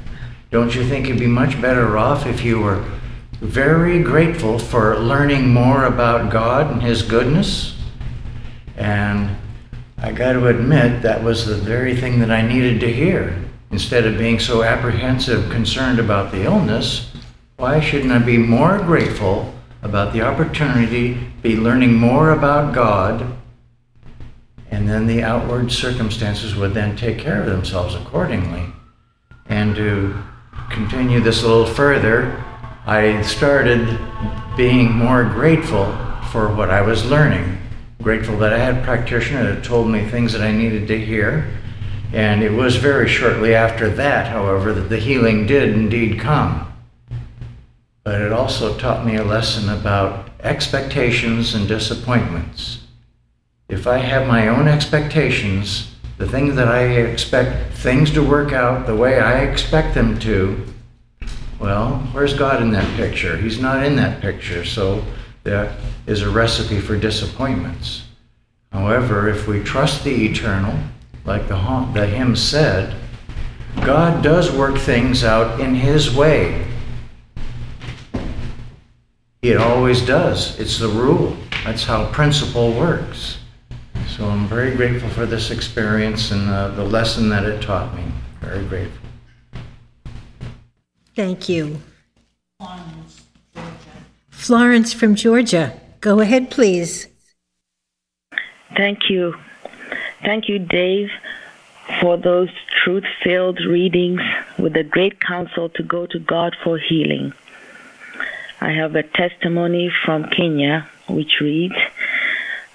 Don't 0.50 0.74
you 0.74 0.84
think 0.84 1.06
you'd 1.06 1.20
be 1.20 1.28
much 1.28 1.60
better 1.62 1.96
off 1.96 2.26
if 2.26 2.44
you 2.44 2.58
were 2.58 2.84
very 3.40 4.02
grateful 4.02 4.58
for 4.58 4.98
learning 4.98 5.54
more 5.54 5.84
about 5.84 6.32
God 6.32 6.68
and 6.68 6.82
His 6.82 7.02
goodness? 7.02 7.76
And 8.76 9.36
I 9.98 10.10
got 10.10 10.32
to 10.32 10.48
admit, 10.48 11.02
that 11.02 11.22
was 11.22 11.46
the 11.46 11.54
very 11.54 11.94
thing 11.94 12.18
that 12.18 12.32
I 12.32 12.42
needed 12.42 12.80
to 12.80 12.92
hear. 12.92 13.40
Instead 13.70 14.04
of 14.04 14.18
being 14.18 14.40
so 14.40 14.64
apprehensive, 14.64 15.48
concerned 15.48 16.00
about 16.00 16.32
the 16.32 16.42
illness, 16.42 17.12
why 17.56 17.78
shouldn't 17.78 18.10
I 18.10 18.18
be 18.18 18.36
more 18.36 18.78
grateful 18.78 19.53
about 19.84 20.14
the 20.14 20.22
opportunity 20.22 21.14
to 21.14 21.20
be 21.42 21.56
learning 21.56 21.94
more 21.94 22.30
about 22.30 22.74
God? 22.74 23.36
And 24.70 24.88
then 24.88 25.06
the 25.06 25.22
outward 25.22 25.70
circumstances 25.70 26.56
would 26.56 26.74
then 26.74 26.96
take 26.96 27.18
care 27.18 27.40
of 27.40 27.46
themselves 27.46 27.94
accordingly. 27.94 28.64
And 29.46 29.76
to 29.76 30.20
continue 30.70 31.20
this 31.20 31.44
a 31.44 31.46
little 31.46 31.66
further, 31.66 32.42
I 32.86 33.22
started 33.22 33.98
being 34.56 34.90
more 34.90 35.22
grateful 35.22 35.84
for 36.32 36.52
what 36.52 36.70
I 36.70 36.80
was 36.80 37.04
learning. 37.04 37.58
Grateful 38.02 38.38
that 38.38 38.52
I 38.52 38.58
had 38.58 38.78
a 38.78 38.82
practitioner 38.82 39.54
that 39.54 39.64
told 39.64 39.88
me 39.88 40.04
things 40.04 40.32
that 40.32 40.42
I 40.42 40.50
needed 40.50 40.88
to 40.88 40.98
hear. 40.98 41.50
And 42.12 42.42
it 42.42 42.52
was 42.52 42.76
very 42.76 43.08
shortly 43.08 43.54
after 43.54 43.88
that, 43.90 44.28
however, 44.28 44.72
that 44.72 44.88
the 44.88 44.98
healing 44.98 45.46
did 45.46 45.70
indeed 45.70 46.18
come. 46.18 46.73
But 48.04 48.20
it 48.20 48.32
also 48.32 48.76
taught 48.76 49.06
me 49.06 49.16
a 49.16 49.24
lesson 49.24 49.70
about 49.70 50.28
expectations 50.40 51.54
and 51.54 51.66
disappointments. 51.66 52.82
If 53.68 53.86
I 53.86 53.98
have 53.98 54.28
my 54.28 54.46
own 54.46 54.68
expectations, 54.68 55.94
the 56.18 56.28
things 56.28 56.54
that 56.56 56.68
I 56.68 56.82
expect 56.82 57.74
things 57.78 58.10
to 58.12 58.22
work 58.22 58.52
out 58.52 58.86
the 58.86 58.94
way 58.94 59.18
I 59.18 59.40
expect 59.40 59.94
them 59.94 60.18
to, 60.20 60.64
well, 61.58 61.98
where's 62.12 62.34
God 62.34 62.62
in 62.62 62.70
that 62.72 62.96
picture? 62.96 63.38
He's 63.38 63.58
not 63.58 63.82
in 63.82 63.96
that 63.96 64.20
picture, 64.20 64.64
so 64.64 65.02
that 65.44 65.78
is 66.06 66.20
a 66.20 66.30
recipe 66.30 66.80
for 66.80 66.96
disappointments. 66.96 68.04
However, 68.70 69.28
if 69.28 69.48
we 69.48 69.62
trust 69.62 70.04
the 70.04 70.26
eternal, 70.26 70.78
like 71.24 71.48
the, 71.48 71.88
the 71.94 72.06
hymn 72.06 72.36
said, 72.36 72.94
God 73.76 74.22
does 74.22 74.52
work 74.52 74.76
things 74.76 75.24
out 75.24 75.58
in 75.58 75.74
His 75.74 76.14
way. 76.14 76.63
It 79.44 79.58
always 79.58 80.00
does. 80.00 80.58
It's 80.58 80.78
the 80.78 80.88
rule. 80.88 81.36
That's 81.64 81.84
how 81.84 82.10
principle 82.12 82.72
works. 82.72 83.36
So 84.08 84.24
I'm 84.24 84.48
very 84.48 84.74
grateful 84.74 85.10
for 85.10 85.26
this 85.26 85.50
experience 85.50 86.30
and 86.30 86.48
uh, 86.48 86.68
the 86.68 86.82
lesson 86.82 87.28
that 87.28 87.44
it 87.44 87.60
taught 87.60 87.94
me. 87.94 88.04
Very 88.40 88.64
grateful. 88.64 89.06
Thank 91.14 91.50
you. 91.50 91.78
Florence 94.30 94.94
from 94.94 95.14
Georgia. 95.14 95.78
Go 96.00 96.20
ahead, 96.20 96.50
please. 96.50 97.08
Thank 98.74 99.10
you. 99.10 99.34
Thank 100.22 100.48
you, 100.48 100.58
Dave, 100.58 101.10
for 102.00 102.16
those 102.16 102.48
truth 102.82 103.04
filled 103.22 103.60
readings 103.60 104.22
with 104.58 104.72
the 104.72 104.84
great 104.84 105.20
counsel 105.20 105.68
to 105.68 105.82
go 105.82 106.06
to 106.06 106.18
God 106.18 106.56
for 106.64 106.78
healing. 106.78 107.34
I 108.60 108.70
have 108.72 108.94
a 108.94 109.02
testimony 109.02 109.90
from 110.04 110.30
Kenya 110.30 110.88
which 111.08 111.40
reads 111.40 111.74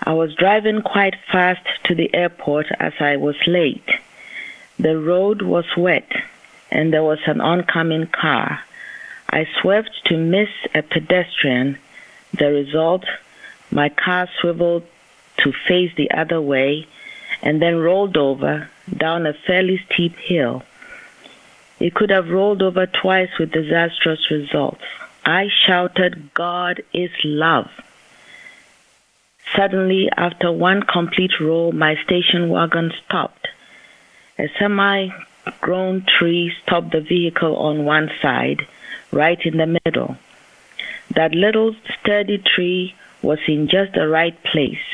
I 0.02 0.14
was 0.14 0.36
driving 0.36 0.82
quite 0.82 1.16
fast 1.32 1.66
to 1.86 1.96
the 1.96 2.14
airport 2.14 2.68
as 2.80 2.94
I 3.00 3.18
was 3.18 3.36
late. 3.48 3.90
The 4.78 4.98
road 4.98 5.42
was 5.42 5.66
wet 5.76 6.10
and 6.72 6.94
there 6.94 7.04
was 7.04 7.20
an 7.26 7.42
oncoming 7.42 8.08
car. 8.08 8.62
I 9.30 9.48
swerved 9.62 9.92
to 10.06 10.18
miss 10.18 10.50
a 10.74 10.82
pedestrian. 10.82 11.78
The 12.34 12.52
result, 12.52 13.06
my 13.72 13.90
car 13.90 14.28
swiveled 14.40 14.84
to 15.38 15.54
face 15.68 15.92
the 15.96 16.12
other 16.12 16.42
way 16.42 16.88
and 17.42 17.62
then 17.62 17.78
rolled 17.78 18.18
over 18.18 18.70
down 18.96 19.26
a 19.26 19.34
fairly 19.34 19.82
steep 19.92 20.16
hill. 20.18 20.64
It 21.80 21.94
could 21.94 22.10
have 22.10 22.30
rolled 22.30 22.62
over 22.62 22.86
twice 22.86 23.30
with 23.40 23.52
disastrous 23.52 24.30
results. 24.30 24.84
I 25.30 25.48
shouted, 25.68 26.34
God 26.34 26.82
is 26.92 27.12
love. 27.24 27.70
Suddenly, 29.56 30.10
after 30.18 30.52
one 30.52 30.82
complete 30.82 31.40
roll, 31.40 31.72
my 31.72 31.98
station 32.04 32.50
wagon 32.50 32.92
stopped. 33.06 33.48
A 34.40 34.48
semi 34.58 35.10
grown 35.62 36.04
tree 36.18 36.52
stopped 36.64 36.94
the 36.94 37.02
vehicle 37.02 37.56
on 37.58 37.86
one 37.86 38.10
side, 38.24 38.66
right 39.12 39.40
in 39.46 39.58
the 39.58 39.80
middle. 39.86 40.18
That 41.12 41.36
little 41.36 41.76
sturdy 42.00 42.40
tree 42.40 42.96
was 43.22 43.40
in 43.48 43.68
just 43.68 43.94
the 43.94 44.08
right 44.08 44.38
place. 44.44 44.88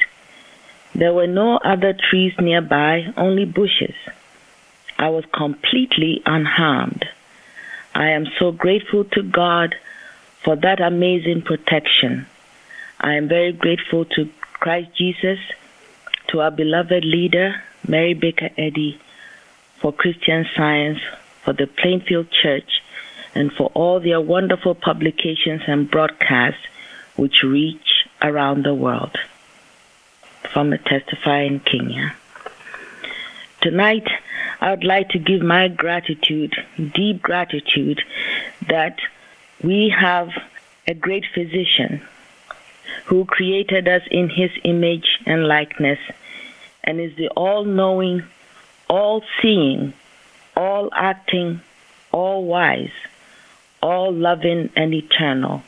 There 0.94 1.14
were 1.14 1.28
no 1.28 1.60
other 1.64 1.94
trees 1.94 2.34
nearby, 2.38 3.14
only 3.16 3.46
bushes. 3.46 3.96
I 4.98 5.08
was 5.08 5.24
completely 5.34 6.22
unharmed. 6.26 7.06
I 7.94 8.10
am 8.10 8.26
so 8.38 8.52
grateful 8.52 9.06
to 9.06 9.24
God 9.24 9.76
for 10.46 10.56
that 10.56 10.80
amazing 10.80 11.42
protection. 11.42 12.28
I 13.00 13.16
am 13.16 13.28
very 13.28 13.52
grateful 13.52 14.06
to 14.06 14.30
Christ 14.54 14.96
Jesus, 14.96 15.40
to 16.28 16.42
our 16.42 16.52
beloved 16.52 17.04
leader, 17.04 17.56
Mary 17.88 18.14
Baker 18.14 18.52
Eddy, 18.56 19.02
for 19.82 19.92
Christian 19.92 20.46
Science, 20.56 21.00
for 21.44 21.54
the 21.54 21.66
Plainfield 21.66 22.28
Church, 22.32 22.84
and 23.34 23.52
for 23.52 23.72
all 23.74 24.00
their 24.00 24.22
wonderful 24.22 24.76
publications 24.76 25.64
and 25.68 25.90
broadcasts 25.90 26.66
which 27.16 27.44
reach 27.44 28.06
around 28.22 28.64
the 28.64 28.74
world 28.74 29.18
from 30.54 30.72
a 30.72 30.78
testify 30.78 31.42
in 31.42 31.60
Kenya. 31.60 32.16
Tonight, 33.62 34.08
I 34.62 34.70
would 34.70 34.84
like 34.84 35.10
to 35.10 35.20
give 35.20 35.42
my 35.42 35.70
gratitude, 35.70 36.54
deep 36.94 37.22
gratitude, 37.22 38.02
that 38.70 39.00
we 39.66 39.90
have 39.90 40.30
a 40.88 40.94
great 40.94 41.26
physician 41.34 42.00
who 43.06 43.26
created 43.26 43.88
us 43.88 44.04
in 44.12 44.30
his 44.30 44.52
image 44.64 45.20
and 45.26 45.48
likeness 45.48 45.98
and 46.84 47.02
is 47.02 47.16
the 47.16 47.30
all 47.30 47.66
knowing, 47.66 48.22
all 48.88 49.24
seeing, 49.42 49.92
all 50.56 50.90
acting, 50.94 51.60
all 52.12 52.46
wise, 52.46 52.92
all 53.82 54.14
loving 54.14 54.70
and 54.76 54.94
eternal, 54.94 55.64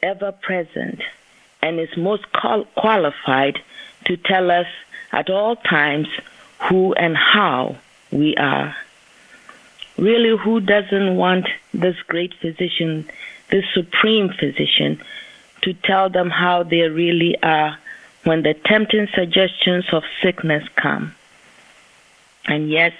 ever 0.00 0.30
present 0.30 1.00
and 1.60 1.80
is 1.80 1.96
most 1.96 2.30
qual- 2.32 2.68
qualified 2.76 3.58
to 4.04 4.16
tell 4.16 4.48
us 4.48 4.68
at 5.10 5.28
all 5.28 5.56
times 5.56 6.06
who 6.68 6.92
and 6.94 7.16
how 7.16 7.76
we 8.12 8.36
are. 8.36 8.76
Really, 10.00 10.34
who 10.34 10.60
doesn't 10.60 11.16
want 11.16 11.46
this 11.74 11.96
great 12.08 12.32
physician, 12.40 13.06
this 13.50 13.66
supreme 13.74 14.30
physician, 14.30 14.98
to 15.60 15.74
tell 15.74 16.08
them 16.08 16.30
how 16.30 16.62
they 16.62 16.88
really 16.88 17.36
are 17.42 17.78
when 18.24 18.42
the 18.42 18.54
tempting 18.54 19.08
suggestions 19.14 19.84
of 19.92 20.02
sickness 20.22 20.66
come? 20.76 21.14
And 22.46 22.70
yes, 22.70 22.94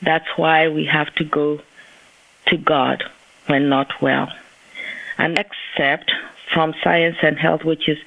that's 0.00 0.26
why 0.36 0.68
we 0.68 0.86
have 0.86 1.14
to 1.16 1.24
go 1.24 1.60
to 2.46 2.56
God 2.56 3.04
when 3.46 3.68
not 3.68 4.00
well. 4.00 4.32
An 5.18 5.36
excerpt 5.36 6.10
from 6.54 6.72
Science 6.82 7.18
and 7.20 7.38
Health, 7.38 7.62
which 7.62 7.90
is 7.90 7.98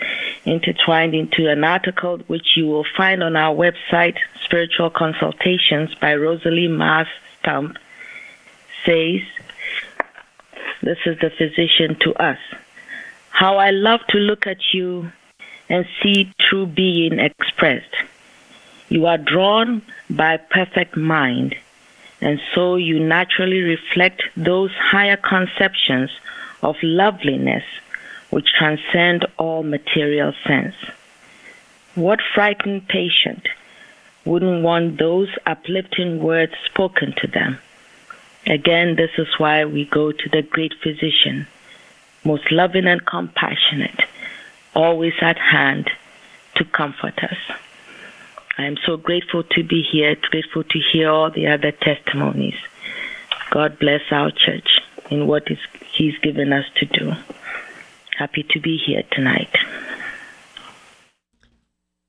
intertwined 0.45 1.13
into 1.13 1.47
an 1.47 1.63
article 1.63 2.17
which 2.25 2.57
you 2.57 2.65
will 2.65 2.87
find 2.97 3.21
on 3.21 3.35
our 3.35 3.53
website, 3.53 4.17
Spiritual 4.43 4.89
Consultations 4.89 5.93
by 5.93 6.15
Rosalie 6.15 6.67
Mars 6.67 7.07
Stump, 7.39 7.77
says, 8.85 9.21
This 10.81 10.97
is 11.05 11.19
the 11.19 11.29
physician 11.29 11.95
to 12.01 12.13
us. 12.15 12.39
How 13.29 13.57
I 13.57 13.71
love 13.71 14.01
to 14.09 14.17
look 14.17 14.47
at 14.47 14.73
you 14.73 15.11
and 15.69 15.85
see 16.01 16.33
true 16.37 16.65
being 16.65 17.19
expressed. 17.19 17.95
You 18.89 19.05
are 19.05 19.17
drawn 19.17 19.81
by 20.09 20.37
perfect 20.37 20.97
mind, 20.97 21.55
and 22.19 22.41
so 22.53 22.75
you 22.75 22.99
naturally 22.99 23.61
reflect 23.61 24.21
those 24.35 24.71
higher 24.73 25.15
conceptions 25.15 26.11
of 26.61 26.75
loveliness 26.83 27.63
which 28.31 28.51
transcend 28.51 29.25
all 29.37 29.63
material 29.63 30.33
sense. 30.45 30.75
What 31.95 32.19
frightened 32.33 32.87
patient 32.87 33.47
wouldn't 34.25 34.63
want 34.63 34.97
those 34.97 35.29
uplifting 35.45 36.19
words 36.21 36.53
spoken 36.65 37.13
to 37.17 37.27
them? 37.27 37.59
Again, 38.45 38.95
this 38.95 39.11
is 39.17 39.27
why 39.37 39.65
we 39.65 39.85
go 39.85 40.11
to 40.11 40.29
the 40.29 40.41
great 40.41 40.73
physician, 40.81 41.47
most 42.23 42.51
loving 42.51 42.87
and 42.87 43.05
compassionate, 43.05 43.99
always 44.73 45.13
at 45.21 45.37
hand 45.37 45.89
to 46.55 46.65
comfort 46.65 47.17
us. 47.23 47.37
I 48.57 48.65
am 48.65 48.77
so 48.85 48.97
grateful 48.97 49.43
to 49.43 49.63
be 49.63 49.81
here, 49.81 50.15
grateful 50.15 50.63
to 50.63 50.79
hear 50.91 51.09
all 51.09 51.31
the 51.31 51.47
other 51.47 51.71
testimonies. 51.71 52.57
God 53.51 53.79
bless 53.79 54.01
our 54.11 54.31
church 54.31 54.81
in 55.09 55.27
what 55.27 55.49
is 55.51 55.59
He's 55.93 56.17
given 56.19 56.53
us 56.53 56.65
to 56.75 56.85
do 56.85 57.15
happy 58.21 58.43
to 58.43 58.59
be 58.59 58.77
here 58.77 59.03
tonight. 59.11 59.49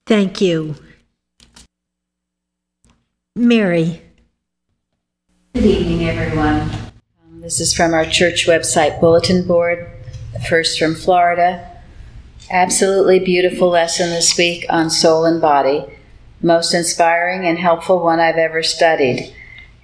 Thank 0.06 0.42
you. 0.42 0.74
Mary. 3.34 4.02
Good 5.62 5.78
evening, 5.78 6.08
everyone. 6.08 6.60
Um, 7.24 7.40
this 7.40 7.60
is 7.60 7.72
from 7.72 7.94
our 7.94 8.04
church 8.04 8.48
website 8.48 8.98
bulletin 8.98 9.46
board, 9.46 9.88
first 10.48 10.76
from 10.76 10.96
Florida. 10.96 11.80
Absolutely 12.50 13.20
beautiful 13.20 13.68
lesson 13.68 14.10
this 14.10 14.36
week 14.36 14.66
on 14.68 14.90
soul 14.90 15.24
and 15.24 15.40
body. 15.40 15.86
Most 16.40 16.74
inspiring 16.74 17.46
and 17.46 17.60
helpful 17.60 18.02
one 18.02 18.18
I've 18.18 18.38
ever 18.38 18.64
studied. 18.64 19.32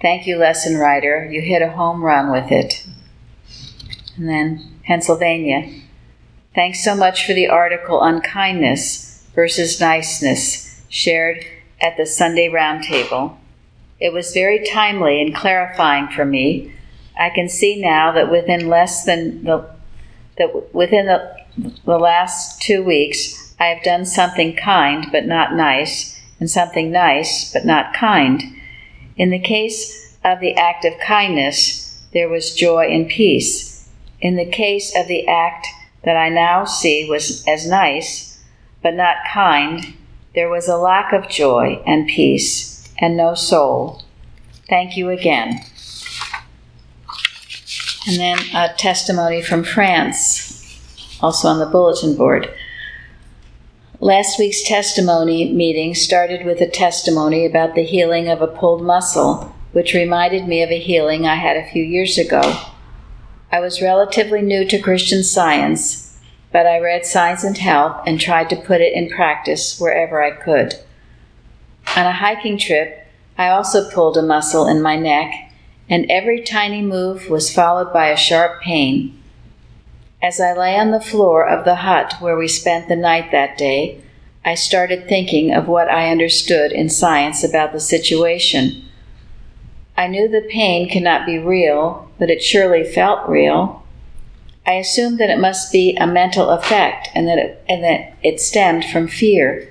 Thank 0.01 0.27
you, 0.27 0.35
lesson 0.35 0.75
writer. 0.75 1.25
You 1.31 1.39
hit 1.39 1.61
a 1.61 1.71
home 1.71 2.03
run 2.03 2.29
with 2.29 2.51
it. 2.51 2.85
And 4.17 4.27
then 4.27 4.81
Pennsylvania. 4.83 5.79
Thanks 6.53 6.83
so 6.83 6.93
much 6.93 7.25
for 7.25 7.31
the 7.31 7.47
article 7.47 7.99
on 7.99 8.19
kindness 8.19 9.25
versus 9.33 9.79
niceness 9.79 10.83
shared 10.89 11.45
at 11.79 11.95
the 11.95 12.05
Sunday 12.05 12.49
Roundtable. 12.49 13.38
It 13.99 14.13
was 14.13 14.33
very 14.33 14.63
timely 14.63 15.21
and 15.21 15.35
clarifying 15.35 16.07
for 16.07 16.23
me. 16.23 16.73
I 17.19 17.29
can 17.29 17.49
see 17.49 17.81
now 17.81 18.13
that 18.13 18.31
within 18.31 18.69
less 18.69 19.03
than 19.03 19.43
the 19.43 19.69
that 20.37 20.73
within 20.73 21.07
the, 21.07 21.35
the 21.83 21.97
last 21.97 22.61
two 22.61 22.81
weeks, 22.81 23.53
I 23.59 23.65
have 23.65 23.83
done 23.83 24.05
something 24.05 24.55
kind 24.55 25.07
but 25.11 25.25
not 25.25 25.53
nice, 25.53 26.17
and 26.39 26.49
something 26.49 26.91
nice 26.91 27.51
but 27.51 27.65
not 27.65 27.93
kind. 27.93 28.41
In 29.17 29.31
the 29.31 29.39
case 29.39 30.17
of 30.23 30.39
the 30.39 30.55
act 30.55 30.85
of 30.85 30.93
kindness, 30.99 32.01
there 32.13 32.29
was 32.29 32.55
joy 32.55 32.85
and 32.85 33.09
peace. 33.09 33.89
In 34.21 34.37
the 34.37 34.49
case 34.49 34.95
of 34.95 35.07
the 35.07 35.27
act 35.27 35.67
that 36.03 36.15
I 36.15 36.29
now 36.29 36.63
see 36.63 37.09
was 37.09 37.45
as 37.45 37.67
nice 37.67 38.41
but 38.81 38.93
not 38.93 39.17
kind, 39.29 39.93
there 40.35 40.49
was 40.49 40.69
a 40.69 40.77
lack 40.77 41.11
of 41.11 41.29
joy 41.29 41.83
and 41.85 42.07
peace 42.07 42.68
and 42.99 43.17
no 43.17 43.33
soul. 43.33 44.03
Thank 44.67 44.95
you 44.95 45.09
again. 45.09 45.61
And 48.07 48.17
then 48.17 48.39
a 48.55 48.73
testimony 48.75 49.41
from 49.41 49.63
France, 49.63 50.79
also 51.21 51.47
on 51.47 51.59
the 51.59 51.65
bulletin 51.65 52.15
board. 52.15 52.53
Last 53.99 54.39
week's 54.39 54.63
testimony 54.63 55.51
meeting 55.51 55.93
started 55.93 56.45
with 56.45 56.61
a 56.61 56.69
testimony 56.69 57.45
about 57.45 57.75
the 57.75 57.83
healing 57.83 58.29
of 58.29 58.41
a 58.41 58.47
pulled 58.47 58.81
muscle, 58.81 59.53
which 59.73 59.93
reminded 59.93 60.47
me 60.47 60.63
of 60.63 60.69
a 60.69 60.79
healing 60.79 61.25
I 61.25 61.35
had 61.35 61.57
a 61.57 61.69
few 61.69 61.83
years 61.83 62.17
ago. 62.17 62.41
I 63.51 63.59
was 63.59 63.81
relatively 63.81 64.41
new 64.41 64.63
to 64.65 64.79
Christian 64.79 65.23
science, 65.23 66.17
but 66.51 66.65
I 66.65 66.79
read 66.79 67.05
Science 67.05 67.43
and 67.43 67.57
Health 67.57 68.01
and 68.05 68.19
tried 68.19 68.49
to 68.51 68.55
put 68.55 68.79
it 68.79 68.93
in 68.93 69.09
practice 69.09 69.79
wherever 69.79 70.23
I 70.23 70.31
could. 70.31 70.75
On 71.95 72.05
a 72.05 72.13
hiking 72.13 72.57
trip, 72.57 73.07
I 73.37 73.49
also 73.49 73.89
pulled 73.89 74.17
a 74.17 74.21
muscle 74.21 74.67
in 74.67 74.81
my 74.81 74.95
neck, 74.95 75.33
and 75.89 76.05
every 76.09 76.41
tiny 76.41 76.81
move 76.81 77.29
was 77.29 77.53
followed 77.53 77.91
by 77.91 78.07
a 78.07 78.17
sharp 78.17 78.61
pain. 78.61 79.19
As 80.21 80.39
I 80.39 80.53
lay 80.53 80.77
on 80.77 80.91
the 80.91 81.01
floor 81.01 81.47
of 81.47 81.65
the 81.65 81.75
hut 81.75 82.15
where 82.19 82.37
we 82.37 82.47
spent 82.47 82.87
the 82.87 82.95
night 82.95 83.31
that 83.31 83.57
day, 83.57 84.01
I 84.45 84.55
started 84.55 85.07
thinking 85.07 85.53
of 85.53 85.67
what 85.67 85.89
I 85.89 86.11
understood 86.11 86.71
in 86.71 86.89
science 86.89 87.43
about 87.43 87.71
the 87.71 87.79
situation. 87.79 88.83
I 89.97 90.07
knew 90.07 90.27
the 90.27 90.47
pain 90.49 90.89
cannot 90.89 91.25
be 91.25 91.37
real, 91.37 92.09
but 92.19 92.29
it 92.29 92.43
surely 92.43 92.83
felt 92.83 93.27
real. 93.27 93.83
I 94.65 94.73
assumed 94.73 95.19
that 95.19 95.29
it 95.29 95.39
must 95.39 95.71
be 95.71 95.95
a 95.97 96.05
mental 96.05 96.49
effect 96.49 97.09
and 97.15 97.27
that 97.27 97.37
it, 97.37 97.63
and 97.67 97.83
that 97.83 98.13
it 98.21 98.39
stemmed 98.39 98.85
from 98.85 99.07
fear. 99.07 99.67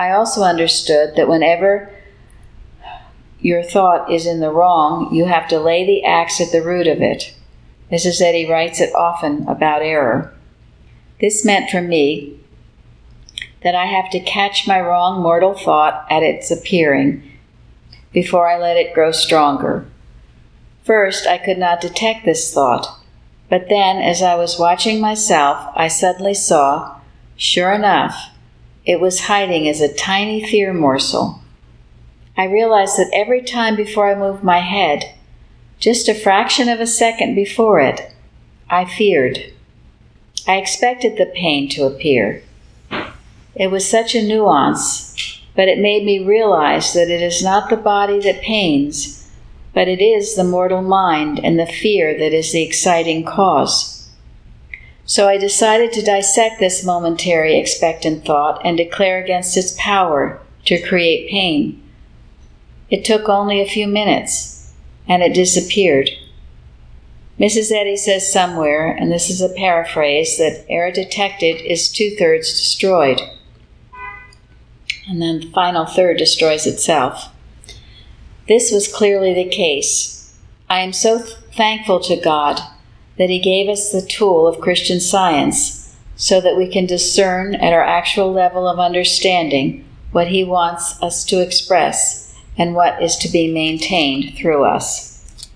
I 0.00 0.12
also 0.12 0.44
understood 0.44 1.14
that 1.16 1.28
whenever 1.28 1.90
your 3.38 3.62
thought 3.62 4.10
is 4.10 4.26
in 4.26 4.40
the 4.40 4.50
wrong, 4.50 5.14
you 5.14 5.26
have 5.26 5.46
to 5.48 5.60
lay 5.60 5.84
the 5.84 6.02
axe 6.04 6.40
at 6.40 6.52
the 6.52 6.62
root 6.62 6.86
of 6.86 7.02
it. 7.02 7.34
Mrs. 7.92 8.22
Eddy 8.22 8.48
writes 8.48 8.80
it 8.80 8.94
often 8.94 9.46
about 9.46 9.82
error. 9.82 10.34
This 11.20 11.44
meant 11.44 11.68
for 11.68 11.82
me 11.82 12.40
that 13.62 13.74
I 13.74 13.84
have 13.84 14.08
to 14.12 14.20
catch 14.20 14.66
my 14.66 14.80
wrong 14.80 15.20
mortal 15.20 15.52
thought 15.52 16.06
at 16.08 16.22
its 16.22 16.50
appearing 16.50 17.22
before 18.10 18.48
I 18.48 18.58
let 18.58 18.78
it 18.78 18.94
grow 18.94 19.12
stronger. 19.12 19.86
First, 20.82 21.26
I 21.26 21.36
could 21.36 21.58
not 21.58 21.82
detect 21.82 22.24
this 22.24 22.54
thought, 22.54 22.88
but 23.50 23.68
then, 23.68 23.98
as 23.98 24.22
I 24.22 24.34
was 24.36 24.58
watching 24.58 24.98
myself, 24.98 25.70
I 25.76 25.88
suddenly 25.88 26.32
saw, 26.32 27.00
sure 27.36 27.72
enough, 27.72 28.30
it 28.84 29.00
was 29.00 29.20
hiding 29.20 29.68
as 29.68 29.80
a 29.80 29.94
tiny 29.94 30.44
fear 30.44 30.72
morsel. 30.72 31.40
I 32.36 32.44
realized 32.44 32.96
that 32.96 33.10
every 33.12 33.42
time 33.42 33.76
before 33.76 34.10
I 34.10 34.18
moved 34.18 34.42
my 34.42 34.60
head, 34.60 35.14
just 35.78 36.08
a 36.08 36.14
fraction 36.14 36.68
of 36.68 36.80
a 36.80 36.86
second 36.86 37.34
before 37.34 37.80
it, 37.80 38.12
I 38.68 38.84
feared. 38.84 39.52
I 40.46 40.56
expected 40.56 41.16
the 41.16 41.26
pain 41.26 41.68
to 41.70 41.84
appear. 41.84 42.42
It 43.54 43.70
was 43.70 43.88
such 43.88 44.14
a 44.14 44.26
nuance, 44.26 45.42
but 45.54 45.68
it 45.68 45.78
made 45.78 46.04
me 46.04 46.24
realize 46.24 46.94
that 46.94 47.10
it 47.10 47.20
is 47.20 47.42
not 47.42 47.68
the 47.68 47.76
body 47.76 48.20
that 48.20 48.40
pains, 48.40 49.30
but 49.74 49.88
it 49.88 50.00
is 50.00 50.34
the 50.34 50.44
mortal 50.44 50.82
mind 50.82 51.40
and 51.44 51.58
the 51.58 51.66
fear 51.66 52.16
that 52.18 52.32
is 52.32 52.52
the 52.52 52.62
exciting 52.62 53.24
cause. 53.24 53.99
So 55.10 55.26
I 55.28 55.38
decided 55.38 55.92
to 55.94 56.04
dissect 56.04 56.60
this 56.60 56.84
momentary 56.84 57.58
expectant 57.58 58.24
thought 58.24 58.64
and 58.64 58.76
declare 58.76 59.20
against 59.20 59.56
its 59.56 59.74
power 59.76 60.40
to 60.66 60.80
create 60.80 61.28
pain. 61.28 61.82
It 62.90 63.04
took 63.04 63.28
only 63.28 63.60
a 63.60 63.68
few 63.68 63.88
minutes 63.88 64.72
and 65.08 65.20
it 65.20 65.34
disappeared. 65.34 66.10
Mrs. 67.40 67.72
Eddy 67.72 67.96
says 67.96 68.32
somewhere, 68.32 68.86
and 68.92 69.10
this 69.10 69.30
is 69.30 69.40
a 69.40 69.48
paraphrase, 69.48 70.38
that 70.38 70.64
error 70.68 70.92
detected 70.92 71.60
is 71.60 71.90
two 71.90 72.10
thirds 72.10 72.48
destroyed. 72.48 73.20
And 75.08 75.20
then 75.20 75.40
the 75.40 75.50
final 75.50 75.86
third 75.86 76.18
destroys 76.18 76.68
itself. 76.68 77.30
This 78.46 78.70
was 78.70 78.86
clearly 78.86 79.34
the 79.34 79.50
case. 79.50 80.38
I 80.68 80.82
am 80.82 80.92
so 80.92 81.18
th- 81.18 81.34
thankful 81.56 81.98
to 81.98 82.14
God 82.14 82.60
that 83.18 83.30
He 83.30 83.38
gave 83.38 83.68
us 83.68 83.92
the 83.92 84.02
tool 84.02 84.46
of 84.46 84.60
Christian 84.60 85.00
science 85.00 85.96
so 86.16 86.40
that 86.40 86.56
we 86.56 86.68
can 86.68 86.86
discern 86.86 87.54
at 87.54 87.72
our 87.72 87.82
actual 87.82 88.32
level 88.32 88.68
of 88.68 88.78
understanding 88.78 89.84
what 90.12 90.28
He 90.28 90.44
wants 90.44 91.00
us 91.02 91.24
to 91.26 91.40
express 91.40 92.34
and 92.56 92.74
what 92.74 93.02
is 93.02 93.16
to 93.16 93.28
be 93.28 93.52
maintained 93.52 94.36
through 94.36 94.64
us. 94.64 95.48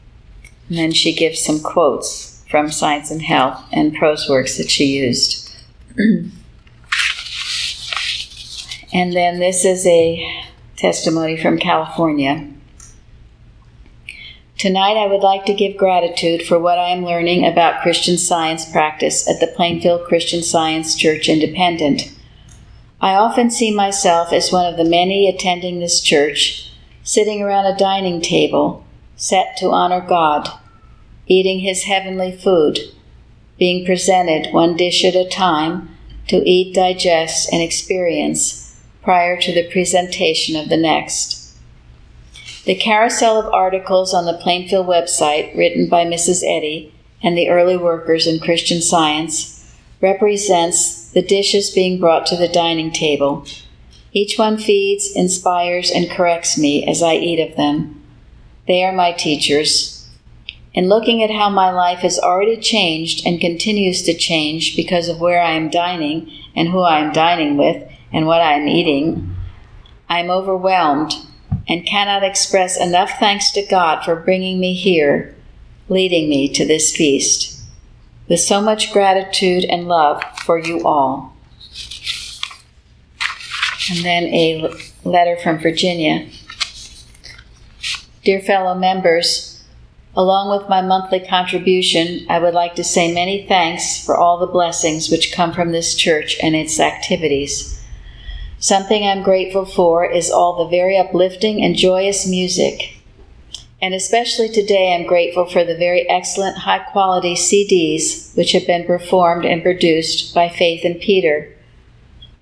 And 0.69 0.79
then 0.79 0.93
she 0.93 1.15
gives 1.15 1.41
some 1.41 1.61
quotes 1.61 2.43
from 2.49 2.71
Science 2.71 3.11
and 3.11 3.23
Health 3.23 3.63
and 3.73 3.95
prose 3.95 4.29
works 4.29 4.57
that 4.57 4.71
she 4.71 4.85
used. 4.87 5.51
and 5.99 6.33
then 9.13 9.39
this 9.39 9.65
is 9.65 9.87
a 9.87 10.45
testimony 10.77 11.37
from 11.37 11.59
California. 11.59 12.54
Tonight, 14.57 14.97
I 14.97 15.09
would 15.09 15.23
like 15.23 15.45
to 15.47 15.53
give 15.53 15.77
gratitude 15.77 16.47
for 16.47 16.61
what 16.61 16.79
I 16.79 16.91
am 16.91 17.05
learning 17.05 17.45
about 17.45 17.83
Christian 17.83 18.17
science 18.17 18.71
practice 18.71 19.29
at 19.29 19.41
the 19.41 19.53
Plainfield 19.55 20.05
Christian 20.07 20.43
Science 20.43 20.95
Church 20.95 21.29
Independent. 21.29 22.13
I 23.01 23.15
often 23.15 23.51
see 23.51 23.75
myself 23.75 24.33
as 24.33 24.53
one 24.53 24.65
of 24.65 24.77
the 24.77 24.85
many 24.85 25.29
attending 25.29 25.81
this 25.81 26.01
church 26.01 26.71
sitting 27.03 27.43
around 27.43 27.67
a 27.67 27.77
dining 27.77 28.21
table 28.21 28.87
set 29.17 29.57
to 29.59 29.71
honor 29.71 30.01
God, 30.01 30.49
eating 31.27 31.59
His 31.59 31.83
heavenly 31.83 32.35
food, 32.35 32.79
being 33.59 33.85
presented 33.85 34.55
one 34.55 34.77
dish 34.77 35.05
at 35.05 35.17
a 35.17 35.29
time 35.29 35.97
to 36.29 36.49
eat, 36.49 36.75
digest, 36.75 37.53
and 37.53 37.61
experience 37.61 38.81
prior 39.03 39.39
to 39.41 39.53
the 39.53 39.69
presentation 39.71 40.57
of 40.57 40.69
the 40.69 40.77
next. 40.77 41.44
The 42.65 42.75
carousel 42.75 43.39
of 43.39 43.53
articles 43.53 44.15
on 44.15 44.25
the 44.25 44.39
Plainfield 44.39 44.87
website, 44.87 45.55
written 45.57 45.89
by 45.89 46.07
Mrs. 46.07 46.43
Eddy 46.43 46.95
and 47.23 47.37
the 47.37 47.51
early 47.51 47.77
workers 47.77 48.27
in 48.27 48.41
Christian 48.41 48.81
Science, 48.81 49.77
represents 50.01 51.11
the 51.11 51.23
dishes 51.23 51.71
being 51.71 52.01
brought 52.01 52.27
to 52.27 52.37
the 52.37 52.49
dining 52.49 52.91
table 52.91 53.47
each 54.15 54.39
one 54.39 54.57
feeds, 54.57 55.11
inspires, 55.11 55.91
and 55.91 56.09
corrects 56.09 56.57
me 56.57 56.87
as 56.87 57.03
I 57.03 57.15
eat 57.15 57.41
of 57.41 57.57
them. 57.57 58.01
They 58.69 58.85
are 58.85 58.93
my 58.93 59.11
teachers. 59.11 60.09
In 60.73 60.89
looking 60.89 61.21
at 61.21 61.33
how 61.33 61.51
my 61.51 61.71
life 61.73 61.99
has 61.99 62.21
already 62.21 62.57
changed 62.57 63.27
and 63.27 63.41
continues 63.41 64.03
to 64.05 64.15
change 64.15 64.77
because 64.77 65.09
of 65.09 65.21
where 65.21 65.43
I 65.43 65.51
am 65.51 65.69
dining 65.69 66.31
and 66.55 66.69
who 66.69 66.81
I 66.81 67.01
am 67.01 67.13
dining 67.13 67.57
with 67.57 67.91
and 68.13 68.27
what 68.27 68.41
I 68.41 68.53
am 68.53 68.69
eating, 68.69 69.35
I 70.09 70.21
am 70.21 70.31
overwhelmed 70.31 71.13
and 71.69 71.87
cannot 71.87 72.23
express 72.23 72.81
enough 72.81 73.13
thanks 73.19 73.51
to 73.53 73.67
God 73.67 74.05
for 74.05 74.17
bringing 74.17 74.61
me 74.61 74.75
here, 74.75 75.35
leading 75.89 76.29
me 76.29 76.49
to 76.53 76.67
this 76.67 76.95
feast. 76.95 77.63
With 78.29 78.41
so 78.41 78.61
much 78.61 78.93
gratitude 78.93 79.65
and 79.65 79.87
love 79.87 80.23
for 80.45 80.59
you 80.59 80.87
all. 80.87 81.37
And 83.91 84.05
then 84.05 84.25
a 84.25 84.75
letter 85.05 85.37
from 85.43 85.59
Virginia. 85.59 86.29
Dear 88.25 88.41
fellow 88.41 88.75
members, 88.75 89.63
along 90.17 90.57
with 90.59 90.69
my 90.69 90.81
monthly 90.81 91.21
contribution, 91.21 92.25
I 92.31 92.39
would 92.39 92.55
like 92.55 92.75
to 92.77 92.85
say 92.85 93.13
many 93.13 93.47
thanks 93.47 94.05
for 94.05 94.17
all 94.17 94.39
the 94.39 94.47
blessings 94.47 95.11
which 95.11 95.35
come 95.35 95.53
from 95.53 95.73
this 95.73 95.95
church 95.95 96.39
and 96.43 96.57
its 96.57 96.81
activities. 96.81 97.74
Something 98.59 99.07
I'm 99.07 99.23
grateful 99.23 99.65
for 99.65 100.11
is 100.11 100.31
all 100.31 100.57
the 100.65 100.71
very 100.71 100.97
uplifting 100.97 101.63
and 101.63 101.77
joyous 101.77 102.27
music. 102.27 102.97
And 103.83 103.93
especially 103.93 104.49
today, 104.49 104.95
I'm 104.95 105.07
grateful 105.07 105.45
for 105.45 105.65
the 105.65 105.77
very 105.77 106.09
excellent 106.09 106.59
high 106.59 106.79
quality 106.79 107.35
CDs 107.35 108.35
which 108.37 108.53
have 108.53 108.67
been 108.67 108.87
performed 108.87 109.45
and 109.45 109.63
produced 109.63 110.35
by 110.35 110.49
Faith 110.49 110.85
and 110.85 111.01
Peter. 111.01 111.55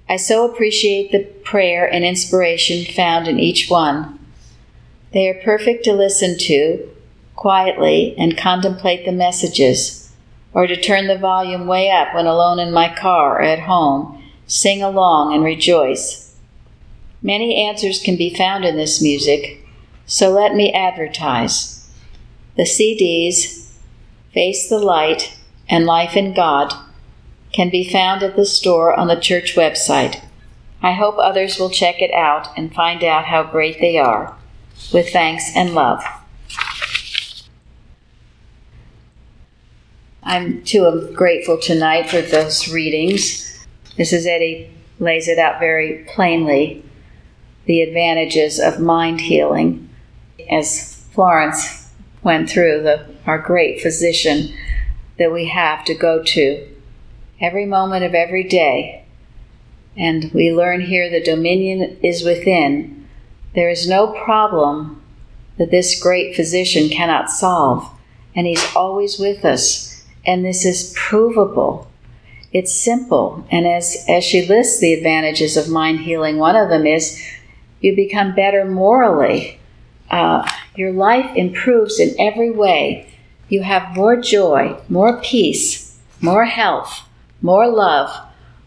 I 0.08 0.16
so 0.16 0.48
appreciate 0.48 1.10
the 1.10 1.24
prayer 1.42 1.92
and 1.92 2.04
inspiration 2.04 2.84
found 2.84 3.26
in 3.26 3.40
each 3.40 3.68
one. 3.68 4.18
They 5.12 5.28
are 5.28 5.42
perfect 5.42 5.84
to 5.84 5.92
listen 5.92 6.38
to 6.38 6.88
quietly 7.34 8.14
and 8.16 8.38
contemplate 8.38 9.04
the 9.04 9.10
messages, 9.10 10.12
or 10.54 10.68
to 10.68 10.80
turn 10.80 11.08
the 11.08 11.18
volume 11.18 11.66
way 11.66 11.90
up 11.90 12.14
when 12.14 12.26
alone 12.26 12.60
in 12.60 12.72
my 12.72 12.94
car 12.94 13.38
or 13.38 13.42
at 13.42 13.58
home, 13.58 14.21
sing 14.52 14.82
along 14.82 15.32
and 15.32 15.42
rejoice. 15.42 16.36
Many 17.22 17.56
answers 17.66 17.98
can 17.98 18.16
be 18.16 18.34
found 18.34 18.66
in 18.66 18.76
this 18.76 19.00
music, 19.00 19.64
so 20.04 20.28
let 20.28 20.54
me 20.54 20.70
advertise. 20.74 21.88
The 22.58 22.64
CDs, 22.64 23.70
Face 24.34 24.68
the 24.68 24.78
Light, 24.78 25.38
and 25.70 25.86
Life 25.86 26.18
in 26.18 26.34
God, 26.34 26.74
can 27.54 27.70
be 27.70 27.90
found 27.90 28.22
at 28.22 28.36
the 28.36 28.44
store 28.44 28.94
on 28.94 29.08
the 29.08 29.16
church 29.18 29.54
website. 29.54 30.22
I 30.82 30.92
hope 30.92 31.14
others 31.16 31.58
will 31.58 31.70
check 31.70 32.02
it 32.02 32.12
out 32.12 32.48
and 32.54 32.74
find 32.74 33.02
out 33.02 33.24
how 33.24 33.44
great 33.44 33.80
they 33.80 33.96
are. 33.96 34.36
With 34.92 35.08
thanks 35.08 35.50
and 35.56 35.74
love. 35.74 36.04
I'm 40.22 40.62
too 40.62 41.10
grateful 41.14 41.56
tonight 41.56 42.10
for 42.10 42.20
those 42.20 42.70
readings. 42.70 43.51
Mrs. 43.98 44.26
Eddy 44.26 44.70
lays 44.98 45.28
it 45.28 45.38
out 45.38 45.60
very 45.60 46.04
plainly 46.08 46.84
the 47.66 47.82
advantages 47.82 48.58
of 48.58 48.80
mind 48.80 49.20
healing. 49.20 49.88
As 50.50 51.04
Florence 51.12 51.90
went 52.22 52.48
through, 52.48 52.82
the, 52.82 53.06
our 53.26 53.38
great 53.38 53.80
physician 53.80 54.52
that 55.18 55.32
we 55.32 55.46
have 55.46 55.84
to 55.84 55.94
go 55.94 56.22
to 56.22 56.68
every 57.40 57.66
moment 57.66 58.04
of 58.04 58.14
every 58.14 58.44
day. 58.44 59.04
And 59.96 60.32
we 60.32 60.52
learn 60.52 60.80
here 60.80 61.10
the 61.10 61.22
dominion 61.22 61.98
is 62.02 62.24
within. 62.24 63.06
There 63.54 63.68
is 63.68 63.88
no 63.88 64.12
problem 64.24 65.02
that 65.58 65.70
this 65.70 66.00
great 66.00 66.34
physician 66.34 66.88
cannot 66.88 67.30
solve, 67.30 67.88
and 68.34 68.46
he's 68.46 68.64
always 68.74 69.18
with 69.18 69.44
us. 69.44 70.04
And 70.24 70.44
this 70.44 70.64
is 70.64 70.94
provable. 70.96 71.91
It's 72.52 72.74
simple. 72.74 73.46
And 73.50 73.66
as, 73.66 74.04
as 74.08 74.24
she 74.24 74.46
lists 74.46 74.78
the 74.78 74.92
advantages 74.92 75.56
of 75.56 75.68
mind 75.68 76.00
healing, 76.00 76.36
one 76.36 76.56
of 76.56 76.68
them 76.68 76.86
is 76.86 77.22
you 77.80 77.96
become 77.96 78.34
better 78.34 78.64
morally. 78.64 79.58
Uh, 80.10 80.48
your 80.76 80.92
life 80.92 81.34
improves 81.34 81.98
in 81.98 82.14
every 82.18 82.50
way. 82.50 83.10
You 83.48 83.62
have 83.62 83.96
more 83.96 84.20
joy, 84.20 84.78
more 84.88 85.20
peace, 85.22 85.98
more 86.20 86.44
health, 86.44 87.02
more 87.40 87.68
love, 87.68 88.10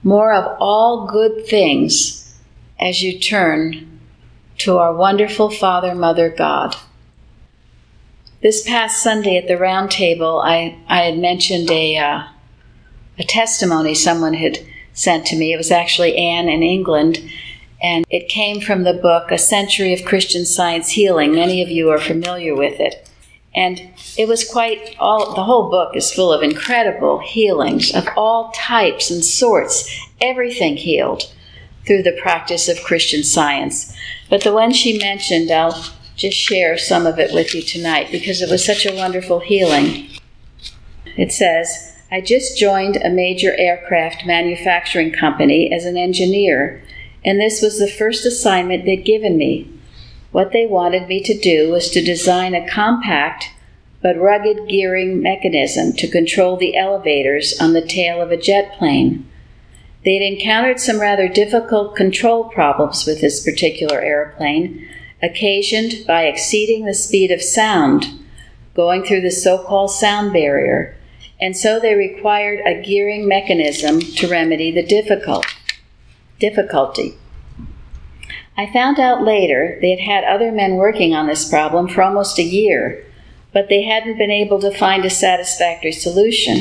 more 0.04 0.34
of 0.34 0.58
all 0.60 1.08
good 1.08 1.46
things 1.46 2.36
as 2.80 3.02
you 3.02 3.20
turn 3.20 4.00
to 4.58 4.78
our 4.78 4.94
wonderful 4.94 5.50
Father, 5.50 5.94
Mother, 5.94 6.30
God. 6.30 6.76
This 8.42 8.68
past 8.68 9.02
Sunday 9.02 9.38
at 9.38 9.48
the 9.48 9.58
round 9.58 9.92
table, 9.92 10.42
I, 10.44 10.78
I 10.88 11.02
had 11.02 11.18
mentioned 11.18 11.70
a, 11.72 11.98
uh, 11.98 12.24
a 13.18 13.24
testimony 13.24 13.96
someone 13.96 14.34
had 14.34 14.60
sent 14.94 15.26
to 15.28 15.36
me. 15.36 15.54
It 15.54 15.58
was 15.58 15.72
actually 15.72 16.18
Anne 16.18 16.50
in 16.50 16.64
England, 16.64 17.20
and 17.82 18.06
it 18.10 18.30
came 18.30 18.62
from 18.62 18.84
the 18.84 18.94
book 18.94 19.32
A 19.32 19.38
Century 19.38 19.94
of 19.94 20.06
Christian 20.06 20.46
Science 20.46 20.92
Healing. 20.92 21.34
Many 21.34 21.62
of 21.62 21.70
you 21.70 21.90
are 21.90 22.00
familiar 22.00 22.56
with 22.56 22.80
it. 22.80 23.10
And 23.54 23.82
it 24.18 24.28
was 24.28 24.50
quite 24.50 24.96
all 25.00 25.34
the 25.34 25.44
whole 25.44 25.70
book 25.70 25.96
is 25.96 26.12
full 26.12 26.34
of 26.34 26.44
incredible 26.44 27.20
healings 27.20 27.94
of 27.94 28.08
all 28.18 28.52
types 28.52 29.10
and 29.10 29.24
sorts, 29.24 29.90
everything 30.20 30.76
healed 30.76 31.34
through 31.86 32.04
the 32.04 32.18
practice 32.22 32.68
of 32.68 32.84
Christian 32.84 33.24
science. 33.24 33.96
But 34.30 34.44
the 34.44 34.54
one 34.54 34.74
she 34.74 34.98
mentioned, 34.98 35.52
I'll 35.52 35.86
just 36.18 36.38
share 36.38 36.78
some 36.78 37.06
of 37.06 37.20
it 37.20 37.34
with 37.34 37.54
you 37.54 37.62
tonight 37.62 38.10
because 38.12 38.42
it 38.42 38.50
was 38.50 38.66
such 38.66 38.86
a 38.86 38.96
wonderful 38.96 39.40
healing. 39.40 40.10
It 41.18 41.32
says, 41.32 41.95
I 42.16 42.22
just 42.22 42.58
joined 42.58 42.96
a 42.96 43.10
major 43.10 43.54
aircraft 43.58 44.26
manufacturing 44.26 45.12
company 45.12 45.70
as 45.74 45.84
an 45.84 45.98
engineer, 45.98 46.82
and 47.26 47.42
this 47.42 47.62
was 47.62 47.78
the 47.78 47.92
first 47.92 48.26
assignment 48.26 48.86
they'd 48.86 49.04
given 49.04 49.38
me. 49.38 49.70
What 50.32 50.54
they 50.54 50.66
wanted 50.66 51.10
me 51.10 51.22
to 51.24 51.38
do 51.38 51.70
was 51.72 51.90
to 51.90 52.02
design 52.02 52.56
a 52.56 52.66
compact 52.70 53.52
but 54.02 54.18
rugged 54.18 54.70
gearing 54.70 55.22
mechanism 55.22 55.92
to 55.92 56.08
control 56.08 56.56
the 56.56 56.78
elevators 56.78 57.60
on 57.60 57.74
the 57.74 57.86
tail 57.86 58.22
of 58.22 58.32
a 58.32 58.38
jet 58.38 58.72
plane. 58.78 59.30
They'd 60.06 60.26
encountered 60.26 60.80
some 60.80 61.02
rather 61.02 61.28
difficult 61.28 61.98
control 61.98 62.46
problems 62.46 63.06
with 63.06 63.20
this 63.20 63.44
particular 63.44 64.00
airplane, 64.00 64.88
occasioned 65.22 66.06
by 66.08 66.28
exceeding 66.28 66.86
the 66.86 66.94
speed 66.94 67.30
of 67.30 67.42
sound, 67.42 68.06
going 68.74 69.04
through 69.04 69.20
the 69.20 69.32
so 69.32 69.58
called 69.58 69.92
sound 69.92 70.32
barrier, 70.32 70.95
and 71.40 71.56
so 71.56 71.80
they 71.80 71.96
required 71.96 72.62
a 72.66 72.82
gearing 72.82 73.28
mechanism 73.28 74.00
to 74.00 74.28
remedy 74.28 74.72
the 74.72 74.86
difficult, 74.86 75.46
difficulty. 76.40 77.18
I 78.58 78.72
found 78.72 79.00
out 79.00 79.24
later 79.24 79.78
they 79.82 79.90
had 79.92 80.00
had 80.00 80.24
other 80.24 80.52
men 80.52 80.76
working 80.76 81.14
on 81.14 81.28
this 81.28 81.50
problem 81.50 81.88
for 81.88 82.02
almost 82.02 82.40
a 82.40 82.44
year 82.44 83.06
but 83.56 83.70
they 83.70 83.84
hadn't 83.84 84.18
been 84.18 84.30
able 84.30 84.60
to 84.60 84.70
find 84.70 85.06
a 85.06 85.10
satisfactory 85.10 85.94
solution. 85.94 86.60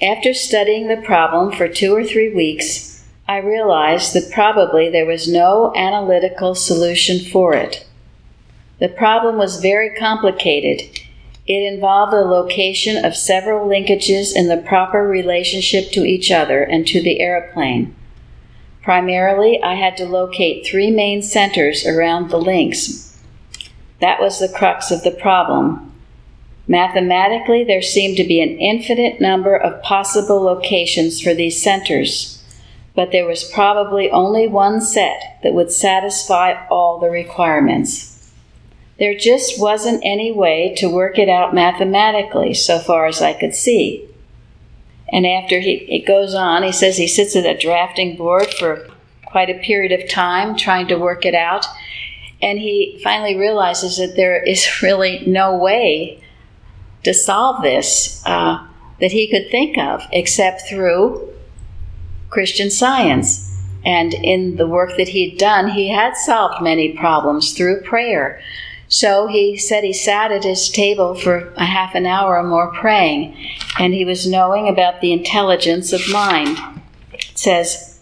After 0.00 0.32
studying 0.32 0.86
the 0.86 1.02
problem 1.04 1.50
for 1.50 1.66
two 1.66 1.92
or 1.92 2.04
three 2.04 2.32
weeks, 2.32 3.04
I 3.26 3.38
realized 3.38 4.14
that 4.14 4.30
probably 4.30 4.88
there 4.88 5.04
was 5.04 5.26
no 5.26 5.74
analytical 5.74 6.54
solution 6.54 7.18
for 7.18 7.54
it. 7.54 7.84
The 8.78 8.88
problem 8.88 9.36
was 9.36 9.60
very 9.60 9.92
complicated. 9.96 11.00
It 11.46 11.72
involved 11.72 12.12
the 12.12 12.24
location 12.24 13.04
of 13.04 13.16
several 13.16 13.68
linkages 13.68 14.34
in 14.34 14.48
the 14.48 14.56
proper 14.56 15.06
relationship 15.06 15.90
to 15.92 16.04
each 16.04 16.30
other 16.30 16.62
and 16.62 16.86
to 16.88 17.02
the 17.02 17.20
airplane. 17.20 17.94
Primarily, 18.82 19.62
I 19.62 19.74
had 19.74 19.96
to 19.98 20.06
locate 20.06 20.66
three 20.66 20.90
main 20.90 21.22
centers 21.22 21.86
around 21.86 22.30
the 22.30 22.38
links 22.38 23.10
that 24.00 24.20
was 24.20 24.38
the 24.38 24.48
crux 24.48 24.90
of 24.90 25.02
the 25.02 25.10
problem. 25.10 25.92
Mathematically, 26.66 27.64
there 27.64 27.82
seemed 27.82 28.16
to 28.16 28.24
be 28.24 28.40
an 28.40 28.58
infinite 28.58 29.20
number 29.20 29.54
of 29.54 29.82
possible 29.82 30.40
locations 30.40 31.20
for 31.20 31.34
these 31.34 31.62
centers, 31.62 32.42
but 32.94 33.12
there 33.12 33.26
was 33.26 33.44
probably 33.44 34.10
only 34.10 34.46
one 34.48 34.80
set 34.80 35.38
that 35.42 35.54
would 35.54 35.70
satisfy 35.70 36.66
all 36.68 36.98
the 36.98 37.10
requirements. 37.10 38.09
There 39.00 39.14
just 39.14 39.58
wasn't 39.58 40.02
any 40.04 40.30
way 40.30 40.74
to 40.76 40.86
work 40.86 41.18
it 41.18 41.30
out 41.30 41.54
mathematically, 41.54 42.52
so 42.52 42.78
far 42.78 43.06
as 43.06 43.22
I 43.22 43.32
could 43.32 43.54
see. 43.54 44.06
And 45.10 45.26
after 45.26 45.58
he 45.58 45.76
it 45.88 46.06
goes 46.06 46.34
on, 46.34 46.62
he 46.62 46.70
says 46.70 46.98
he 46.98 47.08
sits 47.08 47.34
at 47.34 47.46
a 47.46 47.58
drafting 47.58 48.14
board 48.14 48.52
for 48.54 48.86
quite 49.24 49.48
a 49.48 49.58
period 49.58 49.90
of 49.90 50.08
time 50.10 50.54
trying 50.54 50.86
to 50.88 50.98
work 50.98 51.24
it 51.24 51.34
out. 51.34 51.66
And 52.42 52.58
he 52.58 53.00
finally 53.02 53.36
realizes 53.36 53.96
that 53.96 54.16
there 54.16 54.42
is 54.42 54.68
really 54.82 55.24
no 55.26 55.56
way 55.56 56.22
to 57.02 57.14
solve 57.14 57.62
this 57.62 58.22
uh, 58.26 58.66
that 59.00 59.12
he 59.12 59.30
could 59.30 59.50
think 59.50 59.78
of 59.78 60.06
except 60.12 60.68
through 60.68 61.26
Christian 62.28 62.70
science. 62.70 63.46
And 63.82 64.12
in 64.12 64.56
the 64.56 64.66
work 64.66 64.98
that 64.98 65.08
he'd 65.08 65.38
done, 65.38 65.70
he 65.70 65.88
had 65.88 66.14
solved 66.18 66.62
many 66.62 66.92
problems 66.92 67.54
through 67.54 67.80
prayer. 67.80 68.42
So 68.92 69.28
he 69.28 69.56
said 69.56 69.84
he 69.84 69.92
sat 69.92 70.32
at 70.32 70.42
his 70.42 70.68
table 70.68 71.14
for 71.14 71.52
a 71.56 71.64
half 71.64 71.94
an 71.94 72.06
hour 72.06 72.36
or 72.36 72.42
more 72.42 72.72
praying, 72.72 73.36
and 73.78 73.94
he 73.94 74.04
was 74.04 74.26
knowing 74.26 74.68
about 74.68 75.00
the 75.00 75.12
intelligence 75.12 75.92
of 75.92 76.10
mind. 76.10 76.58
It 77.12 77.38
says, 77.38 78.00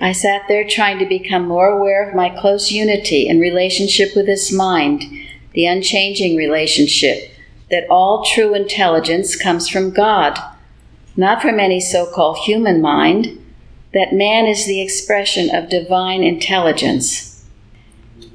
I 0.00 0.12
sat 0.12 0.48
there 0.48 0.66
trying 0.66 0.98
to 1.00 1.06
become 1.06 1.46
more 1.46 1.68
aware 1.68 2.08
of 2.08 2.14
my 2.14 2.30
close 2.30 2.72
unity 2.72 3.28
and 3.28 3.38
relationship 3.38 4.16
with 4.16 4.24
this 4.24 4.50
mind, 4.50 5.04
the 5.52 5.66
unchanging 5.66 6.34
relationship, 6.34 7.30
that 7.70 7.86
all 7.90 8.24
true 8.24 8.54
intelligence 8.54 9.36
comes 9.36 9.68
from 9.68 9.90
God, 9.90 10.38
not 11.14 11.42
from 11.42 11.60
any 11.60 11.78
so 11.78 12.10
called 12.10 12.38
human 12.38 12.80
mind, 12.80 13.38
that 13.92 14.14
man 14.14 14.46
is 14.46 14.64
the 14.64 14.80
expression 14.80 15.54
of 15.54 15.68
divine 15.68 16.22
intelligence. 16.22 17.33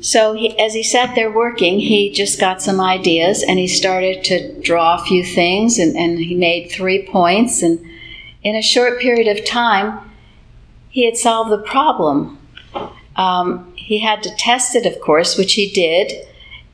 So, 0.02 0.34
he, 0.34 0.58
as 0.58 0.74
he 0.74 0.84
sat 0.84 1.16
there 1.16 1.32
working, 1.32 1.80
he 1.80 2.12
just 2.12 2.40
got 2.40 2.62
some 2.62 2.80
ideas 2.80 3.44
and 3.44 3.60
he 3.60 3.68
started 3.68 4.24
to 4.26 4.62
draw 4.62 4.96
a 4.96 5.04
few 5.04 5.24
things 5.26 5.78
and, 5.78 5.96
and 5.98 6.18
he 6.18 6.36
made 6.36 6.72
three 6.72 7.06
points. 7.06 7.62
And 7.62 7.86
in 8.42 8.56
a 8.56 8.62
short 8.62 9.00
period 9.00 9.28
of 9.28 9.46
time, 9.46 10.00
he 10.90 11.06
had 11.06 11.18
solved 11.18 11.52
the 11.52 11.62
problem. 11.62 12.38
Um, 13.18 13.74
he 13.76 14.00
had 14.00 14.24
to 14.24 14.36
test 14.38 14.76
it, 14.76 14.86
of 14.86 15.02
course, 15.02 15.38
which 15.38 15.54
he 15.54 15.70
did. 15.70 16.14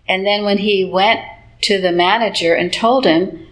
And 0.08 0.26
then 0.26 0.46
when 0.46 0.60
he 0.60 0.86
went 0.86 1.22
to 1.62 1.82
the 1.82 1.92
manager 1.92 2.54
and 2.54 2.72
told 2.72 3.06
him, 3.06 3.48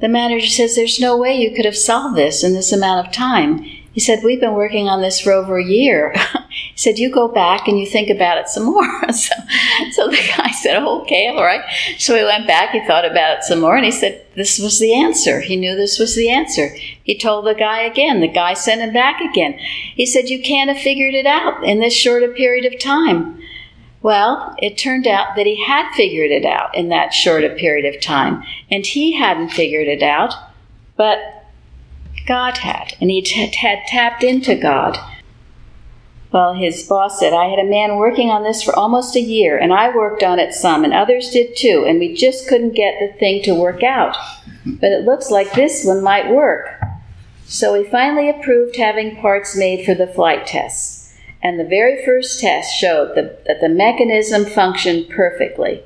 the 0.00 0.08
manager 0.08 0.48
says, 0.48 0.74
There's 0.74 0.98
no 0.98 1.16
way 1.16 1.36
you 1.36 1.54
could 1.54 1.64
have 1.64 1.76
solved 1.76 2.16
this 2.16 2.42
in 2.42 2.54
this 2.54 2.72
amount 2.72 3.06
of 3.06 3.12
time. 3.12 3.64
He 3.92 4.00
said, 4.00 4.20
We've 4.24 4.40
been 4.40 4.54
working 4.54 4.88
on 4.88 5.02
this 5.02 5.20
for 5.20 5.32
over 5.32 5.58
a 5.58 5.64
year. 5.64 6.14
He 6.52 6.78
said, 6.78 6.98
You 6.98 7.10
go 7.10 7.28
back 7.28 7.66
and 7.66 7.78
you 7.78 7.86
think 7.86 8.10
about 8.10 8.38
it 8.38 8.48
some 8.48 8.64
more. 8.64 8.84
so, 9.12 9.34
so 9.92 10.08
the 10.08 10.32
guy 10.36 10.50
said, 10.62 10.82
Okay, 10.82 11.28
all 11.28 11.44
right. 11.44 11.62
So 11.98 12.14
he 12.14 12.24
went 12.24 12.46
back, 12.46 12.70
he 12.70 12.86
thought 12.86 13.10
about 13.10 13.38
it 13.38 13.44
some 13.44 13.60
more, 13.60 13.76
and 13.76 13.84
he 13.84 13.90
said, 13.90 14.24
This 14.34 14.58
was 14.58 14.78
the 14.78 14.94
answer. 14.94 15.40
He 15.40 15.56
knew 15.56 15.76
this 15.76 15.98
was 15.98 16.14
the 16.14 16.30
answer. 16.30 16.68
He 17.02 17.16
told 17.16 17.46
the 17.46 17.54
guy 17.54 17.82
again. 17.82 18.20
The 18.20 18.28
guy 18.28 18.54
sent 18.54 18.80
him 18.80 18.92
back 18.92 19.20
again. 19.20 19.54
He 19.54 20.06
said, 20.06 20.28
You 20.28 20.42
can't 20.42 20.70
have 20.70 20.82
figured 20.82 21.14
it 21.14 21.26
out 21.26 21.62
in 21.64 21.80
this 21.80 21.94
short 21.94 22.22
a 22.22 22.28
period 22.28 22.70
of 22.70 22.78
time. 22.78 23.42
Well, 24.02 24.54
it 24.58 24.76
turned 24.76 25.06
out 25.06 25.36
that 25.36 25.46
he 25.46 25.64
had 25.64 25.92
figured 25.94 26.30
it 26.30 26.44
out 26.44 26.74
in 26.74 26.88
that 26.88 27.14
short 27.14 27.44
a 27.44 27.50
period 27.50 27.94
of 27.94 28.00
time, 28.00 28.42
and 28.70 28.84
he 28.84 29.12
hadn't 29.12 29.50
figured 29.50 29.86
it 29.86 30.02
out, 30.02 30.34
but 30.96 31.41
God 32.26 32.58
had, 32.58 32.94
and 33.00 33.10
he 33.10 33.22
t- 33.22 33.54
had 33.54 33.84
tapped 33.86 34.22
into 34.22 34.54
God. 34.54 34.98
Well, 36.32 36.54
his 36.54 36.82
boss 36.84 37.20
said, 37.20 37.34
I 37.34 37.48
had 37.48 37.58
a 37.58 37.68
man 37.68 37.96
working 37.96 38.30
on 38.30 38.42
this 38.42 38.62
for 38.62 38.74
almost 38.74 39.16
a 39.16 39.20
year, 39.20 39.58
and 39.58 39.72
I 39.72 39.94
worked 39.94 40.22
on 40.22 40.38
it 40.38 40.54
some, 40.54 40.82
and 40.82 40.94
others 40.94 41.30
did 41.30 41.56
too, 41.56 41.84
and 41.86 41.98
we 41.98 42.14
just 42.14 42.48
couldn't 42.48 42.74
get 42.74 42.94
the 42.98 43.18
thing 43.18 43.42
to 43.42 43.54
work 43.54 43.82
out. 43.82 44.16
But 44.64 44.92
it 44.92 45.04
looks 45.04 45.30
like 45.30 45.52
this 45.52 45.84
one 45.84 46.02
might 46.02 46.30
work. 46.30 46.68
So 47.44 47.74
we 47.74 47.84
finally 47.84 48.30
approved 48.30 48.76
having 48.76 49.16
parts 49.16 49.54
made 49.54 49.84
for 49.84 49.94
the 49.94 50.06
flight 50.06 50.46
tests. 50.46 51.14
And 51.42 51.60
the 51.60 51.64
very 51.64 52.02
first 52.04 52.40
test 52.40 52.74
showed 52.78 53.14
the, 53.14 53.36
that 53.46 53.60
the 53.60 53.68
mechanism 53.68 54.46
functioned 54.46 55.10
perfectly. 55.10 55.82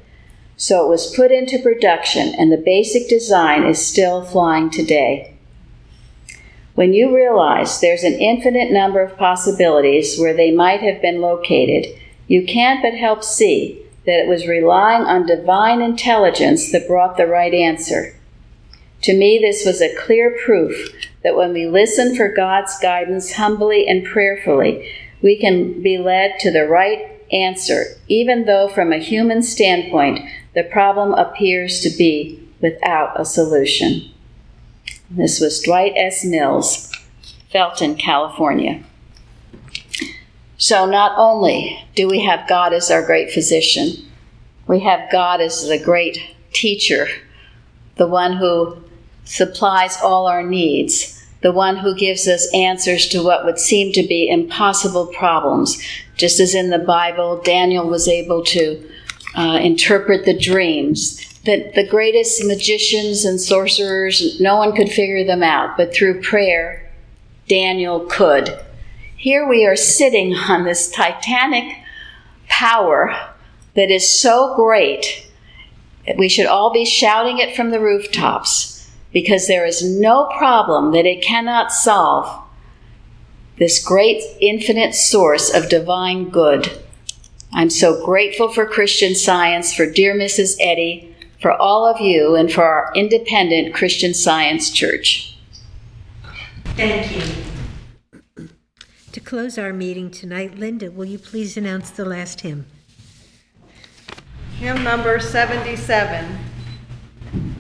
So 0.57 0.85
it 0.85 0.89
was 0.89 1.15
put 1.17 1.33
into 1.33 1.59
production, 1.59 2.35
and 2.39 2.53
the 2.53 2.57
basic 2.57 3.09
design 3.09 3.65
is 3.65 3.85
still 3.85 4.23
flying 4.23 4.71
today. 4.71 5.36
When 6.77 6.93
you 6.93 7.17
realize 7.17 7.81
there's 7.81 8.05
an 8.05 8.21
infinite 8.21 8.71
number 8.71 9.01
of 9.01 9.17
possibilities 9.17 10.19
where 10.19 10.35
they 10.35 10.51
might 10.51 10.81
have 10.81 11.01
been 11.01 11.23
located, 11.23 11.87
you 12.29 12.45
can't 12.45 12.83
but 12.83 12.93
help 12.93 13.25
see 13.25 13.83
that 14.05 14.21
it 14.21 14.29
was 14.29 14.47
relying 14.47 15.05
on 15.05 15.27
divine 15.27 15.81
intelligence 15.81 16.71
that 16.73 16.87
brought 16.87 17.17
the 17.17 17.27
right 17.27 17.55
answer. 17.55 18.15
To 19.03 19.17
me, 19.17 19.39
this 19.39 19.65
was 19.65 19.81
a 19.81 19.95
clear 19.97 20.39
proof 20.45 20.93
that 21.25 21.35
when 21.35 21.55
we 21.55 21.67
listen 21.67 22.15
for 22.15 22.29
God's 22.29 22.79
guidance 22.79 23.33
humbly 23.33 23.89
and 23.89 24.05
prayerfully, 24.05 24.93
we 25.23 25.39
can 25.39 25.83
be 25.83 25.97
led 25.97 26.39
to 26.41 26.51
the 26.51 26.69
right 26.69 27.11
answer, 27.33 27.85
even 28.07 28.45
though 28.45 28.69
from 28.69 28.93
a 28.93 28.99
human 28.99 29.43
standpoint 29.43 30.29
the 30.55 30.65
problem 30.65 31.15
appears 31.15 31.81
to 31.81 31.91
be 31.97 32.47
without 32.61 33.19
a 33.19 33.25
solution. 33.25 34.11
This 35.11 35.39
was 35.39 35.61
Dwight 35.61 35.93
S. 35.97 36.25
Mills, 36.25 36.93
Felton, 37.53 37.95
California. 37.95 38.83
So, 40.59 40.85
not 40.85 41.13
only 41.17 41.85
do 41.95 42.09
we 42.09 42.25
have 42.25 42.49
God 42.49 42.73
as 42.73 42.91
our 42.91 43.07
great 43.07 43.31
physician, 43.31 44.11
we 44.67 44.81
have 44.81 45.11
God 45.13 45.41
as 45.41 45.69
the 45.69 45.79
great 45.79 46.19
teacher, 46.53 47.07
the 47.95 48.09
one 48.09 48.37
who 48.37 48.83
supplies 49.25 49.97
all 50.03 50.27
our 50.27 50.43
needs, 50.43 51.25
the 51.41 51.53
one 51.53 51.77
who 51.77 51.95
gives 51.95 52.27
us 52.27 52.53
answers 52.53 53.07
to 53.09 53.23
what 53.23 53.45
would 53.45 53.61
seem 53.61 53.93
to 53.93 54.03
be 54.03 54.29
impossible 54.29 55.07
problems. 55.07 55.81
Just 56.17 56.41
as 56.41 56.53
in 56.53 56.71
the 56.71 56.81
Bible, 56.81 57.41
Daniel 57.43 57.87
was 57.87 58.09
able 58.09 58.43
to 58.47 58.91
uh, 59.37 59.61
interpret 59.63 60.25
the 60.25 60.37
dreams 60.37 61.36
that 61.47 61.75
the 61.75 61.87
greatest 61.87 62.45
magicians 62.45 63.25
and 63.25 63.41
sorcerers, 63.41 64.41
no 64.41 64.57
one 64.57 64.75
could 64.75 64.89
figure 64.89 65.25
them 65.25 65.43
out, 65.43 65.77
but 65.77 65.95
through 65.95 66.21
prayer, 66.21 66.91
Daniel 67.49 68.01
could. 68.01 68.59
Here 69.17 69.49
we 69.49 69.65
are 69.65 69.77
sitting 69.77 70.35
on 70.35 70.65
this 70.65 70.91
titanic 70.91 71.79
power 72.49 73.33
that 73.75 73.91
is 73.91 74.21
so 74.21 74.55
great 74.57 75.27
that 76.07 76.17
we 76.17 76.29
should 76.29 76.47
all 76.47 76.73
be 76.73 76.85
shouting 76.85 77.39
it 77.39 77.57
from 77.57 77.71
the 77.71 77.81
rooftops 77.81 78.91
because 79.13 79.47
there 79.47 79.67
is 79.67 79.83
no 79.83 80.31
problem 80.37 80.93
that 80.93 81.07
it 81.07 81.23
cannot 81.23 81.73
solve. 81.73 82.45
This 83.59 83.83
great 83.83 84.23
infinite 84.41 84.95
source 84.95 85.53
of 85.53 85.69
divine 85.69 86.29
good. 86.29 86.71
I'm 87.53 87.71
so 87.71 88.05
grateful 88.05 88.53
for 88.53 88.67
Christian 88.67 89.15
Science, 89.15 89.73
for 89.73 89.91
dear 89.91 90.15
Mrs. 90.15 90.57
Eddy, 90.61 91.16
for 91.41 91.53
all 91.53 91.87
of 91.87 92.01
you 92.01 92.35
and 92.35 92.53
for 92.53 92.65
our 92.65 92.93
independent 92.95 93.75
Christian 93.75 94.15
Science 94.15 94.71
Church. 94.71 95.37
Thank 96.77 97.17
you. 97.17 98.49
To 99.13 99.21
close 99.21 99.57
our 99.57 99.73
meeting 99.73 100.11
tonight, 100.11 100.59
Linda, 100.59 100.91
will 100.91 101.07
you 101.07 101.19
please 101.19 101.57
announce 101.57 101.91
the 101.91 102.05
last 102.05 102.43
hymn? 102.43 102.67
Hymn 104.59 104.85
number 104.85 105.21
77. 105.21 106.39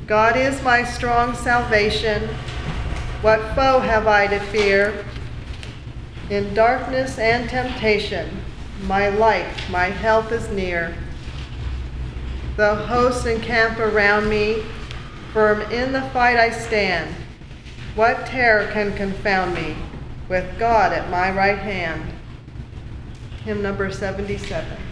God 0.07 0.37
is 0.37 0.63
my 0.63 0.85
strong 0.85 1.35
salvation. 1.35 2.29
What 3.23 3.41
foe 3.55 3.81
have 3.81 4.07
I 4.07 4.27
to 4.27 4.39
fear? 4.39 5.05
In 6.29 6.53
darkness 6.55 7.19
and 7.19 7.49
temptation, 7.49 8.29
my 8.83 9.09
life, 9.09 9.71
my 9.71 9.87
help 9.87 10.33
is 10.33 10.49
near. 10.51 10.95
The 12.57 12.75
hosts 12.75 13.27
encamp 13.27 13.79
around 13.79 14.31
me, 14.31 14.65
firm 15.35 15.61
in 15.71 15.93
the 15.93 16.01
fight 16.11 16.39
I 16.39 16.51
stand. 16.51 17.15
What 17.95 18.27
terror 18.27 18.71
can 18.73 18.97
confound 18.97 19.55
me? 19.55 19.77
With 20.31 20.59
God 20.59 20.93
at 20.93 21.11
my 21.11 21.31
right 21.31 21.59
hand. 21.59 22.03
Hymn 23.45 23.63
number 23.63 23.93
77. 23.93 24.86